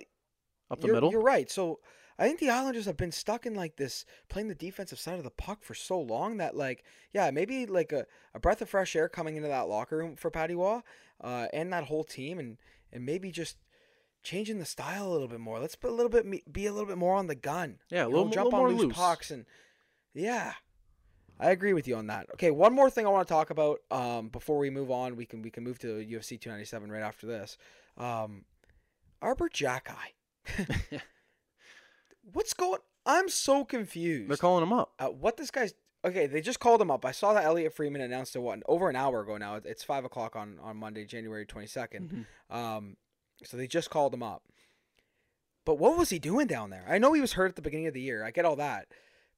the 0.80 0.88
you're, 0.88 0.96
middle. 0.96 1.12
You're 1.12 1.22
right. 1.22 1.50
So 1.50 1.80
I 2.18 2.28
think 2.28 2.40
the 2.40 2.50
Islanders 2.50 2.86
have 2.86 2.98
been 2.98 3.12
stuck 3.12 3.46
in 3.46 3.54
like 3.56 3.76
this 3.76 4.06
playing 4.30 4.48
the 4.48 4.56
defensive 4.56 5.00
side 5.00 5.18
of 5.18 5.24
the 5.24 5.32
puck 5.32 5.64
for 5.64 5.74
so 5.74 6.00
long 6.00 6.38
that 6.38 6.56
like 6.56 6.84
yeah 7.14 7.30
maybe 7.32 7.66
like 7.66 7.92
a, 7.92 8.06
a 8.34 8.40
breath 8.40 8.62
of 8.62 8.70
fresh 8.70 8.96
air 8.96 9.10
coming 9.10 9.36
into 9.36 9.50
that 9.50 9.68
locker 9.68 9.98
room 9.98 10.16
for 10.16 10.32
Patty 10.32 10.56
Roy 10.56 10.80
uh, 11.22 11.48
and 11.54 11.72
that 11.74 11.86
whole 11.86 12.04
team 12.04 12.40
and 12.40 12.58
and 12.94 13.06
maybe 13.06 13.32
just 13.32 13.58
changing 14.24 14.60
the 14.60 14.66
style 14.66 15.08
a 15.08 15.12
little 15.12 15.28
bit 15.28 15.40
more. 15.40 15.60
Let's 15.60 15.76
put 15.76 15.92
a 15.92 15.94
little 15.94 16.10
bit 16.10 16.52
be 16.52 16.66
a 16.66 16.72
little 16.74 16.88
bit 16.88 16.98
more 16.98 17.16
on 17.16 17.28
the 17.28 17.36
gun. 17.36 17.80
Yeah, 17.90 18.06
a 18.06 18.10
You 18.10 18.16
little, 18.16 18.26
know, 18.26 18.30
mo- 18.30 18.34
jump 18.34 18.46
little 18.46 18.60
on 18.60 18.66
more 18.66 18.72
loose 18.72 18.82
loose. 18.88 18.96
pucks 18.98 19.32
and 19.32 19.46
yeah. 20.14 20.54
I 21.38 21.52
agree 21.52 21.74
with 21.74 21.86
you 21.86 21.98
on 21.98 22.08
that. 22.08 22.28
Okay, 22.36 22.50
one 22.50 22.74
more 22.74 22.90
thing 22.90 23.06
I 23.06 23.10
want 23.10 23.28
to 23.28 23.34
talk 23.34 23.50
about 23.50 23.82
um, 23.92 24.30
before 24.30 24.58
we 24.58 24.70
move 24.70 24.90
on. 24.90 25.18
We 25.18 25.26
can 25.26 25.42
we 25.42 25.52
can 25.52 25.66
move 25.66 25.78
to 25.80 25.88
UFC 25.88 26.40
297 26.40 26.90
right 26.90 27.02
after 27.02 27.28
this. 27.28 27.58
Um, 27.98 28.46
Arber 29.22 29.50
Xhekaj. 29.50 30.14
What's 32.34 32.54
going? 32.54 32.80
I'm 33.06 33.30
so 33.30 33.64
confused. 33.66 34.30
They're 34.30 34.38
calling 34.38 34.64
him 34.64 34.74
up. 34.74 34.94
uh, 35.00 35.08
what 35.08 35.38
this 35.38 35.52
guy's 35.52 35.74
okay? 36.04 36.26
They 36.28 36.42
just 36.42 36.60
called 36.60 36.82
him 36.82 36.90
up. 36.90 37.06
I 37.06 37.12
saw 37.12 37.34
that 37.34 37.44
Elliotte 37.46 37.74
Friedman 37.74 38.02
announced 38.02 38.36
it 38.36 38.40
what 38.40 38.62
over 38.68 38.90
an 38.90 38.96
hour 38.96 39.22
ago 39.22 39.38
now. 39.38 39.56
It's 39.64 39.84
five 39.84 40.06
o'clock 40.06 40.36
on 40.36 40.58
on 40.62 40.78
Monday, 40.78 41.06
January 41.06 41.46
22nd. 41.46 42.26
Mhm. 42.52 42.56
Um, 42.56 42.98
so 43.44 43.58
they 43.58 43.68
just 43.68 43.90
called 43.90 44.14
him 44.14 44.24
up. 44.24 44.44
But 45.66 45.76
what 45.80 45.98
was 45.98 46.10
he 46.10 46.20
doing 46.20 46.48
down 46.48 46.70
there? 46.70 46.86
I 46.88 46.98
know 47.00 47.14
he 47.14 47.22
was 47.22 47.34
hurt 47.34 47.50
at 47.50 47.56
the 47.56 47.62
beginning 47.62 47.88
of 47.88 47.94
the 47.94 48.02
year. 48.02 48.24
I 48.24 48.32
get 48.32 48.46
all 48.46 48.56
that. 48.56 48.88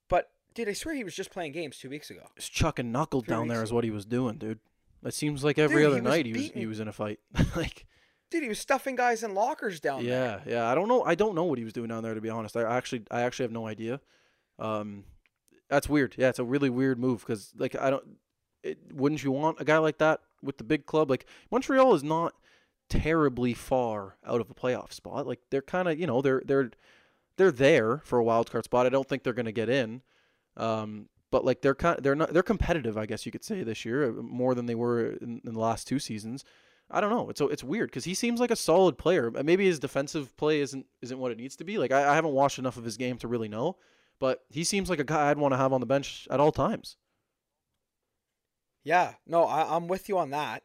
But 0.10 0.30
dude, 0.54 0.70
I 0.70 0.74
swear 0.74 0.96
he 0.96 1.04
was 1.04 1.16
just 1.16 1.32
playing 1.32 1.52
games 1.54 1.78
two 1.78 1.90
weeks 1.90 2.10
ago. 2.10 2.28
Just 2.38 2.54
chucking 2.54 2.92
knuckle 2.92 3.22
Three 3.22 3.34
down 3.34 3.48
there 3.48 3.60
weeks 3.60 3.70
is 3.70 3.74
what 3.74 3.84
he 3.84 3.92
was 3.92 4.06
doing, 4.06 4.38
dude. 4.38 4.60
It 5.04 5.14
seems 5.14 5.44
like 5.44 5.58
every 5.60 5.84
Dude, 5.84 5.88
other 5.92 5.96
he 5.98 6.02
night 6.02 6.26
he 6.26 6.34
was 6.34 6.50
he 6.52 6.66
was 6.66 6.80
in 6.80 6.88
a 6.88 6.94
fight. 6.94 7.20
like 7.56 7.86
Dude, 8.30 8.44
he 8.44 8.50
was 8.50 8.60
stuffing 8.60 8.96
guys 8.96 9.24
in 9.24 9.34
lockers 9.34 9.80
down 9.80 10.04
there. 10.04 10.42
yeah, 10.46 10.54
yeah. 10.54 10.68
I 10.70 10.76
don't 10.76 10.88
know. 10.88 11.04
I 11.04 11.16
don't 11.16 11.36
know 11.36 11.46
what 11.46 11.58
he 11.58 11.64
was 11.64 11.74
doing 11.74 11.88
down 11.88 12.04
there 12.04 12.14
to 12.14 12.22
be 12.22 12.30
honest. 12.30 12.58
I 12.58 12.64
actually 12.64 13.04
I 13.10 13.22
actually 13.22 13.46
have 13.46 13.52
no 13.52 13.68
idea. 13.68 14.02
Um, 14.60 15.06
that's 15.70 15.88
weird. 15.88 16.16
Yeah, 16.18 16.30
it's 16.30 16.40
a 16.40 16.44
really 16.44 16.70
weird 16.70 17.00
move 17.00 17.22
because 17.26 17.54
like 17.58 17.76
I 17.80 17.90
don't. 17.90 18.04
It, 18.64 18.80
wouldn't 18.92 19.24
you 19.24 19.32
want 19.32 19.62
a 19.62 19.66
guy 19.66 19.78
like 19.78 20.00
that 20.00 20.22
with 20.42 20.58
the 20.58 20.64
big 20.64 20.86
club? 20.86 21.10
Like 21.10 21.26
Montreal 21.52 21.94
is 21.94 22.04
not 22.04 22.34
terribly 22.90 23.54
far 23.54 24.18
out 24.26 24.42
of 24.42 24.50
a 24.50 24.54
playoff 24.54 24.92
spot. 24.92 25.28
Like 25.28 25.40
they're 25.50 25.62
kind 25.62 25.88
of 25.88 26.00
you 26.00 26.08
know 26.08 26.22
they're 26.22 26.42
they're 26.46 26.72
they're 27.38 27.52
there 27.52 28.02
for 28.04 28.20
a 28.20 28.24
wild 28.24 28.52
card 28.52 28.66
spot. 28.66 28.86
I 28.86 28.90
don't 28.90 29.08
think 29.08 29.24
they're 29.24 29.34
going 29.34 29.46
to 29.46 29.52
get 29.52 29.70
in. 29.70 30.02
Um, 30.58 31.08
but 31.32 31.46
like 31.46 31.62
they're 31.62 31.76
kind 31.76 32.00
they're 32.02 32.16
not 32.16 32.34
they're 32.34 32.44
competitive, 32.44 32.98
I 32.98 33.06
guess 33.06 33.26
you 33.26 33.32
could 33.32 33.44
say 33.44 33.64
this 33.64 33.86
year 33.86 34.10
uh, 34.10 34.22
more 34.22 34.56
than 34.56 34.66
they 34.66 34.76
were 34.76 35.12
in, 35.12 35.42
in 35.46 35.54
the 35.54 35.60
last 35.60 35.88
two 35.88 36.00
seasons. 36.00 36.44
I 36.90 37.02
don't 37.02 37.10
know. 37.10 37.30
It's 37.30 37.42
it's 37.42 37.64
weird 37.64 37.90
because 37.90 38.06
he 38.06 38.14
seems 38.14 38.40
like 38.40 38.52
a 38.52 38.56
solid 38.56 38.98
player. 38.98 39.30
Maybe 39.32 39.66
his 39.66 39.80
defensive 39.80 40.36
play 40.38 40.62
isn't 40.62 40.86
isn't 41.02 41.20
what 41.20 41.32
it 41.32 41.38
needs 41.38 41.56
to 41.58 41.64
be. 41.64 41.78
Like 41.78 41.92
I, 41.92 42.12
I 42.12 42.16
haven't 42.16 42.32
watched 42.32 42.60
enough 42.60 42.78
of 42.78 42.86
his 42.86 42.98
game 42.98 43.18
to 43.18 43.28
really 43.28 43.50
know, 43.50 43.78
but 44.20 44.46
he 44.50 44.64
seems 44.64 44.90
like 44.90 45.00
a 45.00 45.04
guy 45.04 45.30
I'd 45.30 45.38
want 45.38 45.54
to 45.54 45.58
have 45.58 45.74
on 45.74 45.82
the 45.82 45.86
bench 45.86 46.28
at 46.32 46.40
all 46.40 46.52
times. 46.52 46.96
Yeah, 48.84 49.16
no, 49.26 49.44
I, 49.44 49.76
I'm 49.76 49.88
with 49.88 50.08
you 50.08 50.18
on 50.18 50.30
that. 50.30 50.64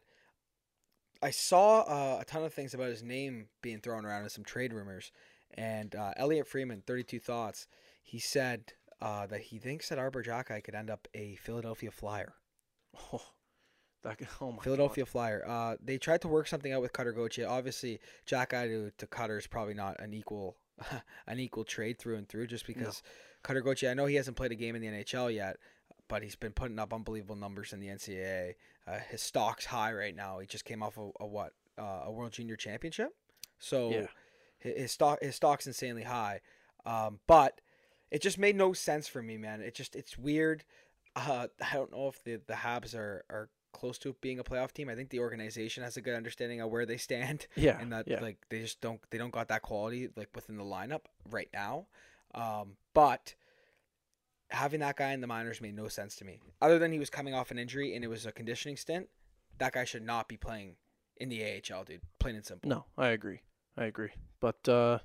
I 1.21 1.31
saw 1.31 1.81
uh, 1.81 2.19
a 2.21 2.25
ton 2.25 2.43
of 2.43 2.53
things 2.53 2.73
about 2.73 2.87
his 2.87 3.03
name 3.03 3.47
being 3.61 3.79
thrown 3.79 4.05
around 4.05 4.23
in 4.23 4.29
some 4.29 4.45
trade 4.45 4.73
rumors, 4.73 5.11
and 5.53 5.93
uh, 5.93 6.13
Elliotte 6.15 6.47
Friedman, 6.47 6.83
32 6.85 7.19
Thoughts, 7.19 7.67
he 8.01 8.19
said 8.19 8.73
uh, 9.01 9.25
that 9.27 9.41
he 9.41 9.57
thinks 9.57 9.89
that 9.89 9.99
Arber 9.99 10.23
Xhekaj 10.23 10.63
could 10.63 10.75
end 10.75 10.89
up 10.89 11.07
a 11.13 11.35
Philadelphia 11.35 11.91
Flyer. 11.91 12.35
Oh, 13.11 13.21
that 14.03 14.19
oh 14.41 14.51
my 14.51 14.63
Philadelphia 14.63 15.05
Flyer. 15.05 15.43
Uh, 15.47 15.75
they 15.83 15.97
tried 15.97 16.21
to 16.21 16.27
work 16.27 16.47
something 16.47 16.71
out 16.71 16.81
with 16.81 16.93
Cutter 16.93 17.11
Gauthier. 17.11 17.47
Obviously, 17.47 17.99
Xhekaj 18.27 18.67
to, 18.67 18.91
to 18.97 19.07
Cutter 19.07 19.37
is 19.37 19.47
probably 19.47 19.73
not 19.73 19.99
an 19.99 20.13
equal 20.13 20.57
an 21.27 21.39
equal 21.39 21.63
trade 21.63 21.97
through 21.99 22.17
and 22.17 22.27
through. 22.27 22.47
Just 22.47 22.65
because 22.67 23.01
Cutter 23.43 23.61
Gauthier, 23.61 23.89
I 23.91 23.93
know 23.93 24.05
he 24.05 24.15
hasn't 24.15 24.37
played 24.37 24.51
a 24.51 24.55
game 24.55 24.75
in 24.75 24.81
the 24.81 24.87
NHL 24.87 25.33
yet, 25.33 25.57
but 26.07 26.23
he's 26.23 26.35
been 26.35 26.51
putting 26.53 26.79
up 26.79 26.93
unbelievable 26.93 27.35
numbers 27.35 27.73
in 27.73 27.79
the 27.79 27.87
NCAA. 27.87 28.55
Uh, 28.87 28.99
his 29.09 29.21
stock's 29.21 29.65
high 29.65 29.93
right 29.93 30.15
now. 30.15 30.39
He 30.39 30.47
just 30.47 30.65
came 30.65 30.83
off 30.83 30.97
a, 30.97 31.09
a 31.19 31.25
what 31.25 31.53
uh, 31.79 32.01
a 32.05 32.11
World 32.11 32.33
Junior 32.33 32.55
Championship, 32.55 33.09
so 33.59 33.89
Yeah. 33.91 34.07
his, 34.59 34.77
his 34.81 34.91
stock 34.91 35.19
his 35.21 35.35
stock's 35.35 35.67
insanely 35.67 36.03
high. 36.03 36.41
Um, 36.85 37.19
but 37.27 37.61
it 38.11 38.21
just 38.21 38.37
made 38.37 38.55
no 38.57 38.73
sense 38.73 39.07
for 39.07 39.23
me, 39.23 39.37
man. 39.37 39.61
It 39.61 39.73
just 39.73 39.95
it's 39.95 40.17
weird. 40.17 40.65
Uh, 41.15 41.47
I 41.71 41.75
don't 41.75 41.91
know 41.91 42.07
if 42.09 42.21
the 42.23 42.41
the 42.45 42.53
Habs 42.55 42.93
are 42.93 43.23
are 43.29 43.49
close 43.73 43.97
to 43.99 44.15
being 44.21 44.39
a 44.39 44.43
playoff 44.43 44.71
team. 44.71 44.87
I 44.89 44.95
think 44.95 45.09
the 45.09 45.19
organization 45.19 45.83
has 45.83 45.97
a 45.97 46.01
good 46.01 46.15
understanding 46.15 46.61
of 46.61 46.69
where 46.71 46.85
they 46.85 46.97
stand 46.97 47.47
Yeah, 47.55 47.79
and 47.79 47.91
that 47.91 48.07
yeah. 48.07 48.21
like 48.21 48.37
they 48.49 48.61
just 48.61 48.79
don't 48.79 49.01
they 49.09 49.17
don't 49.17 49.33
got 49.33 49.49
that 49.49 49.61
quality 49.63 50.07
like 50.15 50.29
within 50.33 50.55
the 50.57 50.63
lineup 50.63 51.01
right 51.29 51.49
now. 51.53 51.87
Um, 52.35 52.77
but 52.93 53.35
having 54.49 54.79
that 54.81 54.95
guy 54.95 55.11
in 55.13 55.21
the 55.21 55.27
minors 55.27 55.61
made 55.61 55.75
no 55.75 55.87
sense 55.87 56.15
to 56.17 56.25
me. 56.25 56.39
Other 56.61 56.79
than 56.79 56.91
he 56.91 56.99
was 56.99 57.09
coming 57.09 57.33
off 57.33 57.51
an 57.51 57.57
injury 57.59 57.95
and 57.95 58.03
it 58.03 58.07
was 58.07 58.25
a 58.25 58.31
conditioning 58.31 58.77
stint, 58.77 59.07
that 59.57 59.73
guy 59.73 59.83
should 59.83 60.03
not 60.03 60.27
be 60.27 60.37
playing 60.37 60.75
in 61.17 61.29
the 61.29 61.43
AHL, 61.43 61.83
dude. 61.83 62.01
Plain 62.19 62.35
and 62.35 62.45
simple. 62.45 62.69
No, 62.69 62.85
I 62.97 63.09
agree. 63.09 63.41
I 63.77 63.85
agree. 63.85 64.09
But 64.39 64.67
uh, 64.69 64.99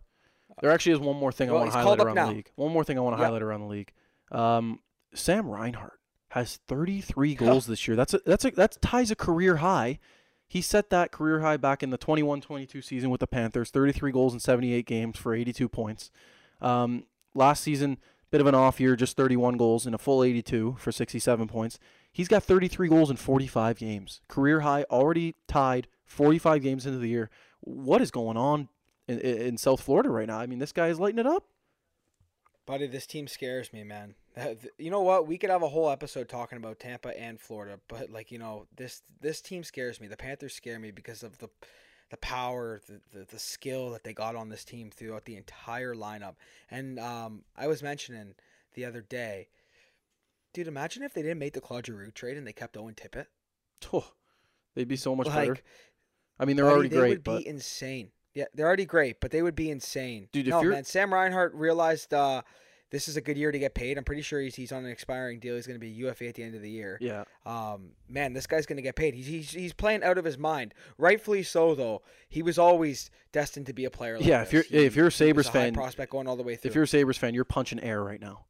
there 0.60 0.70
actually 0.70 0.92
is 0.92 0.98
one 1.00 1.16
more 1.16 1.32
thing 1.32 1.48
Well, 1.48 1.58
I 1.58 1.60
want 1.60 1.72
to 1.72 1.78
highlight 1.78 2.00
around 2.00 2.14
now. 2.14 2.26
the 2.28 2.34
league. 2.34 2.50
One 2.56 2.72
more 2.72 2.84
thing 2.84 2.98
I 2.98 3.00
want 3.00 3.16
to 3.16 3.20
Yep. 3.20 3.26
highlight 3.26 3.42
around 3.42 3.60
the 3.60 3.66
league. 3.66 3.92
Um, 4.32 4.80
Sam 5.14 5.48
Reinhart 5.48 5.97
has 6.30 6.58
33 6.68 7.34
goals 7.34 7.66
this 7.66 7.86
year. 7.88 7.96
That's 7.96 8.14
a, 8.14 8.20
that's 8.24 8.44
a, 8.44 8.50
that 8.52 8.80
ties 8.82 9.10
a 9.10 9.16
career 9.16 9.56
high. 9.56 9.98
He 10.46 10.62
set 10.62 10.90
that 10.90 11.12
career 11.12 11.40
high 11.40 11.58
back 11.58 11.82
in 11.82 11.90
the 11.90 11.98
21-22 11.98 12.82
season 12.82 13.10
with 13.10 13.20
the 13.20 13.26
Panthers. 13.26 13.70
33 13.70 14.12
goals 14.12 14.32
in 14.32 14.40
78 14.40 14.86
games 14.86 15.18
for 15.18 15.34
82 15.34 15.68
points. 15.68 16.10
Um, 16.60 17.04
last 17.34 17.62
season, 17.62 17.98
bit 18.30 18.40
of 18.40 18.46
an 18.46 18.54
off 18.54 18.80
year, 18.80 18.96
just 18.96 19.16
31 19.16 19.56
goals 19.56 19.86
in 19.86 19.94
a 19.94 19.98
full 19.98 20.24
82 20.24 20.76
for 20.78 20.90
67 20.90 21.48
points. 21.48 21.78
He's 22.10 22.28
got 22.28 22.42
33 22.42 22.88
goals 22.88 23.10
in 23.10 23.16
45 23.16 23.78
games. 23.78 24.20
Career 24.28 24.60
high, 24.60 24.84
already 24.90 25.34
tied 25.46 25.86
45 26.06 26.62
games 26.62 26.86
into 26.86 26.98
the 26.98 27.08
year. 27.08 27.30
What 27.60 28.00
is 28.00 28.10
going 28.10 28.36
on 28.36 28.68
in, 29.06 29.18
in 29.20 29.38
in 29.38 29.58
South 29.58 29.80
Florida 29.80 30.08
right 30.08 30.26
now? 30.26 30.38
I 30.38 30.46
mean, 30.46 30.58
this 30.58 30.72
guy 30.72 30.88
is 30.88 30.98
lighting 30.98 31.18
it 31.18 31.26
up. 31.26 31.44
Buddy, 32.68 32.86
this 32.86 33.06
team 33.06 33.28
scares 33.28 33.72
me, 33.72 33.82
man. 33.82 34.14
You 34.76 34.90
know 34.90 35.00
what? 35.00 35.26
We 35.26 35.38
could 35.38 35.48
have 35.48 35.62
a 35.62 35.68
whole 35.70 35.88
episode 35.88 36.28
talking 36.28 36.58
about 36.58 36.78
Tampa 36.78 37.18
and 37.18 37.40
Florida, 37.40 37.80
but 37.88 38.10
like 38.10 38.30
you 38.30 38.38
know, 38.38 38.66
this 38.76 39.00
this 39.22 39.40
team 39.40 39.64
scares 39.64 40.02
me. 40.02 40.06
The 40.06 40.18
Panthers 40.18 40.52
scare 40.52 40.78
me 40.78 40.90
because 40.90 41.22
of 41.22 41.38
the 41.38 41.48
the 42.10 42.18
power, 42.18 42.78
the, 42.86 43.00
the, 43.18 43.24
the 43.24 43.38
skill 43.38 43.90
that 43.92 44.04
they 44.04 44.12
got 44.12 44.36
on 44.36 44.50
this 44.50 44.66
team 44.66 44.90
throughout 44.90 45.24
the 45.24 45.36
entire 45.36 45.94
lineup. 45.94 46.34
And 46.70 47.00
um, 47.00 47.44
I 47.56 47.68
was 47.68 47.82
mentioning 47.82 48.34
the 48.74 48.84
other 48.84 49.00
day, 49.00 49.48
dude. 50.52 50.68
Imagine 50.68 51.04
if 51.04 51.14
they 51.14 51.22
didn't 51.22 51.38
make 51.38 51.54
the 51.54 51.62
Claude 51.62 51.86
Giroux 51.86 52.10
trade 52.10 52.36
and 52.36 52.46
they 52.46 52.52
kept 52.52 52.76
Owen 52.76 52.94
Tippett. 52.94 53.26
Oh, 53.94 54.12
they'd 54.74 54.86
be 54.86 54.96
so 54.96 55.16
much 55.16 55.28
like, 55.28 55.48
better. 55.48 55.60
I 56.38 56.44
mean, 56.44 56.56
they're 56.56 56.66
buddy, 56.66 56.74
already 56.74 56.88
they 56.90 56.96
great, 56.96 57.08
They 57.08 57.14
would 57.14 57.24
but 57.24 57.38
be 57.38 57.48
insane. 57.48 58.10
Yeah, 58.38 58.44
they're 58.54 58.66
already 58.66 58.86
great, 58.86 59.20
but 59.20 59.30
they 59.30 59.42
would 59.42 59.54
be 59.56 59.70
insane. 59.70 60.28
Dude, 60.32 60.46
no, 60.46 60.62
man, 60.62 60.84
Sam 60.84 61.12
Reinhart 61.12 61.52
realized 61.54 62.14
uh, 62.14 62.42
this 62.90 63.08
is 63.08 63.16
a 63.16 63.20
good 63.20 63.36
year 63.36 63.50
to 63.52 63.58
get 63.58 63.74
paid. 63.74 63.98
I'm 63.98 64.04
pretty 64.04 64.22
sure 64.22 64.40
he's, 64.40 64.54
he's 64.54 64.70
on 64.72 64.84
an 64.84 64.90
expiring 64.90 65.40
deal. 65.40 65.56
He's 65.56 65.66
going 65.66 65.74
to 65.74 65.80
be 65.80 65.88
UFA 65.90 66.28
at 66.28 66.34
the 66.36 66.42
end 66.44 66.54
of 66.54 66.62
the 66.62 66.70
year. 66.70 66.96
yeah, 67.00 67.24
Um, 67.44 67.90
man, 68.08 68.32
this 68.34 68.46
guy's 68.46 68.64
going 68.64 68.76
to 68.76 68.82
get 68.82 68.94
paid. 68.96 69.14
He's, 69.14 69.26
he's 69.26 69.50
he's 69.50 69.72
playing 69.72 70.02
out 70.04 70.16
of 70.18 70.24
his 70.24 70.38
mind. 70.38 70.72
Rightfully 70.98 71.42
so, 71.42 71.74
though. 71.74 72.02
He 72.28 72.42
was 72.42 72.58
always 72.58 73.10
destined 73.32 73.66
to 73.66 73.72
be 73.72 73.84
a 73.84 73.90
player. 73.90 74.16
Like 74.18 74.26
Yeah, 74.26 74.42
if 74.42 74.50
this. 74.50 74.70
you're- 74.70 74.86
if 74.86 74.94
you're 74.96 75.08
a 75.08 75.12
Sabres 75.12 75.48
high 75.48 75.52
fan- 75.52 75.74
prospect 75.74 76.12
going 76.12 76.28
all 76.28 76.36
the 76.36 76.42
way 76.42 76.56
through. 76.56 76.68
if 76.70 76.74
you're 76.74 76.84
a 76.84 76.88
Sabres 76.88 77.18
fan, 77.18 77.34
you're 77.34 77.44
punching 77.44 77.80
air 77.80 78.02
right 78.02 78.20
now. 78.20 78.44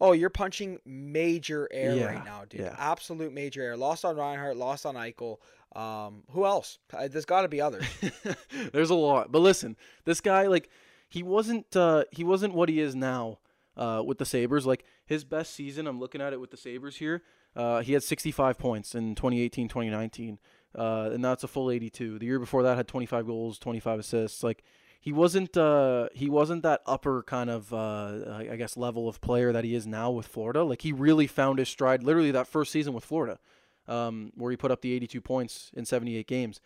Oh, 0.00 0.12
you're 0.12 0.30
punching 0.30 0.78
major 0.86 1.68
air 1.72 1.94
Yeah, 1.96 2.04
right 2.06 2.24
now, 2.24 2.44
dude. 2.48 2.60
yeah. 2.60 2.76
Absolute 2.78 3.32
major 3.32 3.62
air. 3.62 3.76
Lost 3.76 4.04
on 4.04 4.16
Reinhart, 4.16 4.56
lost 4.56 4.86
on 4.86 4.94
Eichel. 4.94 5.38
Um, 5.74 6.22
who 6.30 6.44
else? 6.44 6.78
Uh, 6.92 7.08
There's 7.08 7.24
got 7.24 7.42
to 7.42 7.48
be 7.48 7.60
others. 7.60 7.84
There's 8.72 8.90
a 8.90 8.94
lot, 8.94 9.30
but 9.32 9.40
listen, 9.40 9.76
this 10.04 10.20
guy 10.20 10.46
like 10.46 10.70
he 11.08 11.22
wasn't 11.22 11.74
uh, 11.76 12.04
he 12.10 12.24
wasn't 12.24 12.54
what 12.54 12.68
he 12.68 12.80
is 12.80 12.94
now 12.94 13.38
uh, 13.76 14.02
with 14.04 14.18
the 14.18 14.24
Sabres. 14.24 14.66
Like 14.66 14.84
his 15.04 15.24
best 15.24 15.52
season, 15.54 15.86
I'm 15.86 15.98
looking 16.00 16.20
at 16.20 16.32
it 16.32 16.40
with 16.40 16.50
the 16.50 16.56
Sabres 16.56 16.96
here. 16.96 17.22
Uh, 17.56 17.80
he 17.80 17.92
had 17.92 18.02
65 18.02 18.56
points 18.58 18.94
in 18.94 19.14
2018, 19.16 19.68
2019, 19.68 20.38
uh, 20.76 21.10
and 21.12 21.24
that's 21.24 21.42
a 21.44 21.48
full 21.48 21.70
82. 21.70 22.18
The 22.20 22.26
year 22.26 22.38
before 22.38 22.62
that 22.62 22.76
had 22.76 22.86
25 22.86 23.26
goals, 23.26 23.58
25 23.58 23.98
assists. 24.00 24.42
Like 24.44 24.62
he 25.00 25.12
wasn't 25.12 25.56
uh, 25.56 26.08
he 26.12 26.28
wasn't 26.28 26.62
that 26.64 26.82
upper 26.86 27.22
kind 27.22 27.50
of 27.50 27.72
uh, 27.72 28.44
I 28.50 28.56
guess 28.56 28.76
level 28.76 29.08
of 29.08 29.20
player 29.20 29.52
that 29.52 29.64
he 29.64 29.74
is 29.74 29.86
now 29.86 30.10
with 30.10 30.26
Florida. 30.26 30.64
Like 30.64 30.82
he 30.82 30.92
really 30.92 31.26
found 31.26 31.58
his 31.58 31.68
stride 31.68 32.02
literally 32.02 32.30
that 32.32 32.48
first 32.48 32.72
season 32.72 32.94
with 32.94 33.04
Florida, 33.04 33.38
um, 33.86 34.32
where 34.34 34.50
he 34.50 34.56
put 34.56 34.70
up 34.70 34.82
the 34.82 34.92
82 34.92 35.20
points 35.20 35.70
in 35.74 35.84
78 35.84 36.26
games. 36.26 36.60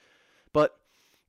But 0.53 0.77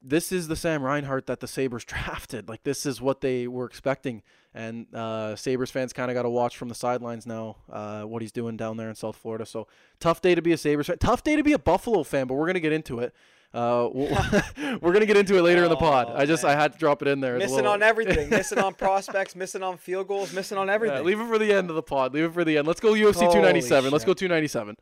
this 0.02 0.32
is 0.32 0.48
the 0.48 0.56
Sam 0.56 0.84
Reinhart 0.84 1.28
that 1.28 1.40
the 1.40 1.48
Sabres 1.48 1.86
drafted. 1.86 2.48
Like 2.48 2.64
this 2.64 2.86
is 2.86 3.02
what 3.02 3.22
they 3.22 3.48
were 3.48 3.66
expecting. 3.66 4.22
And 4.54 4.86
uh, 4.94 5.36
Sabres 5.36 5.72
fans 5.72 5.94
kind 5.94 6.12
of 6.12 6.16
got 6.16 6.24
to 6.24 6.30
watch 6.30 6.58
from 6.58 6.70
the 6.70 6.76
sidelines 6.76 7.26
now 7.26 7.58
uh, 7.72 8.04
what 8.04 8.22
he's 8.22 8.32
doing 8.32 8.56
down 8.56 8.78
there 8.78 8.90
in 8.90 8.96
South 8.96 9.16
Florida. 9.16 9.46
So 9.46 9.68
tough 10.00 10.22
day 10.22 10.36
to 10.36 10.42
be 10.42 10.54
a 10.54 10.58
Sabres 10.58 10.88
fan. 10.88 11.00
Tough 11.00 11.24
day 11.24 11.36
to 11.36 11.44
be 11.44 11.54
a 11.54 11.60
Buffalo 11.60 12.04
fan, 12.04 12.28
but 12.28 12.36
we're 12.36 12.52
to 12.54 12.60
get 12.60 12.74
into 12.74 13.00
it. 13.00 13.14
Uh, 13.54 13.88
we'll- 13.94 14.10
we're 14.82 14.92
going 14.92 15.02
to 15.02 15.06
get 15.06 15.16
into 15.18 15.38
it 15.38 15.42
later 15.44 15.64
in 15.64 15.70
the 15.70 15.76
pod. 15.76 16.08
Oh, 16.10 16.16
I 16.16 16.26
just, 16.26 16.44
man. 16.44 16.58
I 16.58 16.62
had 16.62 16.74
to 16.74 16.80
drop 16.80 17.02
it 17.04 17.08
in 17.08 17.20
there. 17.20 17.38
missing 17.38 17.58
little- 17.58 17.72
on 17.72 17.84
everything. 17.84 18.30
missing 18.32 18.58
on 18.60 18.74
prospects. 18.74 19.36
Missing 19.36 19.62
on 19.64 19.78
field 19.78 20.08
goals. 20.08 20.34
Missing 20.34 20.58
on 20.58 20.68
Yeah, 20.68 20.74
everything. 20.74 21.04
leave 21.06 21.20
it 21.20 21.28
for 21.28 21.38
the 21.38 21.54
end 21.54 21.70
of 21.70 21.76
the 21.76 21.84
pod. 21.84 22.14
Leave 22.14 22.24
it 22.26 22.34
for 22.34 22.44
the 22.44 22.58
end. 22.58 22.68
Let's 22.68 22.80
go 22.80 22.94
UFC 22.94 23.16
Holy 23.16 23.28
297. 23.34 23.92
Let's 23.92 24.06
go 24.06 24.14
297. 24.14 24.76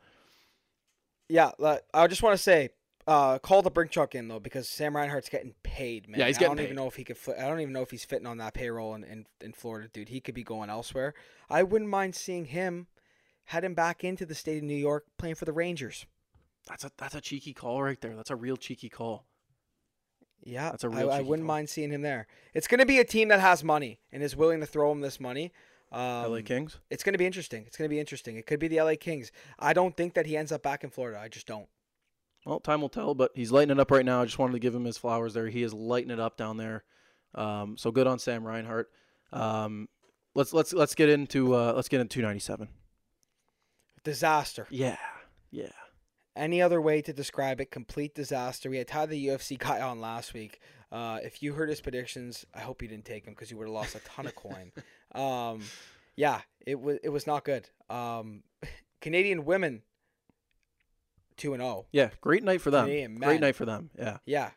yeah, 1.29 1.51
I 1.93 2.07
just 2.07 2.23
want 2.23 2.35
to 2.37 2.41
say 2.41 2.69
Uh, 3.07 3.39
call 3.39 3.61
the 3.61 3.71
brink 3.71 3.91
truck 3.91 4.13
in 4.15 4.27
though 4.27 4.39
because 4.39 4.69
Sam 4.69 4.95
Reinhart's 4.95 5.27
getting 5.29 5.53
paid, 5.63 6.07
man. 6.07 6.19
Yeah, 6.19 6.27
he's 6.27 6.37
getting. 6.37 6.51
I 6.53 6.55
don't 6.55 6.63
even 6.63 6.75
know 6.75 6.87
if 6.87 6.95
he 6.95 7.03
could. 7.03 7.17
Fit, 7.17 7.35
I 7.39 7.47
don't 7.47 7.59
even 7.59 7.73
know 7.73 7.81
if 7.81 7.89
he's 7.91 8.05
fitting 8.05 8.27
on 8.27 8.37
that 8.37 8.53
payroll 8.53 8.93
in, 8.95 9.03
in 9.03 9.25
in 9.41 9.53
Florida, 9.53 9.89
dude. 9.91 10.09
He 10.09 10.21
could 10.21 10.35
be 10.35 10.43
going 10.43 10.69
elsewhere. 10.69 11.13
I 11.49 11.63
wouldn't 11.63 11.89
mind 11.89 12.15
seeing 12.15 12.45
him 12.45 12.87
heading 13.45 13.73
back 13.73 14.03
into 14.03 14.25
the 14.25 14.35
state 14.35 14.57
of 14.59 14.63
New 14.63 14.75
York 14.75 15.05
playing 15.17 15.35
for 15.35 15.45
the 15.45 15.51
Rangers. 15.51 16.05
That's 16.67 16.83
a 16.83 16.91
that's 16.97 17.15
a 17.15 17.21
cheeky 17.21 17.53
call 17.53 17.81
right 17.81 17.99
there. 18.01 18.15
That's 18.15 18.29
a 18.31 18.35
real 18.35 18.57
cheeky 18.57 18.89
call. 18.89 19.25
Yeah, 20.43 20.71
That's 20.71 20.83
a 20.83 20.87
I- 20.87 20.89
real 20.89 21.11
I, 21.11 21.17
cheeky 21.17 21.29
wouldn't 21.29 21.47
call. 21.47 21.55
mind 21.55 21.69
seeing 21.69 21.91
him 21.91 22.01
there. 22.01 22.25
It's 22.55 22.67
going 22.67 22.79
to 22.79 22.85
be 22.85 22.97
a 22.97 23.03
team 23.03 23.27
that 23.27 23.39
has 23.39 23.63
money 23.63 23.99
and 24.11 24.23
is 24.23 24.35
willing 24.35 24.59
to 24.61 24.65
throw 24.65 24.91
him 24.91 25.01
this 25.01 25.19
money. 25.19 25.51
Um, 25.91 26.31
LA 26.31 26.41
Kings. 26.43 26.79
It's 26.89 27.03
going 27.03 27.13
to 27.13 27.19
be 27.19 27.25
interesting. 27.27 27.63
It's 27.67 27.77
going 27.77 27.87
to 27.87 27.93
be 27.93 27.99
interesting. 27.99 28.37
It 28.37 28.47
could 28.47 28.59
be 28.59 28.67
the 28.67 28.81
LA 28.81 28.93
Kings. 28.99 29.31
I 29.59 29.73
don't 29.73 29.95
think 29.95 30.13
that 30.15 30.25
he 30.25 30.35
ends 30.37 30.51
up 30.51 30.63
back 30.63 30.83
in 30.83 30.89
Florida. 30.89 31.19
I 31.19 31.27
just 31.27 31.45
don't. 31.45 31.67
Well, 32.45 32.59
time 32.59 32.81
will 32.81 32.89
tell, 32.89 33.13
but 33.13 33.31
he's 33.35 33.51
lighting 33.51 33.69
it 33.71 33.79
up 33.79 33.91
right 33.91 34.03
now. 34.05 34.21
I 34.21 34.25
just 34.25 34.39
wanted 34.39 34.53
to 34.53 34.59
give 34.59 34.73
him 34.73 34.85
his 34.85 34.97
flowers 34.97 35.35
there. 35.35 35.47
He 35.47 35.61
is 35.61 35.75
lighting 35.75 36.09
it 36.09 36.19
up 36.19 36.37
down 36.37 36.57
there. 36.57 36.85
Um, 37.35 37.77
so 37.77 37.91
good 37.91 38.07
on 38.07 38.17
Sam 38.17 38.43
Reinhart. 38.43 38.89
Um, 39.31 39.89
let's 40.33 40.53
let's 40.53 40.73
let's 40.73 40.95
get 40.95 41.07
into 41.09 41.53
uh, 41.55 41.73
let's 41.75 41.87
get 41.87 42.01
into 42.01 42.15
297. 42.15 42.67
Disaster. 44.03 44.65
Yeah, 44.71 44.97
yeah. 45.51 45.67
Any 46.35 46.61
other 46.61 46.79
way 46.81 47.01
to 47.01 47.11
describe 47.13 47.59
it? 47.59 47.71
Complete 47.71 48.15
disaster. 48.15 48.69
We 48.69 48.77
had 48.77 48.87
Ty 48.87 49.07
the 49.07 49.27
UFC 49.27 49.57
guy 49.59 49.81
on 49.81 49.99
last 49.99 50.33
week. 50.33 50.59
Uh, 50.91 51.19
if 51.23 51.41
you 51.43 51.53
heard 51.53 51.69
his 51.69 51.81
predictions, 51.81 52.45
I 52.53 52.59
hope 52.59 52.81
you 52.81 52.87
didn't 52.87 53.05
take 53.05 53.25
them 53.25 53.33
because 53.33 53.49
you 53.51 53.57
would 53.57 53.67
have 53.67 53.73
lost 53.73 53.95
a 53.95 53.99
ton 53.99 54.25
of 54.27 54.35
coin. 54.35 54.71
Um, 55.13 55.61
yeah, 56.15 56.41
it 56.65 56.79
was 56.79 56.99
it 57.03 57.09
was 57.09 57.25
not 57.27 57.43
good. 57.45 57.69
Um, 57.89 58.43
Canadian 59.01 59.45
women, 59.45 59.81
two 61.37 61.53
and 61.53 61.61
zero. 61.61 61.85
Yeah, 61.91 62.09
great 62.21 62.43
night 62.43 62.61
for 62.61 62.71
them. 62.71 62.85
Canadian 62.85 63.15
Great 63.15 63.27
men. 63.27 63.39
night 63.41 63.55
for 63.55 63.65
them. 63.65 63.89
Yeah. 63.97 64.17
Yeah, 64.25 64.49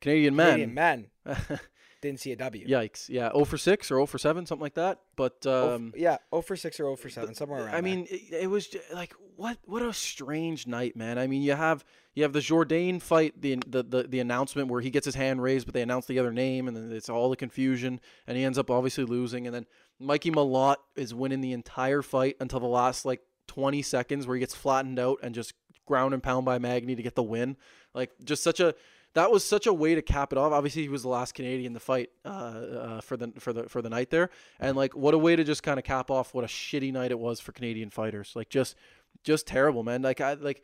Canadian 0.00 0.36
Canadian 0.36 0.74
men. 0.74 1.06
men 1.24 1.36
didn't 2.00 2.20
see 2.20 2.32
a 2.32 2.36
W. 2.36 2.66
Yikes. 2.66 3.08
Yeah, 3.08 3.30
0 3.32 3.44
for 3.44 3.58
6 3.58 3.90
or 3.90 3.94
0 3.96 4.06
for 4.06 4.18
7, 4.18 4.46
something 4.46 4.62
like 4.62 4.74
that. 4.74 5.00
But 5.16 5.44
Oh, 5.46 5.74
um 5.74 5.92
yeah, 5.96 6.18
0 6.32 6.42
for 6.42 6.56
6 6.56 6.80
or 6.80 6.84
0 6.84 6.96
for 6.96 7.08
7, 7.10 7.34
somewhere 7.34 7.64
around 7.64 7.74
I 7.74 7.80
mean, 7.80 8.06
it, 8.10 8.32
it 8.42 8.46
was 8.50 8.74
like 8.92 9.14
what 9.38 9.56
what 9.66 9.82
a 9.82 9.92
strange 9.92 10.66
night, 10.66 10.96
man. 10.96 11.16
I 11.16 11.28
mean, 11.28 11.42
you 11.42 11.54
have 11.54 11.84
you 12.14 12.24
have 12.24 12.32
the 12.32 12.40
Jourdain 12.40 13.00
fight, 13.00 13.40
the, 13.40 13.54
the 13.68 13.84
the 13.84 14.02
the 14.02 14.18
announcement 14.18 14.68
where 14.68 14.80
he 14.80 14.90
gets 14.90 15.04
his 15.04 15.14
hand 15.14 15.40
raised, 15.40 15.64
but 15.64 15.74
they 15.74 15.82
announce 15.82 16.06
the 16.06 16.18
other 16.18 16.32
name, 16.32 16.66
and 16.66 16.76
then 16.76 16.90
it's 16.90 17.08
all 17.08 17.30
the 17.30 17.36
confusion, 17.36 18.00
and 18.26 18.36
he 18.36 18.42
ends 18.42 18.58
up 18.58 18.68
obviously 18.68 19.04
losing, 19.04 19.46
and 19.46 19.54
then 19.54 19.66
Mikey 20.00 20.32
Malott 20.32 20.78
is 20.96 21.14
winning 21.14 21.40
the 21.40 21.52
entire 21.52 22.02
fight 22.02 22.36
until 22.40 22.58
the 22.58 22.66
last 22.66 23.04
like 23.04 23.20
20 23.46 23.80
seconds 23.82 24.26
where 24.26 24.34
he 24.34 24.40
gets 24.40 24.56
flattened 24.56 24.98
out 24.98 25.18
and 25.22 25.36
just 25.36 25.54
ground 25.86 26.14
and 26.14 26.22
pound 26.22 26.44
by 26.44 26.58
Magny 26.58 26.96
to 26.96 27.02
get 27.02 27.14
the 27.14 27.22
win. 27.22 27.56
Like 27.94 28.10
just 28.24 28.42
such 28.42 28.58
a 28.58 28.74
that 29.14 29.30
was 29.30 29.44
such 29.44 29.66
a 29.66 29.72
way 29.72 29.94
to 29.94 30.02
cap 30.02 30.32
it 30.32 30.38
off. 30.38 30.52
Obviously, 30.52 30.82
he 30.82 30.88
was 30.88 31.02
the 31.02 31.08
last 31.08 31.34
Canadian 31.34 31.74
to 31.74 31.80
fight 31.80 32.10
uh, 32.24 32.28
uh, 32.28 33.00
for 33.00 33.16
the 33.16 33.32
for 33.38 33.52
the 33.52 33.64
for 33.64 33.82
the 33.82 33.88
night 33.88 34.10
there, 34.10 34.30
and 34.60 34.76
like 34.76 34.94
what 34.94 35.14
a 35.14 35.18
way 35.18 35.34
to 35.34 35.44
just 35.44 35.62
kind 35.62 35.78
of 35.78 35.84
cap 35.84 36.10
off 36.10 36.34
what 36.34 36.44
a 36.44 36.46
shitty 36.46 36.92
night 36.92 37.10
it 37.10 37.18
was 37.18 37.40
for 37.40 37.52
Canadian 37.52 37.90
fighters. 37.90 38.32
Like 38.36 38.48
just 38.48 38.76
just 39.24 39.46
terrible, 39.46 39.82
man. 39.82 40.02
Like 40.02 40.20
I 40.20 40.34
like, 40.34 40.62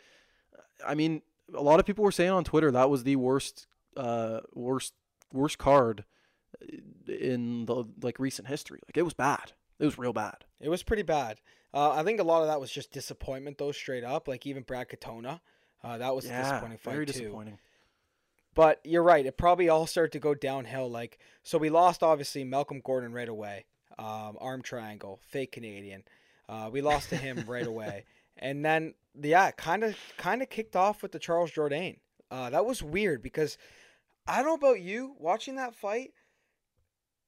I 0.87 0.95
mean, 0.95 1.23
a 1.55 1.63
lot 1.63 1.81
of 1.81 1.87
people 1.87 2.05
were 2.05 2.13
saying 2.13 2.31
on 2.31 2.45
Twitter 2.45 2.71
that 2.71 2.91
was 2.91 3.05
the 3.05 3.17
worst 3.17 3.67
uh 3.97 4.41
worst 4.55 4.95
worst 5.33 5.59
card 5.59 6.05
in 7.09 7.67
the 7.67 7.85
like 8.03 8.19
recent 8.19 8.49
history. 8.49 8.81
Like 8.89 8.97
it 8.97 9.03
was 9.03 9.15
bad. 9.15 9.53
It 9.79 9.85
was 9.85 9.99
real 9.99 10.13
bad. 10.13 10.45
It 10.61 10.69
was 10.69 10.83
pretty 10.83 11.03
bad. 11.03 11.41
Uh, 11.73 11.91
I 11.91 12.05
think 12.05 12.21
a 12.21 12.25
lot 12.25 12.43
of 12.43 12.47
that 12.47 12.61
was 12.61 12.71
just 12.71 12.93
disappointment, 12.93 13.59
though, 13.59 13.73
straight 13.73 14.05
up. 14.05 14.29
Like 14.29 14.47
even 14.47 14.63
Brad 14.63 14.89
Katona, 14.89 15.41
uh, 15.83 15.99
that 15.99 16.15
was 16.15 16.25
a 16.27 16.29
disappointing 16.29 16.79
fight 16.79 16.93
very 16.93 17.07
too. 17.07 17.13
disappointing. 17.13 17.59
But 18.55 18.81
you're 18.85 19.03
right; 19.03 19.27
it 19.27 19.37
probably 19.37 19.69
all 19.69 19.87
started 19.87 20.13
to 20.13 20.21
go 20.21 20.35
downhill. 20.35 20.89
Like 20.89 21.19
so, 21.43 21.59
we 21.59 21.71
lost 21.71 22.05
obviously 22.05 22.45
Malcolm 22.45 22.81
Gordon 22.85 23.13
right 23.13 23.29
away. 23.29 23.65
Um, 23.99 24.37
arm 24.41 24.63
triangle, 24.63 25.19
fake 25.29 25.53
Canadian. 25.53 26.05
Uh, 26.49 26.69
we 26.73 26.81
lost 26.81 27.09
to 27.09 27.17
him 27.17 27.45
right 27.49 27.67
away, 27.67 28.05
and 28.37 28.65
then 28.65 28.95
yeah, 29.21 29.51
kind 29.53 29.85
of 29.85 29.97
kind 30.17 30.43
of 30.43 30.51
kicked 30.51 30.77
off 30.77 31.03
with 31.03 31.13
the 31.13 31.19
Charles 31.19 31.51
Jourdain. 31.53 31.99
Uh, 32.31 32.51
that 32.51 32.67
was 32.67 32.83
weird 32.83 33.23
because 33.23 33.57
I 34.27 34.37
don't 34.43 34.47
know 34.47 34.55
about 34.69 34.81
you 34.81 35.15
watching 35.19 35.57
that 35.57 35.75
fight. 35.75 36.13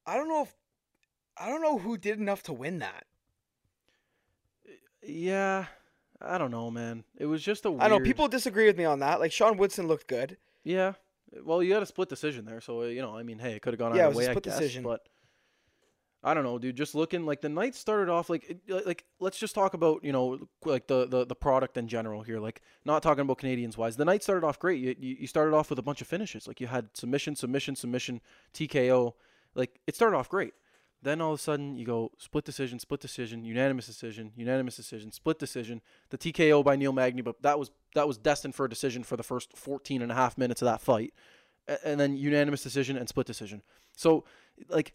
I 0.05 0.15
don't 0.17 0.27
know 0.27 0.43
if 0.43 0.53
I 1.37 1.49
don't 1.49 1.61
know 1.61 1.77
who 1.77 1.97
did 1.97 2.19
enough 2.19 2.43
to 2.43 2.53
win 2.53 2.79
that. 2.79 3.05
Yeah, 5.03 5.65
I 6.21 6.37
don't 6.37 6.51
know, 6.51 6.69
man. 6.71 7.03
It 7.17 7.27
was 7.27 7.41
just 7.43 7.65
a 7.65 7.71
weird. 7.71 7.83
I 7.83 7.87
know 7.87 7.99
people 7.99 8.27
disagree 8.27 8.65
with 8.65 8.77
me 8.77 8.85
on 8.85 8.99
that. 8.99 9.19
Like 9.19 9.31
Sean 9.31 9.57
Woodson 9.57 9.87
looked 9.87 10.07
good. 10.07 10.37
Yeah. 10.63 10.93
Well, 11.43 11.61
you 11.61 11.73
got 11.73 11.83
a 11.83 11.85
split 11.85 12.09
decision 12.09 12.45
there, 12.45 12.61
so 12.61 12.83
you 12.83 13.01
know, 13.01 13.15
I 13.15 13.23
mean, 13.23 13.39
hey, 13.39 13.53
it 13.53 13.61
could 13.61 13.73
have 13.73 13.79
gone 13.79 13.95
Yeah, 13.95 14.05
it 14.05 14.07
either 14.09 14.17
way, 14.17 14.23
split 14.25 14.37
I 14.47 14.49
guess. 14.49 14.59
decision. 14.59 14.83
But 14.83 15.01
I 16.27 16.33
don't 16.33 16.43
know, 16.43 16.59
dude. 16.59 16.75
Just 16.75 16.93
looking 16.93 17.25
like 17.25 17.39
the 17.39 17.47
night 17.47 17.73
started 17.73 18.11
off 18.11 18.29
like 18.29 18.57
like 18.67 19.05
let's 19.21 19.39
just 19.39 19.55
talk 19.55 19.73
about 19.73 20.03
you 20.03 20.11
know 20.11 20.37
like 20.65 20.85
the 20.87 21.07
the, 21.07 21.25
the 21.25 21.35
product 21.35 21.77
in 21.77 21.87
general 21.87 22.21
here. 22.21 22.37
Like 22.37 22.61
not 22.83 23.01
talking 23.01 23.21
about 23.21 23.37
Canadians 23.37 23.77
wise. 23.77 23.95
The 23.95 24.03
night 24.03 24.23
started 24.23 24.45
off 24.45 24.59
great. 24.59 24.81
You, 24.81 24.93
you 24.99 25.25
started 25.25 25.55
off 25.55 25.69
with 25.69 25.79
a 25.79 25.81
bunch 25.81 26.01
of 26.01 26.07
finishes. 26.07 26.45
Like 26.45 26.59
you 26.59 26.67
had 26.67 26.89
submission, 26.93 27.37
submission, 27.37 27.77
submission, 27.77 28.19
TKO. 28.53 29.13
Like 29.55 29.79
it 29.87 29.95
started 29.95 30.17
off 30.17 30.27
great. 30.27 30.53
Then 31.01 31.21
all 31.21 31.31
of 31.31 31.39
a 31.39 31.41
sudden 31.41 31.77
you 31.77 31.85
go 31.85 32.11
split 32.17 32.43
decision, 32.43 32.77
split 32.79 32.99
decision, 32.99 33.45
unanimous 33.45 33.85
decision, 33.85 34.33
unanimous 34.35 34.75
decision, 34.75 35.13
split 35.13 35.39
decision. 35.39 35.81
The 36.09 36.17
TKO 36.17 36.61
by 36.61 36.75
Neil 36.75 36.91
Magny, 36.91 37.21
but 37.21 37.41
that 37.41 37.57
was 37.57 37.71
that 37.95 38.05
was 38.05 38.17
destined 38.17 38.53
for 38.53 38.65
a 38.65 38.69
decision 38.69 39.03
for 39.03 39.15
the 39.15 39.23
first 39.23 39.55
14 39.55 40.01
and 40.01 40.11
a 40.11 40.15
half 40.15 40.37
minutes 40.37 40.61
of 40.61 40.65
that 40.65 40.81
fight. 40.81 41.13
And 41.85 41.97
then 41.97 42.17
unanimous 42.17 42.63
decision 42.63 42.97
and 42.97 43.07
split 43.07 43.27
decision. 43.27 43.61
So 43.95 44.25
like 44.67 44.93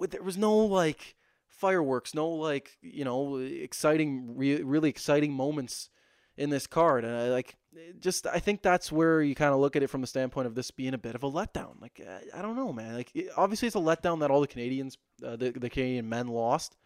there 0.00 0.22
was 0.22 0.36
no 0.36 0.56
like 0.56 1.16
fireworks, 1.48 2.14
no 2.14 2.28
like, 2.28 2.76
you 2.82 3.04
know, 3.04 3.36
exciting 3.36 4.36
re- 4.36 4.62
really 4.62 4.88
exciting 4.90 5.32
moments 5.32 5.90
in 6.36 6.50
this 6.50 6.66
card 6.66 7.04
and 7.04 7.14
I 7.16 7.28
like 7.28 7.54
just 8.00 8.26
I 8.26 8.40
think 8.40 8.60
that's 8.62 8.90
where 8.90 9.22
you 9.22 9.36
kind 9.36 9.52
of 9.54 9.60
look 9.60 9.76
at 9.76 9.82
it 9.84 9.86
from 9.88 10.00
the 10.00 10.06
standpoint 10.08 10.48
of 10.48 10.56
this 10.56 10.70
being 10.72 10.94
a 10.94 10.98
bit 10.98 11.14
of 11.14 11.22
a 11.22 11.30
letdown. 11.30 11.80
Like 11.80 12.00
I, 12.06 12.38
I 12.38 12.42
don't 12.42 12.56
know, 12.56 12.72
man. 12.72 12.94
Like 12.94 13.10
it- 13.14 13.30
obviously 13.36 13.66
it's 13.66 13.76
a 13.76 13.80
letdown 13.80 14.20
that 14.20 14.30
all 14.30 14.40
the 14.40 14.46
Canadians, 14.48 14.98
uh, 15.24 15.36
the 15.36 15.52
the 15.52 15.70
Canadian 15.70 16.08
men 16.08 16.26
lost, 16.26 16.76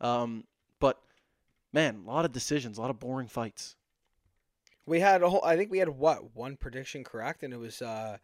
um, 0.00 0.44
but 0.80 0.98
man, 1.72 2.02
a 2.06 2.10
lot 2.10 2.24
of 2.24 2.32
decisions, 2.32 2.78
a 2.78 2.80
lot 2.80 2.90
of 2.90 2.98
boring 2.98 3.28
fights. 3.28 3.76
We 4.86 5.00
had 5.00 5.22
a 5.22 5.28
whole. 5.28 5.44
I 5.44 5.56
think 5.56 5.70
we 5.70 5.78
had 5.78 5.88
what 5.88 6.34
one 6.34 6.56
prediction 6.56 7.02
correct, 7.04 7.42
and 7.42 7.52
it 7.52 7.58
was 7.58 7.82
uh, 7.82 8.18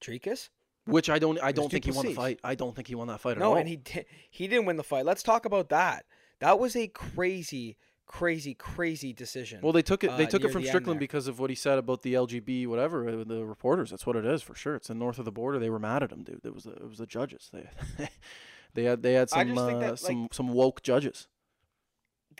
Dricus. 0.00 0.48
Which 0.86 1.08
I 1.08 1.18
don't 1.18 1.38
I 1.42 1.52
don't 1.52 1.70
think 1.70 1.84
he 1.84 1.90
won 1.92 2.06
the 2.06 2.14
fight. 2.14 2.40
I 2.42 2.54
don't 2.54 2.74
think 2.74 2.88
he 2.88 2.94
won 2.94 3.06
that 3.08 3.20
fight 3.20 3.32
at 3.32 3.38
No, 3.38 3.50
all. 3.52 3.56
and 3.56 3.68
he 3.68 3.76
di- 3.76 4.04
he 4.30 4.48
didn't 4.48 4.66
win 4.66 4.76
the 4.76 4.82
fight. 4.82 5.04
Let's 5.04 5.22
talk 5.22 5.44
about 5.44 5.68
that. 5.68 6.06
That 6.40 6.58
was 6.58 6.74
a 6.74 6.88
crazy, 6.88 7.76
crazy, 8.06 8.52
crazy 8.54 9.12
decision. 9.12 9.60
well, 9.62 9.72
they 9.72 9.82
took 9.82 10.02
it. 10.02 10.16
They 10.16 10.24
uh, 10.26 10.28
took 10.28 10.42
it 10.44 10.50
from 10.50 10.64
Strickland 10.64 10.98
because 10.98 11.28
of 11.28 11.38
what 11.38 11.50
he 11.50 11.56
said 11.56 11.78
about 11.78 12.02
the 12.02 12.14
LGB, 12.14 12.66
whatever. 12.66 13.08
uh, 13.08 13.22
The 13.24 13.44
reporters. 13.44 13.90
That's 13.90 14.04
what 14.06 14.16
it 14.16 14.26
is 14.26 14.42
for 14.42 14.56
sure. 14.56 14.74
It's 14.74 14.88
the 14.88 14.94
north 14.94 15.20
of 15.20 15.24
the 15.24 15.30
border. 15.30 15.60
They 15.60 15.70
were 15.70 15.78
mad 15.78 16.02
at 16.02 16.10
him, 16.10 16.24
dude. 16.24 16.40
It 16.44 16.52
was 16.52 16.64
the, 16.64 16.72
it 16.72 16.88
was 16.88 16.98
the 16.98 17.06
judges. 17.06 17.48
They 17.52 17.68
they 18.74 18.82
had 18.84 19.02
they 19.04 19.12
had 19.12 19.30
some 19.30 19.56
uh, 19.56 19.66
that, 19.78 19.90
like- 19.90 19.98
some 19.98 20.28
some 20.32 20.48
woke 20.48 20.82
judges. 20.82 21.28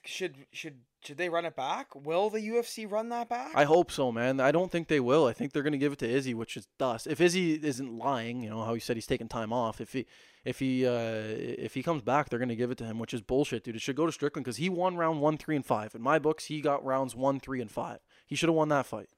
should 0.04 0.46
should 0.50 0.80
should 1.04 1.16
they 1.16 1.28
run 1.28 1.44
it 1.44 1.56
back? 1.56 1.94
Will 1.94 2.30
the 2.30 2.38
UFC 2.40 2.90
run 2.90 3.08
that 3.08 3.28
back? 3.28 3.52
I 3.54 3.64
hope 3.64 3.90
so, 3.90 4.12
man. 4.12 4.38
I 4.40 4.52
don't 4.52 4.70
think 4.70 4.88
they 4.88 5.00
will. 5.00 5.26
I 5.26 5.32
think 5.32 5.52
they're 5.52 5.62
going 5.62 5.72
to 5.72 5.78
give 5.78 5.92
it 5.92 5.98
to 6.00 6.08
Izzy, 6.08 6.32
which 6.34 6.56
is 6.56 6.66
dust. 6.78 7.06
If 7.06 7.20
Izzy 7.20 7.54
isn't 7.54 7.98
lying, 7.98 8.42
you 8.42 8.50
know 8.50 8.62
how 8.62 8.74
he 8.74 8.80
said 8.80 8.96
he's 8.96 9.06
taking 9.06 9.28
time 9.28 9.52
off. 9.52 9.80
If 9.80 9.92
he 9.92 10.06
if 10.44 10.58
he 10.60 10.86
uh, 10.86 10.92
if 10.92 11.74
he 11.74 11.82
comes 11.82 12.02
back, 12.02 12.28
they're 12.28 12.38
going 12.38 12.48
to 12.48 12.56
give 12.56 12.70
it 12.70 12.78
to 12.78 12.84
him, 12.84 12.98
which 12.98 13.12
is 13.14 13.20
bullshit, 13.20 13.64
dude. 13.64 13.76
It 13.76 13.82
should 13.82 13.96
go 13.96 14.06
to 14.06 14.12
Strickland 14.12 14.44
because 14.44 14.56
he 14.58 14.68
won 14.68 14.96
round 14.96 15.20
one, 15.20 15.38
three, 15.38 15.56
and 15.56 15.66
five. 15.66 15.94
In 15.94 16.02
my 16.02 16.18
books, 16.18 16.44
he 16.46 16.60
got 16.60 16.84
rounds 16.84 17.14
one, 17.16 17.40
three, 17.40 17.60
and 17.60 17.70
five. 17.70 17.98
He 18.26 18.36
should 18.36 18.48
have 18.48 18.56
won 18.56 18.68
that 18.70 18.86
fight. 18.86 19.08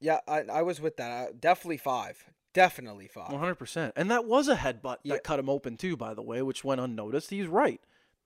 yeah, 0.00 0.18
I 0.26 0.42
I 0.50 0.62
was 0.62 0.80
with 0.80 0.96
that. 0.96 1.10
Uh, 1.28 1.32
definitely 1.38 1.76
five. 1.76 2.24
Definitely 2.52 3.06
five. 3.08 3.30
One 3.30 3.40
hundred 3.40 3.56
percent. 3.56 3.92
And 3.96 4.10
that 4.10 4.24
was 4.24 4.48
a 4.48 4.56
headbutt 4.56 4.96
Yeah. 5.02 5.14
that 5.14 5.24
cut 5.24 5.38
him 5.38 5.48
open 5.48 5.76
too, 5.76 5.96
by 5.96 6.14
the 6.14 6.22
way, 6.22 6.42
which 6.42 6.64
went 6.64 6.80
unnoticed. 6.80 7.30
He's 7.30 7.46
right. 7.46 7.80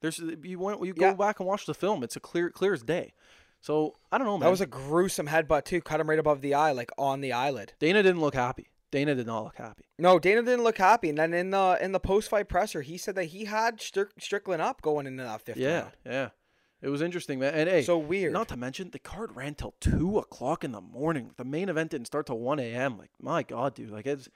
There's 0.04 0.20
you 0.42 0.58
went 0.58 0.80
you 0.84 0.94
Yeah. 0.96 1.10
go 1.10 1.16
back 1.16 1.40
and 1.40 1.46
watch 1.48 1.66
the 1.66 1.74
film. 1.74 2.02
It's 2.04 2.16
a 2.16 2.20
clear 2.20 2.50
clear 2.50 2.74
as 2.74 2.82
day. 2.82 3.14
So 3.60 3.94
I 4.12 4.18
don't 4.18 4.26
know, 4.26 4.36
man. 4.38 4.44
That 4.46 4.50
was 4.50 4.60
a 4.60 4.66
gruesome 4.66 5.26
headbutt 5.28 5.64
too. 5.64 5.80
Cut 5.80 5.98
him 6.00 6.08
right 6.10 6.18
above 6.18 6.42
the 6.42 6.52
eye, 6.54 6.72
like 6.72 6.90
on 6.98 7.20
the 7.22 7.32
eyelid. 7.32 7.72
Dana 7.78 8.02
didn't 8.02 8.20
look 8.20 8.34
happy. 8.34 8.68
Dana 8.90 9.14
did 9.14 9.26
not 9.26 9.42
look 9.44 9.56
happy. 9.56 9.84
No, 9.98 10.18
Dana 10.18 10.42
didn't 10.42 10.62
look 10.62 10.78
happy. 10.78 11.08
And 11.08 11.18
then 11.18 11.32
in 11.34 11.50
the 11.50 11.78
in 11.80 11.92
the 11.92 11.98
post 12.00 12.28
fight 12.28 12.48
presser, 12.48 12.82
he 12.82 12.96
said 12.98 13.14
that 13.16 13.24
he 13.26 13.46
had 13.46 13.80
Strick, 13.80 14.10
Strickland 14.20 14.60
up 14.62 14.82
going 14.82 15.06
into 15.06 15.22
that 15.24 15.40
fifth 15.40 15.56
Yeah, 15.56 15.80
round. 15.80 15.92
yeah. 16.04 16.28
It 16.82 16.90
was 16.90 17.00
interesting, 17.00 17.38
man. 17.38 17.54
And 17.54 17.68
hey, 17.70 17.82
So 17.82 17.96
weird. 17.96 18.34
Not 18.34 18.48
to 18.48 18.56
mention 18.58 18.90
the 18.90 18.98
card 18.98 19.34
ran 19.34 19.54
till 19.54 19.74
two 19.80 20.18
o'clock 20.18 20.62
in 20.64 20.72
the 20.72 20.82
morning. 20.82 21.30
The 21.38 21.44
main 21.44 21.70
event 21.70 21.90
didn't 21.92 22.06
start 22.08 22.26
till 22.26 22.38
one 22.38 22.58
a.m. 22.60 22.98
Like 22.98 23.10
my 23.18 23.42
god, 23.42 23.74
dude. 23.74 23.90
Like 23.90 24.06
it's, 24.06 24.28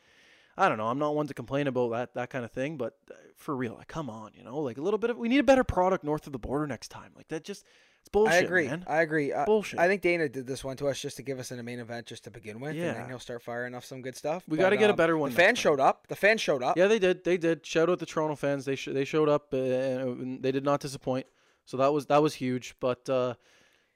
I 0.59 0.69
don't 0.69 0.79
know. 0.79 0.89
I'm 0.89 0.99
not 0.99 1.15
one 1.15 1.27
to 1.29 1.35
complain 1.35 1.67
about 1.67 1.91
that 1.93 2.15
that 2.15 2.31
kind 2.31 2.45
of 2.45 2.51
thing, 2.53 2.77
but 2.77 2.97
uh, 3.11 3.15
for 3.37 3.55
real, 3.57 3.75
like 3.75 3.89
come 3.89 4.11
on, 4.11 4.33
you 4.35 4.43
know, 4.43 4.59
like 4.59 4.77
a 4.79 4.83
little 4.83 4.99
bit 4.99 5.11
of 5.11 5.17
we 5.17 5.29
need 5.29 5.39
a 5.41 5.45
better 5.45 5.65
product 5.65 6.05
north 6.05 6.27
of 6.27 6.33
the 6.33 6.39
border 6.39 6.67
next 6.67 6.89
time. 6.89 7.13
Like 7.17 7.29
that 7.29 7.45
just 7.45 7.65
It's 8.01 8.09
bullshit, 8.09 8.35
I 8.35 8.39
agree. 8.39 8.67
man. 8.69 8.85
I 8.89 9.03
agree. 9.03 9.33
I, 9.33 9.45
bullshit. 9.45 9.79
I 9.79 9.87
think 9.87 10.03
Dana 10.03 10.29
did 10.29 10.47
this 10.47 10.65
one 10.65 10.77
to 10.79 10.89
us 10.89 11.01
just 11.01 11.17
to 11.19 11.23
give 11.23 11.39
us 11.39 11.53
in 11.53 11.59
a 11.59 11.63
main 11.63 11.79
event 11.79 12.07
just 12.07 12.25
to 12.25 12.31
begin 12.31 12.59
with, 12.61 12.71
and 12.71 12.79
Yeah. 12.79 12.95
then 12.95 13.09
he'll 13.09 13.19
start 13.19 13.43
firing 13.43 13.75
off 13.75 13.85
some 13.85 14.03
good 14.03 14.17
stuff. 14.17 14.43
we 14.49 14.57
got 14.59 14.71
to 14.71 14.77
get 14.77 14.91
a 14.91 14.93
um, 14.93 14.97
better 14.97 15.17
one. 15.17 15.31
The 15.31 15.37
fans 15.37 15.59
showed 15.59 15.81
up. 15.81 16.07
The 16.09 16.17
fans 16.17 16.41
showed 16.41 16.63
up. 16.63 16.77
Yeah, 16.77 16.89
they 16.89 16.99
did. 16.99 17.23
They 17.25 17.37
did. 17.37 17.65
Shout 17.65 17.89
out 17.89 17.99
the 18.01 18.07
Toronto 18.07 18.35
fans. 18.35 18.65
They 18.65 18.75
sh- 18.77 18.89
they 18.93 19.05
showed 19.05 19.29
up 19.29 19.55
uh, 19.55 19.57
and 19.59 20.43
they 20.43 20.51
did 20.53 20.65
not 20.65 20.81
disappoint. 20.81 21.27
So 21.67 21.77
that 21.77 21.93
was 21.93 22.07
that 22.07 22.23
was 22.23 22.35
huge. 22.35 22.75
But 22.81 23.09
uh, 23.09 23.35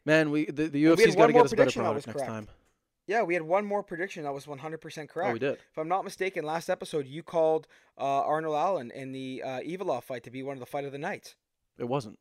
man, 0.05 0.31
we 0.31 0.45
the, 0.47 0.69
the 0.69 0.87
And 0.87 0.99
we 0.99 1.13
got 1.15 1.27
to 1.27 1.33
get 1.33 1.45
us 1.45 1.53
a 1.53 1.57
better 1.57 1.71
product 1.73 2.07
next 2.07 2.17
correct. 2.17 2.29
time. 2.31 2.49
Yeah, 3.07 3.23
we 3.23 3.35
had 3.35 3.43
one 3.43 3.65
more 3.65 3.83
prediction 3.83 4.23
that 4.25 4.33
was 4.33 4.47
100% 4.47 5.09
correct. 5.09 5.31
Oh, 5.31 5.33
we 5.33 5.39
did. 5.39 5.55
If 5.55 5.79
I'm 5.79 5.89
not 5.89 6.05
mistaken, 6.05 6.45
last 6.45 6.71
episode 6.71 7.07
you 7.07 7.23
called 7.23 7.67
uh, 7.99 8.03
Arnold 8.23 8.55
Allen 8.55 8.91
in 8.95 9.13
the 9.13 9.43
uh, 9.45 10.01
fight 10.01 10.23
to 10.25 10.31
be 10.31 10.43
one 10.43 10.55
of 10.55 10.61
the 10.61 10.67
fight 10.67 10.85
of 10.85 10.93
the 10.93 10.99
nights. 10.99 11.35
It 11.79 11.89
wasn't. 11.89 12.19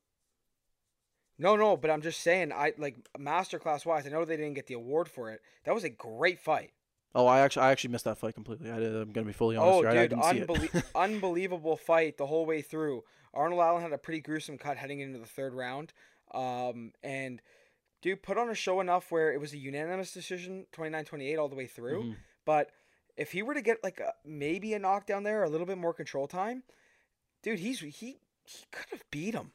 No, 1.38 1.56
no, 1.56 1.76
but 1.76 1.90
I'm 1.90 2.02
just 2.02 2.22
saying, 2.22 2.52
I 2.52 2.74
like 2.78 2.98
masterclass 3.20 3.86
wise. 3.86 4.06
I 4.06 4.10
know 4.10 4.26
they 4.26 4.38
didn't 4.38 4.54
get 4.54 4.68
the 4.68 4.76
award 4.76 5.10
for 5.10 5.32
it. 5.32 5.42
That 5.66 5.74
was 5.74 5.84
a 5.84 5.90
great 5.90 6.40
fight. 6.40 6.72
Oh, 7.14 7.26
I 7.28 7.40
actually 7.42 7.64
I 7.64 7.72
actually 7.72 7.92
missed 7.92 8.06
that 8.06 8.18
fight 8.18 8.36
completely. 8.36 8.72
I 8.72 8.80
did, 8.80 8.96
I'm 8.96 9.12
gonna 9.12 9.26
be 9.26 9.34
fully 9.34 9.58
honest 9.58 9.80
Oh, 9.80 9.82
here. 9.82 10.08
Dude, 10.08 10.10
didn't 10.12 10.24
see 10.24 10.38
it. 10.40 10.48
unbelie- 10.48 10.84
unbelievable 10.96 11.78
fight 11.78 12.18
the 12.18 12.28
whole 12.28 12.46
way 12.46 12.62
through. 12.62 13.04
Arnold 13.34 13.60
Allen 13.62 13.82
had 13.82 13.92
a 13.92 13.98
pretty 13.98 14.22
gruesome 14.22 14.58
cut 14.58 14.78
heading 14.78 15.00
into 15.00 15.20
the 15.20 15.26
third 15.26 15.54
round. 15.54 15.94
Um, 16.34 16.94
and 17.04 17.42
dude 18.02 18.22
put 18.24 18.38
on 18.38 18.50
a 18.50 18.56
show 18.56 18.80
enough 18.80 19.12
where 19.12 19.32
it 19.32 19.40
was 19.40 19.54
a 19.54 19.58
unanimous 19.58 20.12
decision, 20.12 20.66
29-28 20.74 21.38
all 21.40 21.48
the 21.50 21.56
way 21.56 21.68
through. 21.68 22.04
Mhm. 22.04 22.16
But 22.46 22.72
if 23.18 23.32
he 23.34 23.44
were 23.44 23.54
to 23.54 23.62
get 23.62 23.84
like 23.84 24.00
a, 24.00 24.14
maybe 24.26 24.74
a 24.74 24.80
knockdown 24.80 25.24
there, 25.24 25.44
a 25.44 25.50
little 25.50 25.68
bit 25.68 25.78
more 25.78 25.94
control 25.94 26.28
time, 26.28 26.64
dude, 27.44 27.60
he's 27.60 27.80
he 27.80 27.92
he 28.44 28.66
could 28.72 28.90
have 28.92 29.04
beat 29.12 29.36
him. 29.36 29.52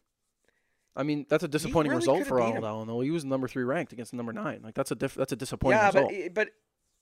I 0.94 1.02
mean, 1.02 1.26
that's 1.28 1.44
a 1.44 1.48
disappointing 1.48 1.90
really 1.90 2.00
result 2.00 2.26
for 2.26 2.40
Arnold. 2.40 2.64
Allen 2.64 2.86
though. 2.88 3.00
He 3.00 3.10
was 3.10 3.24
number 3.24 3.48
three 3.48 3.64
ranked 3.64 3.92
against 3.92 4.14
number 4.14 4.32
nine. 4.32 4.60
Like 4.62 4.74
that's 4.74 4.90
a 4.90 4.94
diff- 4.94 5.14
that's 5.14 5.32
a 5.32 5.36
disappointing 5.36 5.78
yeah, 5.78 5.86
result. 5.88 6.10
but 6.10 6.34
but 6.34 6.48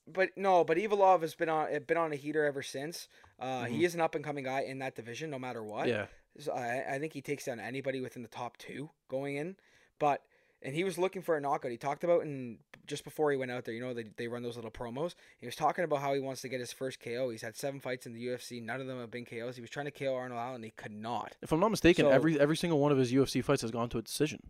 but 0.07 0.29
no, 0.37 0.63
but 0.63 0.77
Evloev 0.77 1.21
has 1.21 1.35
been 1.35 1.49
on 1.49 1.67
been 1.87 1.97
on 1.97 2.11
a 2.11 2.15
heater 2.15 2.43
ever 2.45 2.61
since. 2.61 3.07
Uh, 3.39 3.63
Mhm. 3.63 3.69
He 3.69 3.85
is 3.85 3.95
an 3.95 4.01
up 4.01 4.15
and 4.15 4.23
coming 4.23 4.43
guy 4.43 4.61
in 4.61 4.79
that 4.79 4.95
division, 4.95 5.29
no 5.29 5.39
matter 5.39 5.63
what. 5.63 5.87
yeah, 5.87 6.07
So 6.39 6.51
I, 6.53 6.95
I 6.95 6.99
think 6.99 7.13
he 7.13 7.21
takes 7.21 7.45
down 7.45 7.59
anybody 7.59 8.01
within 8.01 8.21
the 8.21 8.27
top 8.27 8.57
two 8.57 8.89
going 9.07 9.35
in. 9.37 9.55
But 9.99 10.23
and 10.65 10.75
he 10.75 10.83
was 10.83 10.97
looking 10.97 11.21
for 11.21 11.37
a 11.37 11.39
knockout. 11.41 11.71
He 11.71 11.77
talked 11.77 12.03
about 12.03 12.23
in 12.23 12.57
just 12.87 13.03
before 13.05 13.31
he 13.31 13.37
went 13.37 13.51
out 13.51 13.63
there. 13.63 13.73
You 13.73 13.79
know 13.81 13.93
they 13.93 14.05
they 14.17 14.27
run 14.27 14.43
those 14.43 14.55
little 14.57 14.71
promos. 14.71 15.15
He 15.39 15.45
was 15.45 15.55
talking 15.55 15.85
about 15.85 16.01
how 16.01 16.13
he 16.13 16.19
wants 16.19 16.41
to 16.41 16.49
get 16.49 16.59
his 16.59 16.73
first 16.73 16.99
KO. 16.99 17.29
He's 17.29 17.41
had 17.41 17.55
seven 17.55 17.79
fights 17.79 18.05
in 18.05 18.13
the 18.13 18.25
UFC. 18.27 18.61
None 18.61 18.81
of 18.81 18.87
them 18.87 18.99
have 18.99 19.11
been 19.11 19.23
KOs. 19.25 19.55
He 19.55 19.61
was 19.61 19.69
trying 19.69 19.85
to 19.85 19.91
KO 19.91 20.13
Arnold 20.15 20.39
Allen. 20.39 20.63
He 20.63 20.71
could 20.71 20.91
not. 20.91 21.35
if 21.41 21.51
I'm 21.53 21.59
not 21.61 21.71
mistaken, 21.71 22.05
So- 22.05 22.09
every 22.11 22.37
every 22.39 22.57
single 22.57 22.79
one 22.79 22.91
of 22.91 22.97
his 22.97 23.13
UFC 23.13 23.41
fights 23.43 23.61
has 23.61 23.71
gone 23.71 23.87
to 23.89 23.97
a 23.99 24.01
decision. 24.01 24.41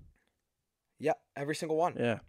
Yeah, 0.98 1.14
every 1.36 1.56
single 1.56 1.76
one. 1.78 1.96
Yeah, 2.00 2.20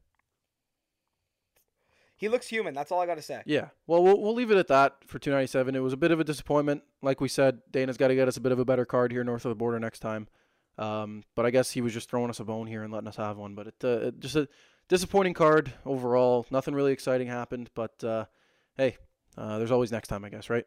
He 2.16 2.28
looks 2.28 2.48
human. 2.48 2.72
That's 2.74 2.90
all 2.90 3.00
I 3.00 3.06
got 3.06 3.16
to 3.16 3.22
say. 3.22 3.42
yeah. 3.44 3.68
Well, 3.86 4.02
we'll 4.02 4.20
we'll 4.20 4.34
leave 4.34 4.50
it 4.50 4.56
at 4.56 4.68
that 4.68 4.96
for 5.06 5.18
297. 5.18 5.74
It 5.76 5.80
was 5.80 5.92
a 5.92 5.96
bit 5.98 6.10
of 6.10 6.18
a 6.18 6.24
disappointment. 6.24 6.82
Like 7.02 7.20
we 7.20 7.28
said, 7.28 7.60
Dana's 7.70 7.96
got 7.98 8.08
to 8.08 8.14
get 8.14 8.26
us 8.26 8.36
a 8.36 8.40
bit 8.40 8.52
of 8.52 8.58
a 8.58 8.64
better 8.64 8.86
card 8.86 9.12
here 9.12 9.22
north 9.22 9.44
of 9.44 9.50
the 9.50 9.54
border 9.54 9.78
next 9.78 10.00
time. 10.00 10.26
Um, 10.78 11.24
but 11.34 11.46
I 11.46 11.50
guess 11.50 11.70
he 11.70 11.80
was 11.80 11.92
just 11.92 12.10
throwing 12.10 12.30
us 12.30 12.40
a 12.40 12.44
bone 12.44 12.66
here 12.66 12.82
and 12.82 12.92
letting 12.92 13.08
us 13.08 13.16
have 13.16 13.36
one. 13.36 13.54
But 13.54 13.68
it, 13.68 13.74
uh, 13.82 13.88
it 14.08 14.20
just 14.20 14.36
a 14.36 14.48
disappointing 14.88 15.34
card 15.34 15.72
overall. 15.84 16.46
Nothing 16.50 16.74
really 16.74 16.92
exciting 16.92 17.28
happened. 17.28 17.70
But 17.74 18.02
uh, 18.04 18.26
hey, 18.76 18.96
uh, 19.36 19.58
there's 19.58 19.70
always 19.70 19.92
next 19.92 20.08
time, 20.08 20.24
I 20.24 20.28
guess, 20.28 20.50
right? 20.50 20.66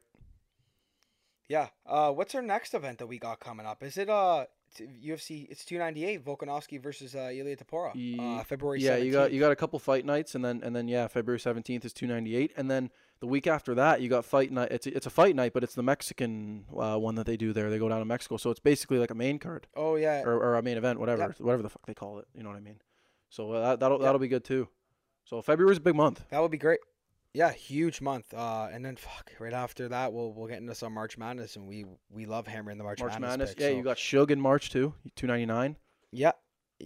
Yeah. 1.47 1.67
Uh, 1.85 2.11
what's 2.11 2.35
our 2.35 2.41
next 2.43 2.73
event 2.73 2.99
that 2.99 3.07
we 3.07 3.17
got 3.17 3.39
coming 3.39 3.65
up? 3.65 3.83
Is 3.83 3.97
it 3.97 4.09
uh 4.09 4.45
UFC? 4.79 5.47
It's 5.49 5.65
298 5.65 6.23
Volkanovski 6.23 6.81
versus 6.81 7.15
uh, 7.15 7.31
Ilia 7.33 7.55
Topuria. 7.57 8.19
Uh, 8.19 8.43
February. 8.43 8.81
yeah, 8.81 8.97
17th. 8.97 9.05
you 9.05 9.11
got 9.11 9.31
you 9.33 9.39
got 9.39 9.51
a 9.51 9.55
couple 9.55 9.79
fight 9.79 10.05
nights, 10.05 10.35
and 10.35 10.45
then 10.45 10.61
and 10.63 10.75
then 10.75 10.87
yeah, 10.87 11.07
February 11.07 11.39
seventeenth 11.39 11.83
is 11.85 11.93
two 11.93 12.07
ninety 12.07 12.35
eight, 12.35 12.51
and 12.55 12.69
then 12.69 12.91
the 13.21 13.27
week 13.27 13.47
after 13.47 13.75
that 13.75 14.01
you 14.01 14.09
got 14.09 14.23
fight 14.25 14.51
night. 14.51 14.69
It's 14.71 14.87
a, 14.87 14.95
it's 14.95 15.05
a 15.05 15.09
fight 15.09 15.35
night, 15.35 15.53
but 15.53 15.63
it's 15.63 15.75
the 15.75 15.83
Mexican 15.83 16.65
uh, 16.77 16.97
one 16.97 17.15
that 17.15 17.25
they 17.25 17.37
do 17.37 17.51
there. 17.53 17.69
They 17.69 17.79
go 17.79 17.89
down 17.89 17.99
to 17.99 18.05
Mexico, 18.05 18.37
so 18.37 18.49
it's 18.49 18.59
basically 18.59 18.97
like 18.99 19.11
a 19.11 19.15
main 19.15 19.39
card 19.39 19.67
Oh 19.75 19.95
yeah. 19.95 20.21
or, 20.23 20.33
or 20.33 20.55
a 20.55 20.61
main 20.63 20.77
event, 20.77 20.99
whatever 20.99 21.35
whatever 21.39 21.61
the 21.63 21.69
fuck 21.69 21.85
they 21.85 21.93
call 21.93 22.19
it. 22.19 22.27
You 22.33 22.43
know 22.43 22.49
what 22.49 22.57
I 22.57 22.61
mean? 22.61 22.79
So 23.29 23.51
uh, 23.51 23.61
that, 23.71 23.79
that'll 23.81 23.99
Yeah. 23.99 24.05
that'll 24.05 24.19
be 24.19 24.27
good 24.27 24.43
too. 24.43 24.67
So 25.25 25.41
February's 25.41 25.77
a 25.77 25.81
big 25.81 25.95
month. 25.95 26.23
That 26.31 26.41
would 26.41 26.51
be 26.51 26.57
great. 26.57 26.79
Yeah, 27.33 27.51
huge 27.51 28.01
month. 28.01 28.33
Uh, 28.33 28.69
and 28.71 28.83
then 28.83 28.95
fuck, 28.95 29.31
right 29.39 29.53
after 29.53 29.87
that, 29.89 30.11
we'll 30.11 30.33
we'll 30.33 30.47
get 30.47 30.57
into 30.59 30.73
some 30.73 30.93
March 30.93 31.15
Madness, 31.17 31.55
and 31.57 31.67
we 31.67 31.85
we 32.09 32.25
love 32.25 32.47
hammering 32.47 32.77
the 32.79 32.83
March, 32.83 32.99
March 33.01 33.11
Madness. 33.13 33.29
Madness. 33.29 33.49
picks, 33.51 33.61
yeah, 33.61 33.69
so- 33.69 33.75
you 33.77 33.83
got 33.83 33.97
Shug 33.99 34.31
in 34.31 34.41
March 34.41 34.71
too, 34.71 34.93
two 35.15 35.27
ninety 35.27 35.45
nine. 35.45 35.75
Yeah, 36.11 36.31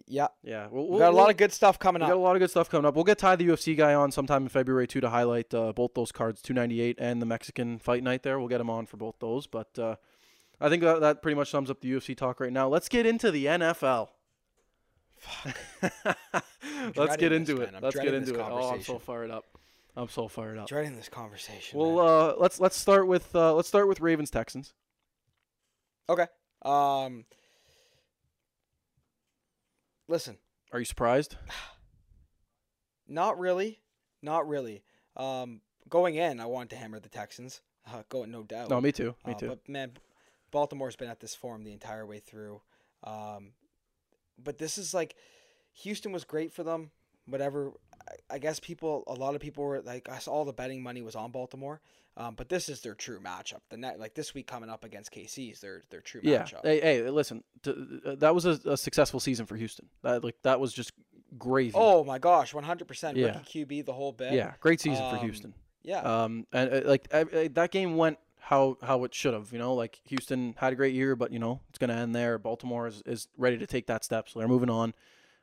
yeah. 0.07 0.27
Yeah, 0.43 0.67
we'll, 0.71 0.85
We 0.85 0.89
we'll, 0.91 0.99
got 0.99 1.13
a 1.13 1.15
lot 1.15 1.29
of 1.29 1.37
good 1.37 1.51
stuff 1.51 1.79
coming 1.79 2.01
We 2.01 2.07
got 2.07 2.13
a 2.13 2.17
up. 2.17 2.23
lot 2.23 2.35
of 2.35 2.39
good 2.39 2.49
stuff 2.49 2.69
coming 2.69 2.85
up. 2.85 2.95
We'll 2.95 3.03
get 3.03 3.17
Ty 3.19 3.35
the 3.37 3.47
UFC 3.47 3.75
guy 3.77 3.93
on 3.93 4.11
sometime 4.11 4.43
in 4.43 4.49
February 4.49 4.87
too 4.87 5.01
to 5.01 5.09
highlight 5.09 5.53
uh, 5.53 5.73
both 5.73 5.93
those 5.93 6.11
cards, 6.11 6.41
298 6.41 6.97
and 6.99 7.21
the 7.21 7.25
Mexican 7.25 7.79
fight 7.79 8.03
night. 8.03 8.23
There, 8.23 8.39
we'll 8.39 8.47
get 8.47 8.61
him 8.61 8.69
on 8.69 8.85
for 8.85 8.97
both 8.97 9.15
those. 9.19 9.47
But 9.47 9.77
uh, 9.77 9.95
I 10.59 10.69
think 10.69 10.83
that, 10.83 11.01
that 11.01 11.21
pretty 11.21 11.35
much 11.35 11.49
sums 11.49 11.69
up 11.69 11.81
the 11.81 11.91
UFC 11.91 12.15
talk 12.15 12.39
right 12.39 12.53
now. 12.53 12.67
Let's 12.67 12.89
get 12.89 13.05
into 13.05 13.31
the 13.31 13.45
NFL. 13.45 14.09
Let's 16.95 17.17
get 17.17 17.31
into 17.31 17.55
man. 17.55 17.75
it. 17.75 17.83
Let's 17.83 17.95
get 17.95 18.13
into 18.13 18.35
it. 18.35 18.41
Oh, 18.41 18.71
I'm 18.73 18.81
so 18.81 18.99
fired 18.99 19.31
up. 19.31 19.45
I'm 19.95 20.09
so 20.09 20.27
fired 20.27 20.57
up. 20.57 20.67
Dreading 20.67 20.95
this 20.95 21.07
conversation. 21.07 21.79
Well, 21.79 21.99
uh, 21.99 22.33
let's 22.39 22.59
let's 22.59 22.75
start 22.75 23.07
with 23.07 23.35
uh, 23.35 23.53
let's 23.53 23.67
start 23.67 23.87
with 23.87 24.01
Ravens 24.01 24.31
Texans. 24.31 24.73
okay. 26.09 26.25
Um. 26.63 27.25
Listen, 30.07 30.37
Are 30.71 30.79
you 30.79 30.85
surprised? 30.85 31.35
not 33.07 33.39
really, 33.39 33.79
not 34.21 34.47
really. 34.47 34.83
Um, 35.15 35.61
going 35.89 36.15
in, 36.15 36.39
I 36.39 36.45
wanted 36.45 36.71
to 36.71 36.75
hammer 36.77 36.99
the 36.99 37.09
Texans. 37.09 37.61
Uh, 37.85 38.01
going, 38.07 38.31
no 38.31 38.43
doubt. 38.43 38.69
No, 38.69 38.79
me 38.79 38.93
too. 38.93 39.13
Me 39.27 39.33
Uh, 39.33 39.37
too. 39.37 39.47
But 39.49 39.67
man, 39.67 39.91
Baltimore's 40.51 40.95
been 40.95 41.09
at 41.09 41.19
this 41.19 41.35
form 41.35 41.65
the 41.65 41.73
entire 41.73 42.05
way 42.05 42.19
through. 42.19 42.61
Um, 43.03 43.51
but 44.41 44.57
this 44.57 44.77
is 44.77 44.93
like, 44.93 45.15
Houston 45.81 46.13
was 46.13 46.23
great 46.23 46.53
for 46.53 46.63
them. 46.63 46.91
Whatever. 47.25 47.73
I, 48.09 48.35
I 48.35 48.37
guess 48.39 48.59
people, 48.59 49.03
a 49.07 49.13
lot 49.13 49.35
of 49.35 49.41
people 49.41 49.63
were 49.63 49.81
like, 49.81 50.09
I 50.09 50.19
saw 50.19 50.31
all 50.31 50.45
the 50.45 50.53
betting 50.53 50.81
money 50.83 51.01
was 51.01 51.15
on 51.15 51.31
Baltimore. 51.31 51.81
Um, 52.15 52.35
but 52.35 52.47
this 52.47 52.69
is 52.69 52.81
their 52.81 52.93
true 52.93 53.19
matchup. 53.19 53.61
The 53.69 53.77
net, 53.77 53.99
like 53.99 54.13
this 54.13 54.35
week 54.35 54.45
coming 54.45 54.69
up 54.69 54.83
against 54.83 55.11
KC 55.11 55.51
is 55.51 55.61
their 55.61 55.81
their 55.89 56.01
true 56.01 56.21
Yeah. 56.23 56.43
matchup. 56.43 56.61
Hey, 56.63 56.79
hey, 56.79 57.09
listen. 57.09 57.43
Uh, 57.65 58.15
that 58.17 58.35
was 58.35 58.45
a, 58.45 58.59
a 58.65 58.77
successful 58.77 59.19
season 59.19 59.47
for 59.47 59.55
Houston. 59.55 59.87
That 60.03 60.23
like 60.23 60.35
that 60.43 60.59
was 60.59 60.73
just 60.73 60.91
gravy. 61.39 61.71
Oh 61.73 62.03
my 62.03 62.19
gosh, 62.19 62.53
one 62.53 62.63
hundred 62.65 62.87
percent 62.87 63.17
rookie 63.17 63.65
QB 63.65 63.85
the 63.85 63.93
whole 63.93 64.11
bit. 64.11 64.33
yeah, 64.33 64.53
great 64.59 64.79
season 64.79 65.09
for 65.09 65.15
Um, 65.15 65.21
Houston. 65.23 65.53
yeah, 65.81 66.01
Um, 66.01 66.45
and 66.53 66.71
uh, 66.71 66.81
like 66.85 67.07
uh, 67.11 67.25
uh, 67.33 67.47
that 67.53 67.71
game 67.71 67.97
went 67.97 68.19
how 68.39 68.77
how 68.83 69.05
it 69.05 69.15
should 69.15 69.33
have. 69.33 69.51
You 69.51 69.57
know, 69.57 69.73
like 69.73 69.99
Houston 70.05 70.53
had 70.59 70.71
a 70.71 70.75
great 70.75 70.93
year, 70.93 71.15
but 71.15 71.31
you 71.31 71.39
know 71.39 71.61
it's 71.69 71.79
gonna 71.79 71.95
end 71.95 72.13
there. 72.13 72.37
Baltimore 72.37 72.85
is, 72.85 73.01
is 73.07 73.27
ready 73.39 73.57
to 73.57 73.65
take 73.65 73.87
that 73.87 74.03
step, 74.03 74.29
so 74.29 74.37
they're 74.37 74.47
moving 74.47 74.69
on. 74.69 74.93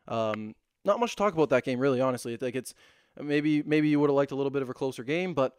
Um, 0.07 0.55
not 0.85 1.01
much 1.01 1.11
to 1.11 1.17
talk 1.17 1.33
about 1.35 1.51
that 1.51 1.65
game, 1.65 1.79
really. 1.79 2.01
Honestly, 2.01 2.37
like 2.41 2.55
it's 2.55 2.75
maybe 3.21 3.63
maybe 3.63 3.89
you 3.89 4.01
would 4.01 4.11
have 4.11 4.17
liked 4.17 4.33
a 4.33 4.37
little 4.37 4.51
bit 4.51 4.63
of 4.63 4.71
a 4.71 4.75
closer 4.75 5.05
game, 5.05 5.35
but 5.35 5.55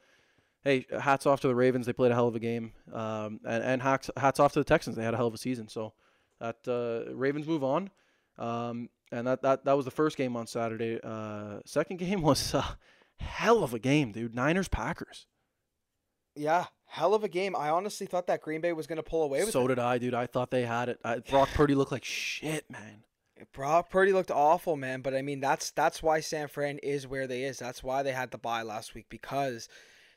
hey, 0.64 0.86
hats 1.00 1.26
off 1.26 1.42
to 1.42 1.48
the 1.48 1.56
Ravens. 1.56 1.86
They 1.86 1.94
played 1.94 2.12
a 2.12 2.16
hell 2.16 2.28
of 2.28 2.36
a 2.36 2.40
game, 2.40 2.74
um, 2.94 3.40
and 3.46 3.64
and 3.64 3.82
hats 3.82 4.10
hats 4.18 4.40
off 4.40 4.54
to 4.54 4.60
the 4.60 4.66
Texans. 4.66 4.96
They 4.96 5.04
had 5.04 5.14
a 5.14 5.18
hell 5.18 5.28
of 5.28 5.34
a 5.34 5.38
season. 5.38 5.68
So 5.68 5.94
that 6.40 6.58
uh, 6.68 7.14
Ravens 7.14 7.48
move 7.48 7.64
on. 7.64 7.90
Um, 8.38 8.90
and 9.12 9.28
that, 9.28 9.42
that 9.42 9.66
that 9.66 9.74
was 9.74 9.86
the 9.86 9.92
first 9.92 10.18
game 10.18 10.36
on 10.38 10.48
Saturday. 10.48 11.00
Uh, 11.04 11.60
second 11.66 11.98
game 12.00 12.22
was 12.22 12.54
a 12.54 12.78
hell 13.18 13.64
of 13.64 13.74
a 13.74 13.80
game, 13.80 14.12
dude. 14.12 14.34
Niners 14.34 14.68
Packers. 14.70 15.28
yeah, 16.36 16.66
hell 16.86 17.14
of 17.14 17.24
a 17.24 17.28
game. 17.30 17.56
I 17.56 17.70
honestly 17.70 18.08
thought 18.08 18.28
that 18.28 18.42
Green 18.42 18.62
Bay 18.62 18.72
was 18.74 18.88
going 18.88 18.98
to 18.98 19.04
pull 19.04 19.24
away 19.24 19.44
with 19.44 19.52
So 19.52 19.66
it. 19.66 19.68
did 19.68 19.80
I, 19.80 19.98
dude. 19.98 20.14
I 20.14 20.26
thought 20.28 20.50
they 20.50 20.66
had 20.66 20.90
it. 20.90 21.00
I, 21.04 21.20
Brock 21.20 21.50
Purdy 21.54 21.76
looked 21.76 21.92
like 21.92 22.06
shit, 22.06 22.70
man. 22.72 23.04
Brock 23.54 23.90
Purdy 23.90 24.14
looked 24.14 24.32
awful, 24.32 24.76
man. 24.76 25.02
But 25.02 25.16
I 25.16 25.22
mean, 25.22 25.40
that's 25.40 25.72
that's 25.72 26.04
why 26.04 26.20
San 26.20 26.48
Fran 26.48 26.78
is 26.80 27.08
where 27.08 27.28
they 27.28 27.44
is. 27.44 27.60
That's 27.60 27.84
why 27.84 28.04
they 28.04 28.12
had 28.12 28.32
to 28.32 28.38
buy 28.38 28.62
last 28.62 28.94
week 28.94 29.08
because 29.10 29.68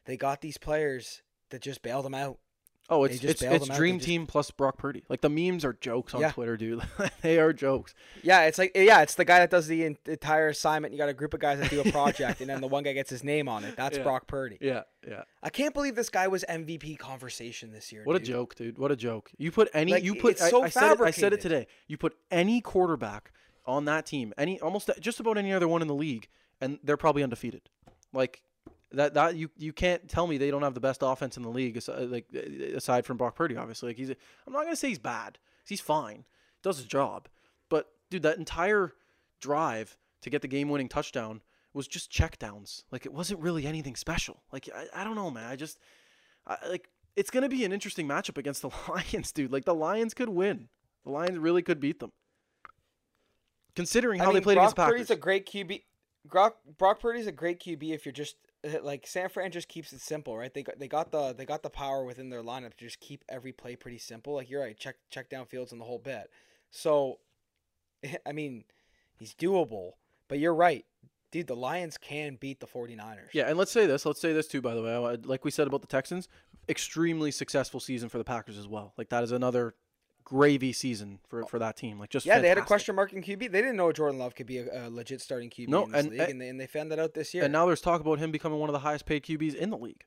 they 0.04 0.16
got 0.16 0.40
these 0.40 0.58
players 0.58 1.22
that 1.50 1.62
just 1.62 1.82
bailed 1.82 2.04
them 2.04 2.14
out. 2.14 2.38
Oh, 2.90 3.04
it's 3.04 3.24
it's 3.24 3.40
it's. 3.40 3.68
Dream 3.68 3.96
just- 3.96 4.06
Team 4.06 4.26
plus 4.26 4.50
Brock 4.50 4.76
Purdy. 4.76 5.04
Like 5.08 5.22
the 5.22 5.30
memes 5.30 5.64
are 5.64 5.72
jokes 5.72 6.12
on 6.14 6.20
Yeah. 6.20 6.32
Twitter, 6.32 6.56
dude. 6.58 6.82
they 7.22 7.38
are 7.38 7.52
jokes. 7.52 7.94
Yeah, 8.22 8.42
it's 8.42 8.58
like 8.58 8.72
yeah, 8.74 9.00
it's 9.00 9.14
the 9.14 9.24
guy 9.24 9.38
that 9.38 9.50
does 9.50 9.66
the 9.66 9.84
entire 9.84 10.48
assignment. 10.48 10.92
You 10.92 10.98
got 10.98 11.08
a 11.08 11.14
group 11.14 11.32
of 11.32 11.40
guys 11.40 11.58
that 11.60 11.70
do 11.70 11.80
a 11.80 11.90
project, 11.90 12.40
and 12.42 12.50
then 12.50 12.60
the 12.60 12.66
one 12.68 12.82
guy 12.82 12.92
gets 12.92 13.08
his 13.08 13.24
name 13.24 13.48
on 13.48 13.64
it. 13.64 13.74
That's 13.76 13.96
Yeah. 13.96 14.02
Brock 14.02 14.26
Purdy. 14.26 14.58
Yeah, 14.60 14.82
yeah. 15.08 15.22
I 15.42 15.48
can't 15.48 15.72
believe 15.72 15.94
this 15.96 16.10
guy 16.10 16.28
was 16.28 16.44
MVP 16.46 16.98
conversation 16.98 17.72
this 17.72 17.90
year. 17.90 18.02
What 18.04 18.16
a 18.16 18.20
joke, 18.20 18.54
dude. 18.54 18.76
What 18.78 18.92
a 18.92 18.96
joke. 18.96 19.30
You 19.38 19.50
put 19.50 19.70
any 19.72 19.92
Like, 19.92 20.04
you 20.04 20.16
put 20.16 20.40
I, 20.42 20.50
so 20.50 20.62
I 20.62 20.68
said 20.68 20.92
it, 20.92 21.00
I 21.00 21.10
said 21.10 21.32
it 21.32 21.40
today. 21.40 21.66
You 21.88 21.96
put 21.96 22.14
any 22.30 22.60
quarterback 22.60 23.32
on 23.66 23.86
that 23.86 24.04
team, 24.04 24.34
any 24.36 24.60
almost 24.60 24.90
just 25.00 25.20
about 25.20 25.38
any 25.38 25.54
other 25.54 25.66
one 25.68 25.80
in 25.80 25.88
the 25.88 25.94
league, 25.94 26.28
and 26.60 26.78
they're 26.84 26.98
probably 26.98 27.22
undefeated. 27.22 27.62
Like 28.12 28.42
that 28.96 29.14
that 29.14 29.36
you 29.36 29.50
you 29.58 29.72
can't 29.72 30.08
tell 30.08 30.26
me 30.26 30.38
they 30.38 30.50
don't 30.50 30.62
have 30.62 30.74
the 30.74 30.80
best 30.80 31.00
offense 31.02 31.36
in 31.36 31.42
the 31.42 31.48
league 31.48 31.76
aside, 31.76 32.10
like 32.10 32.32
aside 32.74 33.04
from 33.04 33.16
Brock 33.16 33.34
Purdy 33.34 33.56
obviously. 33.56 33.90
Like 33.90 33.96
he's 33.96 34.10
I'm 34.10 34.52
not 34.52 34.62
going 34.62 34.72
to 34.72 34.76
say 34.76 34.88
he's 34.88 34.98
bad. 34.98 35.38
He's 35.66 35.80
fine. 35.80 36.24
Does 36.62 36.78
his 36.78 36.86
job. 36.86 37.28
But 37.68 37.88
dude, 38.10 38.22
that 38.22 38.38
entire 38.38 38.92
drive 39.40 39.96
to 40.22 40.30
get 40.30 40.42
the 40.42 40.48
game-winning 40.48 40.88
touchdown 40.88 41.42
was 41.72 41.86
just 41.88 42.10
checkdowns. 42.10 42.84
Like 42.90 43.04
it 43.04 43.12
wasn't 43.12 43.40
really 43.40 43.66
anything 43.66 43.96
special. 43.96 44.42
Like 44.52 44.68
I, 44.74 45.02
I 45.02 45.04
don't 45.04 45.16
know, 45.16 45.30
man. 45.30 45.48
I 45.48 45.56
just 45.56 45.78
I, 46.46 46.56
like 46.68 46.88
it's 47.16 47.30
gonna 47.30 47.48
be 47.48 47.64
an 47.64 47.72
interesting 47.72 48.08
matchup 48.08 48.38
against 48.38 48.62
the 48.62 48.70
Lions, 48.88 49.32
dude. 49.32 49.52
Like 49.52 49.64
the 49.64 49.74
Lions 49.74 50.14
could 50.14 50.28
win. 50.28 50.68
The 51.04 51.10
Lions 51.10 51.38
really 51.38 51.62
could 51.62 51.80
beat 51.80 52.00
them. 52.00 52.12
Considering 53.74 54.20
how 54.20 54.26
I 54.26 54.28
mean, 54.28 54.34
they 54.36 54.40
played 54.40 54.54
Brock 54.54 54.66
against 54.66 54.76
Packers. 54.76 54.92
Purdy's 54.92 55.10
a 55.10 55.16
great 55.16 55.46
QB. 55.46 55.82
Brock, 56.24 56.56
Brock 56.78 57.00
Purdy's 57.00 57.26
a 57.26 57.32
great 57.32 57.60
QB 57.60 57.92
if 57.92 58.06
you're 58.06 58.12
just 58.12 58.36
uh, 58.43 58.43
like 58.82 59.06
San 59.06 59.28
Fran 59.28 59.50
just 59.50 59.68
keeps 59.68 59.92
it 59.92 60.00
simple, 60.00 60.36
right? 60.36 60.52
They 60.52 60.62
got 60.62 60.78
they 60.78 60.88
got 60.88 61.10
the 61.10 61.32
they 61.32 61.44
got 61.44 61.62
the 61.62 61.70
power 61.70 62.04
within 62.04 62.30
their 62.30 62.42
lineup 62.42 62.74
to 62.74 62.84
just 62.84 63.00
keep 63.00 63.24
every 63.28 63.52
play 63.52 63.76
pretty 63.76 63.98
simple. 63.98 64.34
Like 64.34 64.50
you're 64.50 64.62
right, 64.62 64.76
check 64.76 64.96
check 65.10 65.28
down 65.28 65.46
fields 65.46 65.72
and 65.72 65.80
the 65.80 65.84
whole 65.84 65.98
bit. 65.98 66.30
So, 66.70 67.18
I 68.26 68.32
mean, 68.32 68.64
he's 69.16 69.34
doable, 69.34 69.92
but 70.28 70.38
you're 70.38 70.54
right, 70.54 70.84
dude. 71.30 71.46
The 71.46 71.56
Lions 71.56 71.98
can 71.98 72.36
beat 72.40 72.60
the 72.60 72.66
49ers. 72.66 73.28
Yeah, 73.32 73.48
and 73.48 73.58
let's 73.58 73.72
say 73.72 73.86
this. 73.86 74.06
Let's 74.06 74.20
say 74.20 74.32
this 74.32 74.46
too. 74.46 74.60
By 74.60 74.74
the 74.74 74.82
way, 74.82 75.18
like 75.24 75.44
we 75.44 75.50
said 75.50 75.66
about 75.66 75.82
the 75.82 75.86
Texans, 75.86 76.28
extremely 76.68 77.30
successful 77.30 77.80
season 77.80 78.08
for 78.08 78.18
the 78.18 78.24
Packers 78.24 78.58
as 78.58 78.68
well. 78.68 78.94
Like 78.96 79.10
that 79.10 79.24
is 79.24 79.32
another 79.32 79.74
gravy 80.24 80.72
season 80.72 81.20
for 81.28 81.44
oh. 81.44 81.46
for 81.46 81.58
that 81.58 81.76
team. 81.76 81.98
Like 81.98 82.10
just 82.10 82.24
Yeah, 82.26 82.38
they 82.40 82.48
had 82.48 82.58
a 82.58 82.62
question 82.62 82.94
mark 82.96 83.12
in 83.12 83.22
QB. 83.22 83.40
They 83.52 83.60
didn't 83.60 83.76
know 83.76 83.92
Jordan 83.92 84.18
Love 84.18 84.34
could 84.34 84.46
be 84.46 84.58
a, 84.58 84.86
a 84.86 84.90
legit 84.90 85.20
starting 85.20 85.50
QB 85.50 85.68
No, 85.68 85.84
in 85.84 85.90
this 85.92 86.00
and- 86.00 86.10
league, 86.10 86.20
and- 86.20 86.30
and, 86.30 86.40
they, 86.40 86.48
and 86.48 86.60
they 86.60 86.66
found 86.66 86.90
that 86.92 86.98
out 86.98 87.14
this 87.14 87.34
year. 87.34 87.44
And 87.44 87.52
now 87.52 87.66
there's 87.66 87.80
talk 87.80 88.00
about 88.00 88.18
him 88.18 88.30
becoming 88.32 88.58
one 88.58 88.68
of 88.68 88.72
the 88.72 88.78
highest 88.80 89.04
paid 89.06 89.22
QBs 89.22 89.54
in 89.54 89.70
the 89.70 89.76
league. 89.78 90.04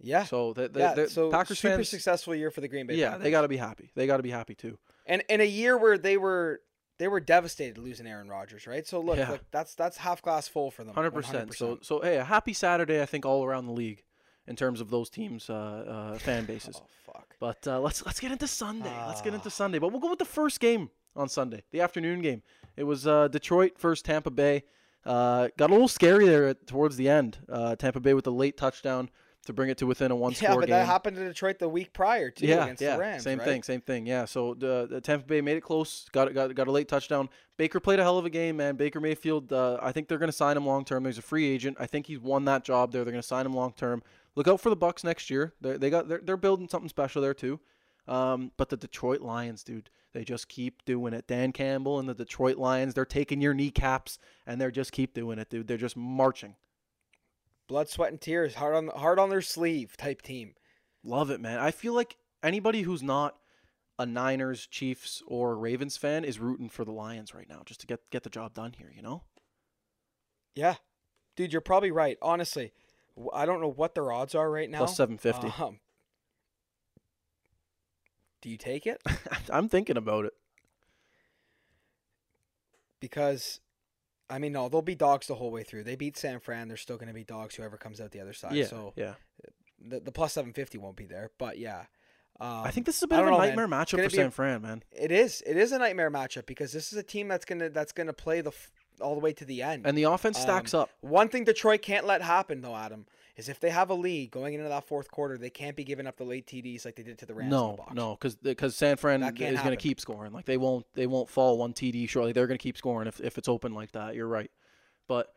yeah, 0.00 0.24
So 0.24 0.52
the, 0.52 0.68
the, 0.68 0.78
yeah. 0.78 0.94
the 0.94 1.08
so 1.10 1.30
Packers 1.30 1.58
super 1.58 1.76
fans, 1.76 1.88
successful 1.88 2.34
year 2.34 2.50
for 2.50 2.60
the 2.60 2.68
Green 2.68 2.86
Bay. 2.86 2.94
yeah, 2.94 3.10
Packers. 3.10 3.22
they 3.24 3.30
got 3.32 3.42
to 3.42 3.48
be 3.48 3.56
happy. 3.56 3.90
They 3.96 4.06
got 4.06 4.18
to 4.18 4.22
be 4.22 4.30
happy 4.30 4.54
too. 4.54 4.78
and 5.06 5.22
in 5.28 5.40
a 5.40 5.44
year 5.44 5.76
where 5.76 5.98
they 5.98 6.16
were 6.16 6.60
they 6.98 7.08
were 7.08 7.20
devastated 7.20 7.78
losing 7.78 8.06
Aaron 8.06 8.28
Rodgers, 8.28 8.66
right? 8.66 8.86
So 8.86 9.00
look, 9.00 9.18
Yeah. 9.18 9.30
look 9.32 9.40
that's 9.50 9.74
that's 9.74 9.96
half 9.96 10.22
glass 10.22 10.46
full 10.48 10.70
for 10.70 10.84
them. 10.84 10.94
Hundred 10.94 11.12
percent. 11.12 11.54
So 11.54 11.78
so 11.82 12.00
hey, 12.00 12.16
a 12.16 12.24
happy 12.24 12.52
Saturday 12.52 13.02
I 13.02 13.06
think 13.06 13.24
all 13.26 13.44
around 13.44 13.66
the 13.66 13.72
league 13.72 14.04
in 14.48 14.56
terms 14.56 14.80
of 14.80 14.90
those 14.90 15.10
teams' 15.10 15.48
uh, 15.50 15.54
uh, 16.14 16.18
fan 16.26 16.44
bases. 16.44 16.80
oh 16.82 16.86
fuck. 17.06 17.36
But 17.38 17.66
uh, 17.66 17.80
let's 17.80 18.04
let's 18.06 18.18
get 18.20 18.32
into 18.32 18.46
Sunday. 18.48 18.92
let's 19.06 19.22
get 19.22 19.32
Ah. 19.32 19.36
into 19.36 19.50
Sunday. 19.50 19.78
But 19.78 19.92
we'll 19.92 20.00
go 20.00 20.10
with 20.10 20.18
the 20.18 20.24
first 20.24 20.58
game 20.60 20.90
on 21.14 21.28
Sunday, 21.28 21.62
the 21.70 21.80
afternoon 21.80 22.20
game. 22.22 22.42
It 22.76 22.84
was 22.84 23.06
uh, 23.06 23.28
Detroit 23.28 23.78
versus 23.78 24.02
Tampa 24.02 24.30
Bay. 24.30 24.64
Uh, 25.04 25.48
got 25.56 25.70
a 25.70 25.72
little 25.72 25.88
scary 25.88 26.26
there 26.26 26.48
at, 26.48 26.66
towards 26.66 26.96
the 26.96 27.08
end. 27.08 27.38
Uh, 27.48 27.74
Tampa 27.76 28.00
Bay 28.00 28.14
with 28.14 28.26
a 28.26 28.30
late 28.30 28.56
touchdown 28.56 29.08
to 29.46 29.52
bring 29.54 29.70
it 29.70 29.78
to 29.78 29.86
within 29.86 30.10
a 30.10 30.16
one 30.16 30.34
score. 30.34 30.48
Yeah, 30.50 30.54
but 30.56 30.60
game. 30.66 30.70
that 30.70 30.86
happened 30.86 31.16
to 31.16 31.24
Detroit 31.24 31.58
the 31.58 31.68
week 31.68 31.92
prior 31.94 32.30
too 32.30 32.46
yeah, 32.46 32.64
against 32.64 32.82
yeah, 32.82 32.94
the 32.96 33.00
Rams. 33.00 33.22
same 33.22 33.38
right? 33.38 33.44
thing, 33.48 33.62
same 33.62 33.80
thing. 33.80 34.06
Yeah, 34.06 34.26
so 34.26 34.52
the, 34.54 34.86
the 34.90 35.00
Tampa 35.00 35.24
Bay 35.26 35.40
made 35.40 35.56
it 35.56 35.62
close. 35.62 36.06
Got 36.12 36.34
got 36.34 36.54
got 36.54 36.68
a 36.68 36.70
late 36.70 36.88
touchdown. 36.88 37.30
Baker 37.56 37.80
played 37.80 37.98
a 38.00 38.02
hell 38.02 38.18
of 38.18 38.26
a 38.26 38.30
game, 38.30 38.58
man. 38.58 38.76
Baker 38.76 39.00
Mayfield. 39.00 39.52
Uh, 39.52 39.78
I 39.80 39.90
think 39.92 40.08
they're 40.08 40.18
going 40.18 40.28
to 40.30 40.36
sign 40.36 40.56
him 40.56 40.66
long 40.66 40.84
term. 40.84 41.06
He's 41.06 41.18
a 41.18 41.22
free 41.22 41.46
agent. 41.48 41.78
I 41.80 41.86
think 41.86 42.06
he's 42.06 42.18
won 42.20 42.44
that 42.44 42.62
job 42.64 42.92
there. 42.92 43.04
They're 43.04 43.12
going 43.12 43.22
to 43.22 43.26
sign 43.26 43.46
him 43.46 43.54
long 43.54 43.72
term. 43.72 44.02
Look 44.38 44.46
out 44.46 44.60
for 44.60 44.70
the 44.70 44.76
Bucs 44.76 45.02
next 45.02 45.30
year. 45.30 45.52
They 45.60 45.78
they 45.78 45.90
got 45.90 46.08
they're, 46.08 46.20
they're 46.22 46.36
building 46.36 46.68
something 46.68 46.88
special 46.88 47.20
there 47.20 47.34
too. 47.34 47.58
Um, 48.06 48.52
but 48.56 48.68
the 48.68 48.76
Detroit 48.76 49.20
Lions, 49.20 49.64
dude, 49.64 49.90
they 50.14 50.22
just 50.22 50.48
keep 50.48 50.84
doing 50.84 51.12
it. 51.12 51.26
Dan 51.26 51.50
Campbell 51.50 51.98
and 51.98 52.08
the 52.08 52.14
Detroit 52.14 52.56
Lions, 52.56 52.94
they're 52.94 53.04
taking 53.04 53.40
your 53.40 53.52
kneecaps 53.52 54.16
and 54.46 54.60
they're 54.60 54.70
just 54.70 54.92
keep 54.92 55.12
doing 55.12 55.40
it, 55.40 55.50
dude. 55.50 55.66
They're 55.66 55.76
just 55.76 55.96
marching. 55.96 56.54
Blood, 57.66 57.88
sweat, 57.88 58.12
and 58.12 58.20
tears, 58.20 58.54
hard 58.54 58.76
on 58.76 58.86
hard 58.86 59.18
on 59.18 59.28
their 59.28 59.42
sleeve 59.42 59.96
type 59.96 60.22
team. 60.22 60.54
Love 61.02 61.30
it, 61.30 61.40
man. 61.40 61.58
I 61.58 61.72
feel 61.72 61.92
like 61.92 62.16
anybody 62.40 62.82
who's 62.82 63.02
not 63.02 63.40
a 63.98 64.06
Niners, 64.06 64.68
Chiefs, 64.68 65.20
or 65.26 65.58
Ravens 65.58 65.96
fan 65.96 66.24
is 66.24 66.38
rooting 66.38 66.68
for 66.68 66.84
the 66.84 66.92
Lions 66.92 67.34
right 67.34 67.48
now, 67.48 67.62
just 67.66 67.80
to 67.80 67.88
get 67.88 68.08
get 68.10 68.22
the 68.22 68.30
job 68.30 68.54
done 68.54 68.74
here. 68.78 68.92
You 68.94 69.02
know? 69.02 69.24
Yeah, 70.54 70.76
dude, 71.34 71.52
you're 71.52 71.60
probably 71.60 71.90
right. 71.90 72.16
Honestly, 72.22 72.72
I 73.32 73.46
don't 73.46 73.60
know 73.60 73.70
what 73.70 73.94
their 73.94 74.10
odds 74.12 74.34
are 74.34 74.50
right 74.50 74.68
now. 74.70 74.78
Plus 74.78 74.96
seven 74.96 75.18
fifty. 75.18 75.52
Um, 75.58 75.80
do 78.40 78.48
you 78.50 78.56
take 78.56 78.86
it? 78.86 79.02
I'm 79.50 79.68
thinking 79.68 79.96
about 79.96 80.24
it. 80.24 80.32
because 83.00 83.60
I 84.30 84.38
mean, 84.38 84.52
no, 84.52 84.68
they'll 84.68 84.82
be 84.82 84.94
dogs 84.94 85.26
the 85.26 85.34
whole 85.36 85.50
way 85.50 85.62
through. 85.62 85.84
They 85.84 85.96
beat 85.96 86.16
San 86.16 86.38
Fran. 86.40 86.68
They're 86.68 86.76
still 86.76 86.96
going 86.98 87.08
to 87.08 87.14
be 87.14 87.24
dogs. 87.24 87.54
Whoever 87.54 87.76
comes 87.76 88.00
out 88.00 88.10
the 88.10 88.20
other 88.20 88.32
side. 88.34 88.52
yeah, 88.52 88.66
So 88.66 88.92
yeah. 88.96 89.14
the 89.80 90.00
the 90.00 90.12
plus 90.12 90.32
seven 90.34 90.52
fifty 90.52 90.78
won't 90.78 90.96
be 90.96 91.06
there. 91.06 91.30
But 91.38 91.58
yeah, 91.58 91.84
um, 92.40 92.62
I 92.64 92.70
think 92.70 92.86
this 92.86 92.96
is 92.96 93.02
a 93.02 93.08
bit 93.08 93.18
of 93.20 93.26
a 93.26 93.30
know, 93.30 93.38
nightmare 93.38 93.64
It's 93.64 93.72
matchup 93.72 93.90
for 93.90 93.96
be 93.98 94.04
a- 94.06 94.10
San 94.10 94.30
Fran, 94.30 94.62
man. 94.62 94.82
it 94.92 95.10
is. 95.10 95.42
It 95.46 95.56
is 95.56 95.72
a 95.72 95.78
nightmare 95.78 96.10
matchup 96.10 96.46
because 96.46 96.72
this 96.72 96.92
is 96.92 96.98
a 96.98 97.02
team 97.02 97.28
that's 97.28 97.44
gonna 97.44 97.70
that's 97.70 97.92
gonna 97.92 98.12
play 98.12 98.40
the 98.40 98.50
f- 98.50 98.70
all 99.00 99.14
the 99.14 99.20
way 99.20 99.32
to 99.34 99.44
the 99.44 99.62
end. 99.62 99.86
And 99.86 99.96
the 99.96 100.04
offense 100.04 100.38
stacks 100.38 100.74
Um, 100.74 100.82
up. 100.82 100.90
One 101.00 101.28
thing 101.28 101.44
Detroit 101.44 101.82
can't 101.82 102.06
let 102.06 102.22
happen 102.22 102.60
though, 102.60 102.76
Adam, 102.76 103.06
is 103.36 103.48
if 103.48 103.60
they 103.60 103.70
have 103.70 103.90
a 103.90 103.94
lead 103.94 104.30
going 104.30 104.54
into 104.54 104.68
that 104.68 104.84
fourth 104.86 105.10
quarter, 105.10 105.38
they 105.38 105.50
can't 105.50 105.76
be 105.76 105.84
giving 105.84 106.06
up 106.06 106.16
the 106.16 106.24
late 106.24 106.46
TDs 106.46 106.84
like 106.84 106.96
they 106.96 107.02
did 107.02 107.18
to 107.18 107.26
the 107.26 107.34
Rams. 107.34 107.46
in 107.46 107.50
the 107.50 107.56
No, 107.56 107.86
no, 107.92 108.18
because 108.42 108.74
San 108.76 108.96
Fran 108.96 109.22
is 109.22 109.32
going 109.38 109.70
to 109.70 109.76
keep 109.76 110.00
scoring. 110.00 110.32
Like 110.32 110.44
they 110.44 110.56
won't 110.56 110.86
they 110.94 111.06
won't 111.06 111.28
fall 111.28 111.58
one 111.58 111.72
TD 111.72 112.08
short. 112.08 112.26
Like 112.26 112.34
they're 112.34 112.46
going 112.46 112.58
to 112.58 112.62
keep 112.62 112.76
scoring 112.76 113.08
if 113.08 113.20
if 113.20 113.38
it's 113.38 113.48
open 113.48 113.74
like 113.74 113.92
that. 113.92 114.14
You're 114.14 114.28
right, 114.28 114.50
but 115.06 115.32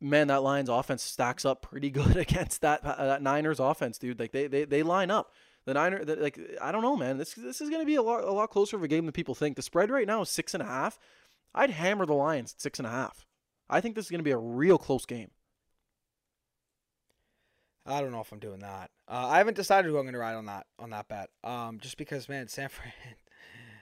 man, 0.00 0.28
that 0.28 0.42
Lions 0.42 0.68
offense 0.68 1.02
stacks 1.02 1.44
up 1.44 1.62
pretty 1.62 1.90
good 1.98 2.16
against 2.16 2.60
that 2.62 2.84
uh, 2.84 3.06
that 3.06 3.22
Niners 3.22 3.60
offense, 3.60 3.98
dude. 3.98 4.20
Like 4.20 4.32
they 4.32 4.46
they, 4.46 4.64
they 4.64 4.82
line 4.82 5.10
up. 5.10 5.32
The 5.66 5.74
Niner, 5.74 6.04
the, 6.04 6.16
like 6.16 6.38
I 6.60 6.72
don't 6.72 6.82
know, 6.82 6.96
man. 6.96 7.18
This 7.18 7.34
this 7.34 7.60
is 7.60 7.68
going 7.68 7.82
to 7.82 7.86
be 7.86 7.96
a 7.96 8.02
lot 8.02 8.24
a 8.24 8.32
lot 8.32 8.48
closer 8.50 8.76
of 8.76 8.82
a 8.82 8.88
game 8.88 9.04
than 9.04 9.12
people 9.12 9.34
think. 9.34 9.56
The 9.56 9.62
spread 9.62 9.90
right 9.90 10.06
now 10.06 10.22
is 10.22 10.30
six 10.30 10.54
and 10.54 10.62
a 10.62 10.66
half. 10.66 10.98
I'd 11.54 11.70
hammer 11.70 12.06
the 12.06 12.14
Lions 12.14 12.52
at 12.54 12.60
six 12.60 12.78
and 12.78 12.86
a 12.86 12.90
half. 12.90 13.26
I 13.68 13.80
think 13.80 13.94
this 13.94 14.06
is 14.06 14.10
going 14.10 14.20
to 14.20 14.24
be 14.24 14.30
a 14.30 14.38
real 14.38 14.78
close 14.78 15.06
game. 15.06 15.30
I 17.86 18.00
don't 18.00 18.12
know 18.12 18.20
if 18.20 18.30
I'm 18.30 18.38
doing 18.38 18.60
that. 18.60 18.90
Uh, 19.08 19.26
I 19.28 19.38
haven't 19.38 19.54
decided 19.56 19.88
who 19.90 19.96
I'm 19.96 20.04
going 20.04 20.12
to 20.12 20.18
ride 20.18 20.34
on 20.34 20.46
that 20.46 20.66
on 20.78 20.90
that 20.90 21.08
bet. 21.08 21.30
Um, 21.42 21.78
just 21.80 21.96
because 21.96 22.28
man, 22.28 22.46
San 22.48 22.68
Fran, 22.68 22.92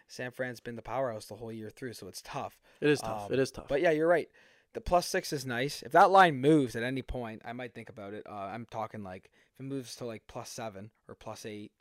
San 0.07 0.31
Fran's 0.31 0.61
been 0.61 0.77
the 0.77 0.83
powerhouse 0.83 1.27
the 1.27 1.35
whole 1.35 1.53
year 1.53 1.71
through, 1.71 1.93
so 1.95 2.09
it's 2.09 2.23
tough. 2.23 2.59
It 2.81 2.89
is 2.89 3.01
tough. 3.01 3.27
Um, 3.27 3.33
it 3.33 3.39
is 3.39 3.51
tough. 3.51 3.69
But 3.69 3.83
yeah, 3.83 3.91
you're 3.91 4.09
right. 4.09 4.29
The 4.75 4.81
plus 4.81 5.07
six 5.07 5.33
is 5.33 5.45
nice. 5.45 5.83
If 5.83 5.93
that 5.93 6.11
line 6.11 6.37
moves 6.37 6.77
at 6.77 6.83
any 6.83 7.03
point, 7.03 7.43
I 7.45 7.53
might 7.53 7.75
think 7.75 7.89
about 7.89 8.15
it. 8.15 8.25
Uh, 8.29 8.33
I'm 8.35 8.67
talking 8.71 9.03
like 9.03 9.31
if 9.55 9.61
it 9.61 9.69
moves 9.69 9.97
to 9.97 10.05
like 10.05 10.23
plus 10.29 10.49
seven 10.51 10.91
or 11.09 11.15
plus 11.15 11.45
eight, 11.45 11.73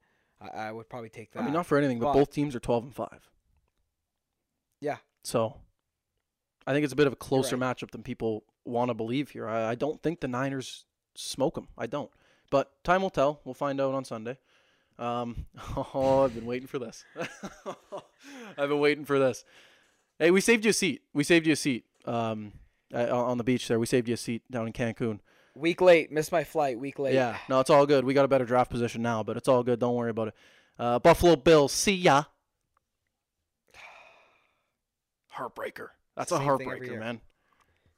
I, 0.41 0.47
I 0.67 0.71
would 0.71 0.89
probably 0.89 1.09
take 1.09 1.31
that. 1.31 1.41
I 1.41 1.43
mean, 1.43 1.53
not 1.53 1.65
for 1.67 1.77
anything, 1.77 1.99
but, 1.99 2.07
but- 2.07 2.13
both 2.13 2.31
teams 2.31 2.55
are 2.55 2.59
twelve 2.59 2.83
and 2.83 2.95
five. 2.95 3.29
Yeah. 4.81 4.97
So, 5.23 5.57
I 6.67 6.73
think 6.73 6.83
it's 6.83 6.93
a 6.93 6.97
bit 6.97 7.07
of 7.07 7.13
a 7.13 7.17
closer 7.17 7.55
right. 7.55 7.77
matchup 7.77 7.91
than 7.91 8.03
people 8.03 8.43
want 8.65 8.89
to 8.89 8.93
believe 8.93 9.31
here. 9.31 9.47
I, 9.47 9.69
I 9.69 9.75
don't 9.75 10.03
think 10.03 10.19
the 10.19 10.27
Niners 10.27 10.83
smoke 11.15 11.55
them. 11.55 11.69
I 11.77 11.87
don't. 11.87 12.11
But 12.51 12.71
time 12.83 13.01
will 13.01 13.09
tell. 13.09 13.39
We'll 13.45 13.53
find 13.53 13.79
out 13.79 13.93
on 13.93 14.03
Sunday. 14.03 14.37
Um, 14.99 15.45
oh, 15.77 16.25
I've 16.25 16.35
been 16.35 16.45
waiting 16.45 16.67
for 16.67 16.77
this. 16.77 17.05
I've 18.57 18.69
been 18.69 18.79
waiting 18.79 19.05
for 19.05 19.17
this. 19.17 19.45
Hey, 20.19 20.29
we 20.29 20.41
saved 20.41 20.65
you 20.65 20.71
a 20.71 20.73
seat. 20.73 21.03
We 21.13 21.23
saved 21.23 21.47
you 21.47 21.53
a 21.53 21.57
seat. 21.57 21.85
Um, 22.05 22.51
on 22.93 23.37
the 23.37 23.43
beach 23.43 23.67
there. 23.67 23.79
We 23.79 23.85
saved 23.85 24.07
you 24.07 24.13
a 24.13 24.17
seat 24.17 24.43
down 24.49 24.67
in 24.67 24.73
Cancun. 24.73 25.19
week 25.55 25.81
late, 25.81 26.11
missed 26.11 26.31
my 26.31 26.43
flight. 26.43 26.79
Week 26.79 26.99
late. 26.99 27.13
Yeah, 27.13 27.37
no, 27.49 27.59
it's 27.59 27.69
all 27.69 27.85
good. 27.85 28.05
We 28.05 28.13
got 28.13 28.25
a 28.25 28.29
better 28.29 28.45
draft 28.45 28.71
position 28.71 29.01
now, 29.01 29.23
but 29.23 29.37
it's 29.37 29.47
all 29.47 29.63
good. 29.63 29.79
Don't 29.79 29.95
worry 29.95 30.11
about 30.11 30.29
it. 30.29 30.35
Uh, 30.79 30.99
Buffalo 30.99 31.35
Bills, 31.35 31.73
see 31.73 31.95
ya. 31.95 32.23
Heartbreaker. 35.35 35.89
That's 36.17 36.31
a 36.31 36.37
Same 36.37 36.57
thing 36.57 36.71
every 36.71 36.87
heartbreaker, 36.89 36.99
man. 36.99 37.21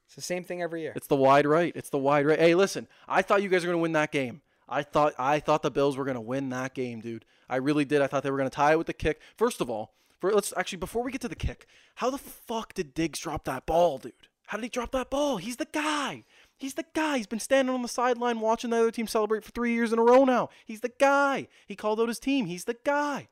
It's 0.06 0.14
the 0.14 0.22
same 0.22 0.44
thing 0.44 0.60
every 0.60 0.82
year. 0.82 0.92
It's 0.94 1.06
the 1.06 1.16
wide 1.16 1.46
right. 1.46 1.72
It's 1.74 1.90
the 1.90 1.98
wide 1.98 2.26
right. 2.26 2.38
Hey, 2.38 2.54
listen, 2.54 2.88
I 3.08 3.22
thought 3.22 3.42
you 3.42 3.48
guys 3.48 3.64
were 3.64 3.72
gonna 3.72 3.82
win 3.82 3.92
that 3.92 4.12
game. 4.12 4.42
I 4.68 4.82
thought 4.82 5.14
I 5.18 5.40
thought 5.40 5.62
the 5.62 5.70
Bills 5.70 5.96
were 5.96 6.04
gonna 6.04 6.20
win 6.20 6.48
that 6.50 6.74
game, 6.74 7.00
dude. 7.00 7.24
I 7.48 7.56
really 7.56 7.84
did. 7.84 8.02
I 8.02 8.06
thought 8.06 8.22
they 8.22 8.30
were 8.30 8.36
gonna 8.36 8.50
tie 8.50 8.72
it 8.72 8.78
with 8.78 8.88
the 8.88 8.92
kick. 8.92 9.20
First 9.36 9.60
of 9.60 9.70
all, 9.70 9.94
for 10.18 10.32
let's 10.32 10.52
actually 10.56 10.78
before 10.78 11.02
we 11.02 11.12
get 11.12 11.20
to 11.22 11.28
the 11.28 11.36
kick, 11.36 11.66
how 11.96 12.10
the 12.10 12.18
fuck 12.18 12.74
did 12.74 12.92
Diggs 12.92 13.20
drop 13.20 13.44
that 13.44 13.66
ball, 13.66 13.98
dude? 13.98 14.12
How 14.46 14.58
did 14.58 14.64
he 14.64 14.68
drop 14.68 14.90
that 14.92 15.10
ball? 15.10 15.36
He's 15.36 15.56
the 15.56 15.68
guy. 15.70 16.24
He's 16.58 16.74
the 16.74 16.86
guy. 16.92 17.16
He's 17.18 17.28
been 17.28 17.38
standing 17.38 17.72
on 17.72 17.82
the 17.82 17.88
sideline 17.88 18.40
watching 18.40 18.70
the 18.70 18.78
other 18.78 18.90
team 18.90 19.06
celebrate 19.06 19.44
for 19.44 19.52
three 19.52 19.72
years 19.72 19.92
in 19.92 19.98
a 19.98 20.02
row 20.02 20.24
now. 20.24 20.50
He's 20.66 20.80
the 20.80 20.92
guy. 20.98 21.46
He 21.66 21.76
called 21.76 22.00
out 22.00 22.08
his 22.08 22.18
team. 22.18 22.46
He's 22.46 22.64
the 22.64 22.76
guy. 22.84 23.28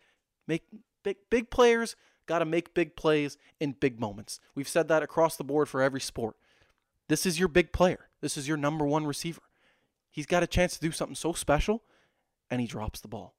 Make 0.47 0.63
big 1.03 1.17
big 1.29 1.51
players 1.51 1.97
got 2.29 2.39
to 2.39 2.45
make 2.45 2.75
big 2.75 2.95
plays 2.95 3.37
in 3.59 3.73
big 3.73 3.99
moments. 3.99 4.39
We've 4.55 4.69
said 4.69 4.87
that 4.89 5.03
across 5.03 5.37
the 5.37 5.43
board 5.43 5.69
for 5.69 5.83
every 5.83 6.01
sport. 6.01 6.37
This 7.09 7.27
is 7.27 7.39
your 7.39 7.49
big 7.49 7.73
player. 7.73 8.11
This 8.21 8.37
is 8.37 8.47
your 8.47 8.59
number 8.59 8.87
one 8.87 9.07
receiver. 9.07 9.41
He's 10.11 10.27
got 10.27 10.43
a 10.43 10.47
chance 10.47 10.75
to 10.75 10.81
do 10.81 10.93
something 10.93 11.17
so 11.17 11.33
special, 11.33 11.83
and 12.51 12.61
he 12.61 12.67
drops 12.67 13.01
the 13.01 13.09
ball. 13.09 13.35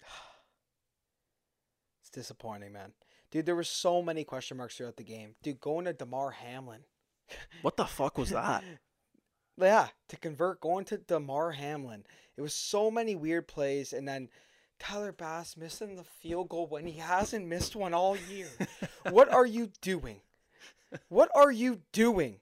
It's 2.00 2.10
disappointing, 2.10 2.72
man. 2.72 2.92
Dude, 3.30 3.46
there 3.46 3.56
were 3.56 3.64
so 3.64 4.00
many 4.00 4.22
question 4.22 4.56
marks 4.56 4.76
throughout 4.76 4.96
the 4.96 5.02
game. 5.02 5.34
Dude, 5.42 5.60
going 5.60 5.86
to 5.86 5.92
Damar 5.92 6.30
Hamlin. 6.30 6.80
What 7.62 7.76
the 7.76 7.86
fuck 7.86 8.16
was 8.18 8.30
that? 8.30 8.62
Yeah, 9.56 9.88
to 10.08 10.16
convert, 10.16 10.60
going 10.60 10.84
to 10.86 10.98
Damar 10.98 11.52
Hamlin. 11.52 12.04
It 12.36 12.42
was 12.42 12.52
so 12.52 12.90
many 12.90 13.14
weird 13.16 13.48
plays, 13.48 13.92
and 13.92 14.06
then 14.06 14.28
Tyler 14.78 15.12
Bass 15.12 15.56
missing 15.56 15.96
the 15.96 16.04
field 16.04 16.48
goal 16.48 16.66
when 16.66 16.86
he 16.86 16.98
hasn't 16.98 17.46
missed 17.46 17.74
one 17.76 17.94
all 17.94 18.16
year. 18.30 18.48
what 19.10 19.32
are 19.32 19.46
you 19.46 19.70
doing? 19.80 20.20
What 21.08 21.30
are 21.34 21.50
you 21.50 21.80
doing? 21.92 22.40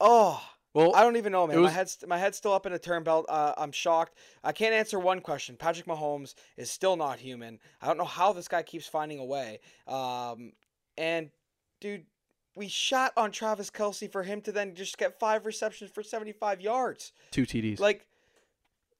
Oh, 0.00 0.42
Well, 0.74 0.94
I 0.94 1.02
don't 1.02 1.16
even 1.16 1.32
know, 1.32 1.46
man. 1.46 1.58
it 1.58 1.60
my 1.62 1.70
head's 1.70 1.98
my 2.06 2.18
head's 2.18 2.36
still 2.36 2.52
up 2.52 2.66
in 2.66 2.72
a 2.72 2.78
turn 2.78 3.04
belt. 3.04 3.26
Uh, 3.28 3.54
I'm 3.56 3.72
shocked. 3.72 4.18
I 4.42 4.52
can't 4.52 4.74
answer 4.74 4.98
one 4.98 5.20
question. 5.20 5.56
Patrick 5.56 5.86
Mahomes 5.86 6.34
is 6.56 6.70
still 6.70 6.96
not 6.96 7.18
human. 7.18 7.58
I 7.80 7.86
don't 7.86 7.98
know 7.98 8.04
how 8.04 8.32
this 8.32 8.48
guy 8.48 8.62
keeps 8.62 8.86
finding 8.86 9.18
a 9.18 9.24
way. 9.24 9.60
Um, 9.86 10.52
and 10.98 11.30
dude, 11.80 12.04
we 12.56 12.68
shot 12.68 13.12
on 13.16 13.30
Travis 13.32 13.70
Kelce 13.70 14.10
for 14.10 14.22
him 14.24 14.40
to 14.42 14.52
then 14.52 14.74
just 14.74 14.98
get 14.98 15.18
five 15.18 15.46
receptions 15.46 15.90
for 15.90 16.02
75 16.02 16.60
yards, 16.60 17.12
two 17.30 17.46
TDs. 17.46 17.78
like 17.80 18.06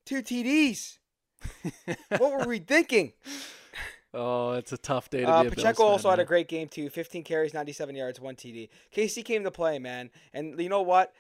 two 0.06 0.22
TDs. 0.22 0.98
What 2.08 2.32
were 2.38 2.46
we 2.46 2.58
thinking? 2.58 3.12
oh, 4.14 4.52
it's 4.52 4.72
a 4.72 4.78
tough 4.78 5.10
day 5.10 5.20
to 5.20 5.28
Uh, 5.28 5.42
be 5.42 5.48
a 5.48 5.50
Bills 5.50 5.54
Pacheco 5.56 5.82
fan, 5.82 5.92
also 5.92 6.10
had 6.10 6.20
a 6.20 6.24
great 6.24 6.48
game 6.48 6.68
too. 6.68 6.88
15 6.88 7.22
carries, 7.24 7.54
97 7.54 7.94
yards, 7.94 8.20
one 8.20 8.36
TD. 8.36 8.68
KC 8.94 9.24
came 9.24 9.44
to 9.44 9.50
play, 9.50 9.78
man. 9.78 10.10
And 10.32 10.60
you 10.60 10.68
know 10.68 10.82
what? 10.82 11.12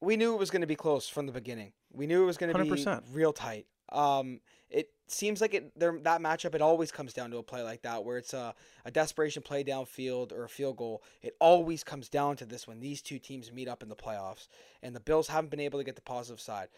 We 0.00 0.16
knew 0.16 0.34
it 0.34 0.38
was 0.38 0.50
going 0.50 0.60
to 0.60 0.66
be 0.66 0.76
close 0.76 1.08
from 1.08 1.26
the 1.26 1.32
beginning. 1.32 1.72
We 1.92 2.06
knew 2.06 2.22
it 2.22 2.26
was 2.26 2.36
going 2.36 2.52
to 2.52 2.62
be 2.62 2.68
100%. 2.68 3.02
real 3.12 3.32
tight. 3.32 3.66
Um, 3.90 4.40
it 4.68 4.90
seems 5.06 5.40
like 5.40 5.54
it 5.54 5.78
there, 5.78 5.96
that 6.02 6.20
matchup. 6.20 6.54
It 6.54 6.60
always 6.60 6.90
comes 6.90 7.12
down 7.12 7.30
to 7.30 7.38
a 7.38 7.42
play 7.42 7.62
like 7.62 7.82
that, 7.82 8.04
where 8.04 8.18
it's 8.18 8.34
a, 8.34 8.54
a 8.84 8.90
desperation 8.90 9.42
play 9.42 9.62
downfield 9.62 10.32
or 10.32 10.44
a 10.44 10.48
field 10.48 10.76
goal. 10.76 11.02
It 11.22 11.36
always 11.40 11.84
comes 11.84 12.08
down 12.08 12.36
to 12.38 12.44
this 12.46 12.66
when 12.66 12.80
these 12.80 13.00
two 13.00 13.18
teams 13.18 13.52
meet 13.52 13.68
up 13.68 13.82
in 13.82 13.88
the 13.88 13.96
playoffs, 13.96 14.48
and 14.82 14.94
the 14.94 15.00
Bills 15.00 15.28
haven't 15.28 15.50
been 15.50 15.60
able 15.60 15.78
to 15.78 15.84
get 15.84 15.94
the 15.94 16.02
positive 16.02 16.40
side. 16.40 16.68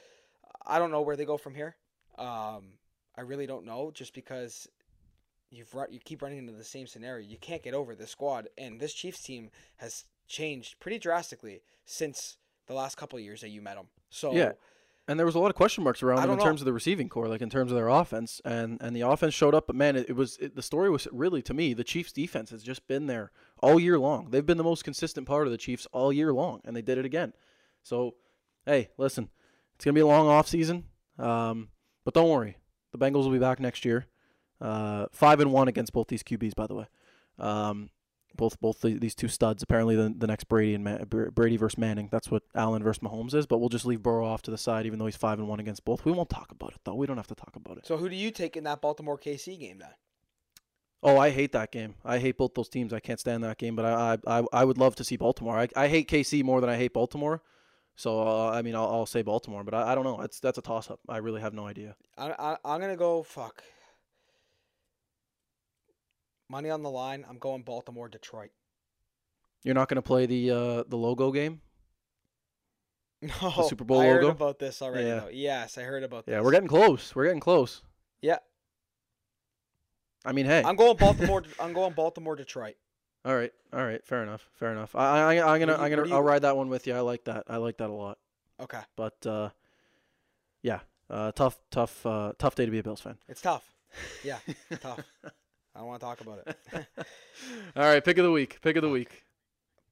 I 0.66 0.78
don't 0.78 0.90
know 0.90 1.00
where 1.00 1.16
they 1.16 1.24
go 1.24 1.38
from 1.38 1.54
here. 1.54 1.76
Um, 2.18 2.72
I 3.16 3.22
really 3.22 3.46
don't 3.46 3.64
know, 3.64 3.90
just 3.92 4.14
because 4.14 4.68
you've 5.50 5.74
run, 5.74 5.88
you 5.90 6.00
keep 6.04 6.22
running 6.22 6.38
into 6.38 6.52
the 6.52 6.64
same 6.64 6.86
scenario. 6.86 7.26
You 7.26 7.38
can't 7.38 7.62
get 7.62 7.74
over 7.74 7.94
this 7.94 8.10
squad, 8.10 8.48
and 8.56 8.80
this 8.80 8.92
Chiefs 8.94 9.22
team 9.22 9.50
has 9.76 10.04
changed 10.26 10.78
pretty 10.80 10.98
drastically 10.98 11.62
since 11.84 12.36
the 12.66 12.74
last 12.74 12.96
couple 12.96 13.18
of 13.18 13.24
years 13.24 13.40
that 13.40 13.48
you 13.48 13.62
met 13.62 13.76
them. 13.76 13.86
So 14.10 14.32
Yeah. 14.32 14.52
And 15.08 15.18
there 15.18 15.24
was 15.24 15.34
a 15.34 15.38
lot 15.38 15.48
of 15.48 15.56
question 15.56 15.84
marks 15.84 16.02
around 16.02 16.20
them 16.20 16.32
in 16.32 16.36
know. 16.36 16.44
terms 16.44 16.60
of 16.60 16.66
the 16.66 16.72
receiving 16.74 17.08
core, 17.08 17.28
like 17.28 17.40
in 17.40 17.48
terms 17.48 17.72
of 17.72 17.76
their 17.76 17.88
offense, 17.88 18.42
and 18.44 18.76
and 18.82 18.94
the 18.94 19.00
offense 19.00 19.32
showed 19.32 19.54
up. 19.54 19.66
But 19.66 19.74
man, 19.74 19.96
it, 19.96 20.10
it 20.10 20.12
was 20.12 20.36
it, 20.36 20.54
the 20.54 20.60
story 20.60 20.90
was 20.90 21.08
really 21.10 21.40
to 21.42 21.54
me 21.54 21.72
the 21.72 21.82
Chiefs' 21.82 22.12
defense 22.12 22.50
has 22.50 22.62
just 22.62 22.86
been 22.86 23.06
there 23.06 23.32
all 23.62 23.80
year 23.80 23.98
long. 23.98 24.28
They've 24.28 24.44
been 24.44 24.58
the 24.58 24.64
most 24.64 24.84
consistent 24.84 25.26
part 25.26 25.46
of 25.46 25.50
the 25.50 25.56
Chiefs 25.56 25.86
all 25.92 26.12
year 26.12 26.30
long, 26.34 26.60
and 26.66 26.76
they 26.76 26.82
did 26.82 26.98
it 26.98 27.06
again. 27.06 27.32
So, 27.82 28.16
hey, 28.66 28.90
listen, 28.98 29.30
it's 29.76 29.84
gonna 29.86 29.94
be 29.94 30.02
a 30.02 30.06
long 30.06 30.28
off 30.28 30.46
season, 30.46 30.84
um, 31.18 31.70
but 32.08 32.14
don't 32.14 32.30
worry, 32.30 32.56
the 32.90 32.96
Bengals 32.96 33.24
will 33.24 33.32
be 33.32 33.38
back 33.38 33.60
next 33.60 33.84
year. 33.84 34.06
Uh, 34.62 35.08
five 35.12 35.40
and 35.40 35.52
one 35.52 35.68
against 35.68 35.92
both 35.92 36.08
these 36.08 36.22
QBs, 36.22 36.54
by 36.54 36.66
the 36.66 36.74
way. 36.74 36.86
Um, 37.38 37.90
both 38.34 38.58
both 38.60 38.80
the, 38.80 38.94
these 38.94 39.14
two 39.14 39.28
studs. 39.28 39.62
Apparently, 39.62 39.94
the, 39.94 40.14
the 40.16 40.26
next 40.26 40.44
Brady 40.44 40.74
and 40.74 41.06
Brady 41.10 41.58
versus 41.58 41.76
Manning. 41.76 42.08
That's 42.10 42.30
what 42.30 42.44
Allen 42.54 42.82
versus 42.82 43.02
Mahomes 43.02 43.34
is. 43.34 43.44
But 43.46 43.58
we'll 43.58 43.68
just 43.68 43.84
leave 43.84 44.02
Burrow 44.02 44.24
off 44.24 44.40
to 44.44 44.50
the 44.50 44.56
side, 44.56 44.86
even 44.86 44.98
though 44.98 45.04
he's 45.04 45.18
five 45.18 45.38
and 45.38 45.48
one 45.48 45.60
against 45.60 45.84
both. 45.84 46.06
We 46.06 46.12
won't 46.12 46.30
talk 46.30 46.50
about 46.50 46.72
it 46.72 46.80
though. 46.82 46.94
We 46.94 47.06
don't 47.06 47.18
have 47.18 47.26
to 47.26 47.34
talk 47.34 47.54
about 47.56 47.76
it. 47.76 47.86
so 47.86 47.98
who 47.98 48.08
do 48.08 48.16
you 48.16 48.30
take 48.30 48.56
in 48.56 48.64
that 48.64 48.80
Baltimore 48.80 49.18
KC 49.18 49.60
game 49.60 49.80
then? 49.80 49.90
Oh, 51.02 51.18
I 51.18 51.28
hate 51.28 51.52
that 51.52 51.72
game. 51.72 51.96
I 52.06 52.20
hate 52.20 52.38
both 52.38 52.54
those 52.54 52.70
teams. 52.70 52.94
I 52.94 53.00
can't 53.00 53.20
stand 53.20 53.44
that 53.44 53.58
game. 53.58 53.76
But 53.76 53.84
I 53.84 54.16
I, 54.26 54.38
I, 54.38 54.44
I 54.54 54.64
would 54.64 54.78
love 54.78 54.96
to 54.96 55.04
see 55.04 55.18
Baltimore. 55.18 55.58
I, 55.58 55.68
I 55.76 55.88
hate 55.88 56.08
KC 56.08 56.42
more 56.42 56.62
than 56.62 56.70
I 56.70 56.76
hate 56.76 56.94
Baltimore. 56.94 57.42
So 57.98 58.20
uh, 58.20 58.52
I 58.52 58.62
mean, 58.62 58.76
I'll, 58.76 58.86
I'll 58.86 59.06
say 59.06 59.22
Baltimore. 59.22 59.64
But 59.64 59.74
I, 59.74 59.90
I 59.90 59.94
don't 59.96 60.04
know. 60.04 60.20
It's 60.20 60.38
that's 60.38 60.56
a 60.56 60.62
toss 60.62 60.88
up. 60.88 61.00
I 61.08 61.16
really 61.16 61.40
have 61.40 61.52
no 61.52 61.66
idea. 61.66 61.96
I, 62.16 62.30
I 62.30 62.56
I'm 62.64 62.80
gonna 62.80 62.96
go 62.96 63.24
fuck. 63.24 63.64
Money 66.48 66.70
on 66.70 66.84
the 66.84 66.90
line. 66.90 67.26
I'm 67.28 67.38
going 67.38 67.62
Baltimore, 67.62 68.08
Detroit. 68.08 68.50
You're 69.64 69.74
not 69.74 69.88
going 69.88 69.96
to 69.96 70.02
play 70.02 70.24
the 70.26 70.50
uh, 70.50 70.84
the 70.88 70.96
logo 70.96 71.32
game. 71.32 71.60
No, 73.20 73.66
Super 73.68 73.82
Bowl 73.82 74.00
I 74.00 74.06
heard 74.06 74.22
logo? 74.22 74.30
about 74.30 74.60
this 74.60 74.80
already. 74.80 75.08
Yeah. 75.08 75.20
Though. 75.20 75.28
Yes, 75.32 75.76
I 75.76 75.82
heard 75.82 76.04
about 76.04 76.24
this. 76.24 76.32
Yeah, 76.32 76.40
we're 76.40 76.52
getting 76.52 76.68
close. 76.68 77.16
We're 77.16 77.24
getting 77.24 77.40
close. 77.40 77.82
Yeah, 78.22 78.36
I 80.24 80.32
mean, 80.32 80.46
hey. 80.46 80.62
I'm 80.64 80.76
going 80.76 80.96
Baltimore. 80.96 81.42
I'm 81.60 81.72
going 81.72 81.94
Baltimore, 81.94 82.36
Detroit. 82.36 82.76
All 83.24 83.34
right, 83.36 83.52
all 83.72 83.84
right, 83.84 84.04
fair 84.06 84.22
enough, 84.22 84.48
fair 84.54 84.72
enough. 84.72 84.94
I, 84.94 85.36
I, 85.36 85.54
I'm 85.54 85.60
gonna, 85.60 85.72
you- 85.72 85.78
I'm 85.78 85.90
gonna, 85.90 86.06
you- 86.08 86.14
I'll 86.14 86.22
ride 86.22 86.42
that 86.42 86.56
one 86.56 86.68
with 86.68 86.86
you. 86.86 86.94
I 86.94 87.00
like 87.00 87.24
that. 87.24 87.44
I 87.48 87.56
like 87.56 87.76
that 87.78 87.90
a 87.90 87.92
lot. 87.92 88.18
Okay, 88.60 88.80
But 88.96 89.24
uh, 89.26 89.50
yeah, 90.62 90.80
uh, 91.10 91.30
tough, 91.32 91.58
tough, 91.70 92.04
uh, 92.06 92.32
tough 92.38 92.54
day 92.54 92.64
to 92.64 92.70
be 92.70 92.78
a 92.78 92.82
Bills 92.82 93.00
fan. 93.00 93.16
it's 93.28 93.40
tough. 93.40 93.64
Yeah, 94.24 94.38
tough. 94.80 95.00
I 95.74 95.80
don't 95.80 95.86
want 95.88 96.00
to 96.00 96.06
talk 96.06 96.20
about 96.20 96.40
it. 96.46 96.56
all 97.76 97.84
right, 97.84 98.04
pick 98.04 98.18
of 98.18 98.24
the 98.24 98.32
week. 98.32 98.58
Pick 98.62 98.76
of 98.76 98.82
the 98.82 98.88
week. 98.88 99.24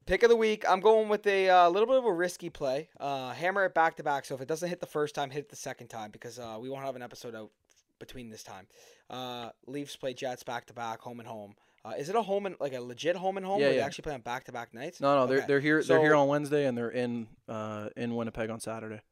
Pick 0.04 0.22
of 0.24 0.30
the 0.30 0.36
week. 0.36 0.64
I'm 0.68 0.80
going 0.80 1.08
with 1.08 1.26
a 1.26 1.48
uh, 1.48 1.68
little 1.68 1.86
bit 1.86 1.96
of 1.96 2.04
a 2.04 2.12
risky 2.12 2.50
play. 2.50 2.88
Uh, 2.98 3.32
hammer 3.32 3.64
it 3.66 3.74
back 3.74 3.96
to 3.96 4.02
back. 4.02 4.24
So 4.24 4.34
if 4.34 4.40
it 4.40 4.48
doesn't 4.48 4.68
hit 4.68 4.80
the 4.80 4.86
first 4.86 5.14
time, 5.14 5.30
hit 5.30 5.40
it 5.44 5.48
the 5.48 5.56
second 5.56 5.88
time 5.88 6.10
because 6.10 6.38
uh, 6.38 6.58
we 6.60 6.68
won't 6.68 6.84
have 6.84 6.96
an 6.96 7.02
episode 7.02 7.34
out 7.34 7.50
between 7.98 8.30
this 8.30 8.42
time. 8.42 8.66
Uh, 9.10 9.50
Leafs 9.66 9.96
play 9.96 10.12
Jets 10.14 10.42
back 10.42 10.66
to 10.66 10.72
back, 10.74 11.00
home 11.00 11.18
and 11.20 11.28
home. 11.28 11.54
Uh, 11.86 11.92
is 11.96 12.08
it 12.08 12.16
a 12.16 12.22
home 12.22 12.46
and 12.46 12.56
like 12.58 12.72
a 12.72 12.80
legit 12.80 13.14
home 13.14 13.36
and 13.36 13.46
home? 13.46 13.60
Yeah, 13.60 13.66
where 13.66 13.72
They 13.74 13.78
yeah. 13.78 13.86
actually 13.86 14.02
play 14.02 14.14
on 14.14 14.20
back 14.20 14.44
to 14.44 14.52
back 14.52 14.74
nights. 14.74 15.00
No, 15.00 15.14
no, 15.14 15.26
they're 15.26 15.46
they're 15.46 15.60
here. 15.60 15.82
they're 15.82 16.00
here 16.00 16.16
on 16.16 16.26
Wednesday, 16.26 16.66
and 16.66 16.76
they're 16.76 16.90
in 16.90 17.28
uh 17.48 17.90
in 17.96 18.16
Winnipeg 18.16 18.50
on 18.50 18.58
Saturday. 18.58 19.02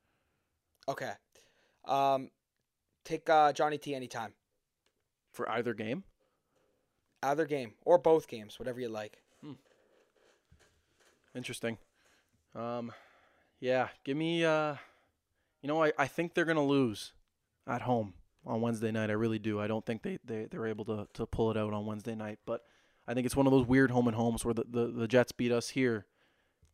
Okay. 0.88 1.12
Um, 1.84 2.30
take 3.04 3.28
uh, 3.30 3.52
Johnny 3.52 3.78
T 3.78 3.94
anytime. 3.94 4.32
For 5.32 5.48
either 5.48 5.72
game. 5.72 6.02
Either 7.22 7.46
game 7.46 7.74
or 7.84 7.96
both 7.96 8.26
games, 8.26 8.58
whatever 8.58 8.80
you 8.80 8.88
like. 8.88 9.22
Hmm. 9.40 9.52
Interesting. 11.34 11.78
Um, 12.54 12.92
yeah, 13.60 13.88
give 14.04 14.16
me. 14.16 14.44
Uh, 14.44 14.76
you 15.62 15.68
know, 15.68 15.82
I, 15.82 15.92
I 15.96 16.06
think 16.06 16.34
they're 16.34 16.44
gonna 16.44 16.64
lose 16.64 17.12
at 17.66 17.82
home 17.82 18.14
on 18.46 18.60
Wednesday 18.60 18.90
night. 18.90 19.10
I 19.10 19.14
really 19.14 19.38
do. 19.38 19.60
I 19.60 19.66
don't 19.66 19.84
think 19.84 20.02
they 20.02 20.18
they 20.24 20.46
they're 20.50 20.66
able 20.66 20.84
to 20.86 21.06
to 21.14 21.26
pull 21.26 21.50
it 21.50 21.56
out 21.56 21.72
on 21.72 21.86
Wednesday 21.86 22.14
night. 22.14 22.38
But 22.46 22.62
I 23.06 23.14
think 23.14 23.26
it's 23.26 23.36
one 23.36 23.46
of 23.46 23.52
those 23.52 23.66
weird 23.66 23.90
home 23.90 24.08
and 24.08 24.16
homes 24.16 24.44
where 24.44 24.54
the 24.54 24.64
the, 24.68 24.86
the 24.86 25.08
Jets 25.08 25.32
beat 25.32 25.52
us 25.52 25.70
here. 25.70 26.06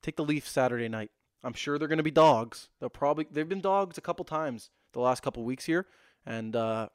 Take 0.03 0.17
the 0.17 0.25
Leafs 0.25 0.51
Saturday 0.51 0.89
night. 0.89 1.11
I'm 1.43 1.55
sure 1.55 1.79
they're 1.79 1.89
gonna 1.89 2.03
be 2.03 2.11
dogs. 2.11 2.69
They'll 2.79 2.91
probably 2.91 3.27
they've 3.31 3.49
been 3.49 3.61
dogs 3.61 3.99
a 3.99 4.01
couple 4.01 4.25
times 4.25 4.71
the 4.93 5.01
last 5.01 5.23
couple 5.23 5.45
weeks 5.45 5.65
here, 5.65 5.87
and 6.27 6.55
uh, 6.55 6.89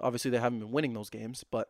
obviously 0.00 0.30
they 0.30 0.38
haven't 0.38 0.60
been 0.60 0.72
winning 0.72 0.94
those 0.94 1.10
games, 1.10 1.44
but 1.48 1.68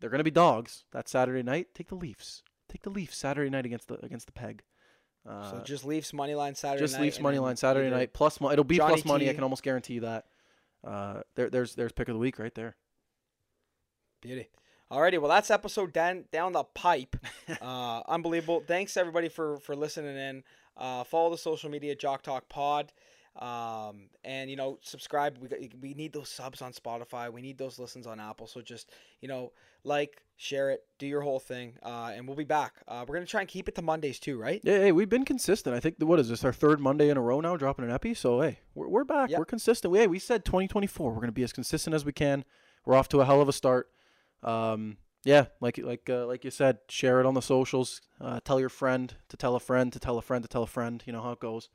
they're 0.00 0.10
gonna 0.10 0.24
be 0.24 0.30
dogs 0.30 0.84
that 0.92 1.08
Saturday 1.08 1.42
night. 1.42 1.68
Take 1.74 1.88
the 1.88 1.94
Leafs. 1.94 2.42
Take 2.68 2.82
the 2.82 2.90
Leafs 2.90 3.16
Saturday 3.16 3.50
night 3.50 3.66
against 3.66 3.88
the 3.88 4.04
against 4.04 4.26
the 4.26 4.32
Peg. 4.32 4.62
Uh, 5.28 5.50
so 5.50 5.62
just 5.64 5.84
Leafs 5.84 6.12
money 6.12 6.34
line 6.34 6.54
Saturday 6.54 6.82
just 6.82 6.94
night. 6.94 7.02
Leafs 7.02 7.20
money 7.20 7.38
line 7.38 7.56
Saturday 7.56 7.90
night 7.90 8.12
plus 8.12 8.40
mo- 8.40 8.50
it'll 8.50 8.64
be 8.64 8.76
Johnny 8.76 8.94
plus 8.94 9.04
money. 9.04 9.26
I 9.26 9.30
T. 9.30 9.34
can 9.34 9.44
almost 9.44 9.62
guarantee 9.62 9.98
that. 10.00 10.26
Uh, 10.86 11.20
there, 11.34 11.50
there's 11.50 11.74
there's 11.74 11.92
pick 11.92 12.08
of 12.08 12.14
the 12.14 12.20
week 12.20 12.38
right 12.38 12.54
there. 12.54 12.76
Beauty. 14.20 14.48
Alrighty, 14.90 15.20
well 15.20 15.30
that's 15.30 15.50
episode 15.50 15.92
down 15.92 16.24
down 16.32 16.52
the 16.52 16.64
pipe. 16.64 17.16
uh, 17.60 18.00
unbelievable. 18.08 18.62
Thanks 18.66 18.96
everybody 18.96 19.28
for 19.28 19.58
for 19.58 19.76
listening 19.76 20.16
in. 20.16 20.42
Uh, 20.76 21.04
follow 21.04 21.30
the 21.30 21.38
social 21.38 21.70
media 21.70 21.94
Jock 21.94 22.22
Talk 22.22 22.48
Pod. 22.48 22.92
Um, 23.38 24.08
and 24.24 24.50
you 24.50 24.56
know, 24.56 24.78
subscribe. 24.82 25.38
We 25.38 25.70
we 25.80 25.94
need 25.94 26.12
those 26.12 26.28
subs 26.28 26.62
on 26.62 26.72
Spotify. 26.72 27.32
We 27.32 27.42
need 27.42 27.58
those 27.58 27.78
listens 27.78 28.06
on 28.06 28.18
Apple. 28.18 28.46
So 28.46 28.60
just 28.60 28.90
you 29.20 29.28
know, 29.28 29.52
like, 29.88 30.22
share 30.36 30.70
it, 30.70 30.84
do 30.98 31.06
your 31.06 31.22
whole 31.22 31.40
thing, 31.40 31.74
uh, 31.82 32.12
and 32.14 32.28
we'll 32.28 32.36
be 32.36 32.44
back. 32.44 32.74
Uh, 32.86 33.04
we're 33.08 33.14
gonna 33.16 33.26
try 33.26 33.40
and 33.40 33.48
keep 33.48 33.68
it 33.68 33.74
to 33.74 33.82
Mondays 33.82 34.20
too, 34.20 34.38
right? 34.38 34.60
Yeah, 34.62 34.78
hey, 34.78 34.92
we've 34.92 35.08
been 35.08 35.24
consistent. 35.24 35.74
I 35.74 35.80
think 35.80 35.96
what 35.98 36.20
is 36.20 36.28
this 36.28 36.44
our 36.44 36.52
third 36.52 36.78
Monday 36.80 37.08
in 37.08 37.16
a 37.16 37.20
row 37.20 37.40
now 37.40 37.56
dropping 37.56 37.84
an 37.86 37.90
epi. 37.90 38.14
So 38.14 38.40
hey, 38.40 38.60
we're 38.74 38.88
we're 38.88 39.04
back. 39.04 39.30
Yep. 39.30 39.38
We're 39.40 39.44
consistent. 39.46 39.90
We, 39.90 39.98
hey, 39.98 40.06
we 40.06 40.18
said 40.20 40.44
2024. 40.44 41.10
We're 41.12 41.20
gonna 41.20 41.32
be 41.32 41.42
as 41.42 41.52
consistent 41.52 41.94
as 41.94 42.04
we 42.04 42.12
can. 42.12 42.44
We're 42.84 42.94
off 42.94 43.08
to 43.08 43.20
a 43.20 43.24
hell 43.24 43.40
of 43.40 43.48
a 43.48 43.52
start. 43.52 43.90
Um, 44.44 44.98
yeah, 45.24 45.46
like 45.60 45.78
like 45.78 46.08
uh, 46.08 46.26
like 46.26 46.44
you 46.44 46.50
said, 46.52 46.78
share 46.88 47.18
it 47.20 47.26
on 47.26 47.34
the 47.34 47.42
socials. 47.42 48.00
Uh, 48.20 48.38
tell 48.44 48.60
your 48.60 48.68
friend 48.68 49.14
to 49.30 49.36
tell 49.36 49.56
a 49.56 49.60
friend 49.60 49.92
to 49.92 49.98
tell 49.98 50.16
a 50.18 50.22
friend 50.22 50.44
to 50.44 50.48
tell 50.48 50.62
a 50.62 50.66
friend. 50.68 51.02
You 51.06 51.12
know 51.12 51.22
how 51.22 51.32
it 51.32 51.40
goes. 51.40 51.68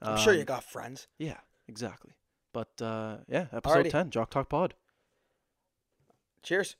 I'm 0.00 0.16
sure 0.16 0.32
you 0.32 0.40
Um, 0.40 0.46
got 0.46 0.64
friends. 0.64 1.08
Yeah, 1.18 1.36
exactly. 1.68 2.12
But 2.54 2.80
uh, 2.80 3.18
yeah, 3.28 3.46
episode 3.52 3.84
Alrighty. 3.86 3.90
10, 3.90 4.10
Jock 4.10 4.30
Talk 4.30 4.48
Pod. 4.48 4.74
Cheers. 6.42 6.76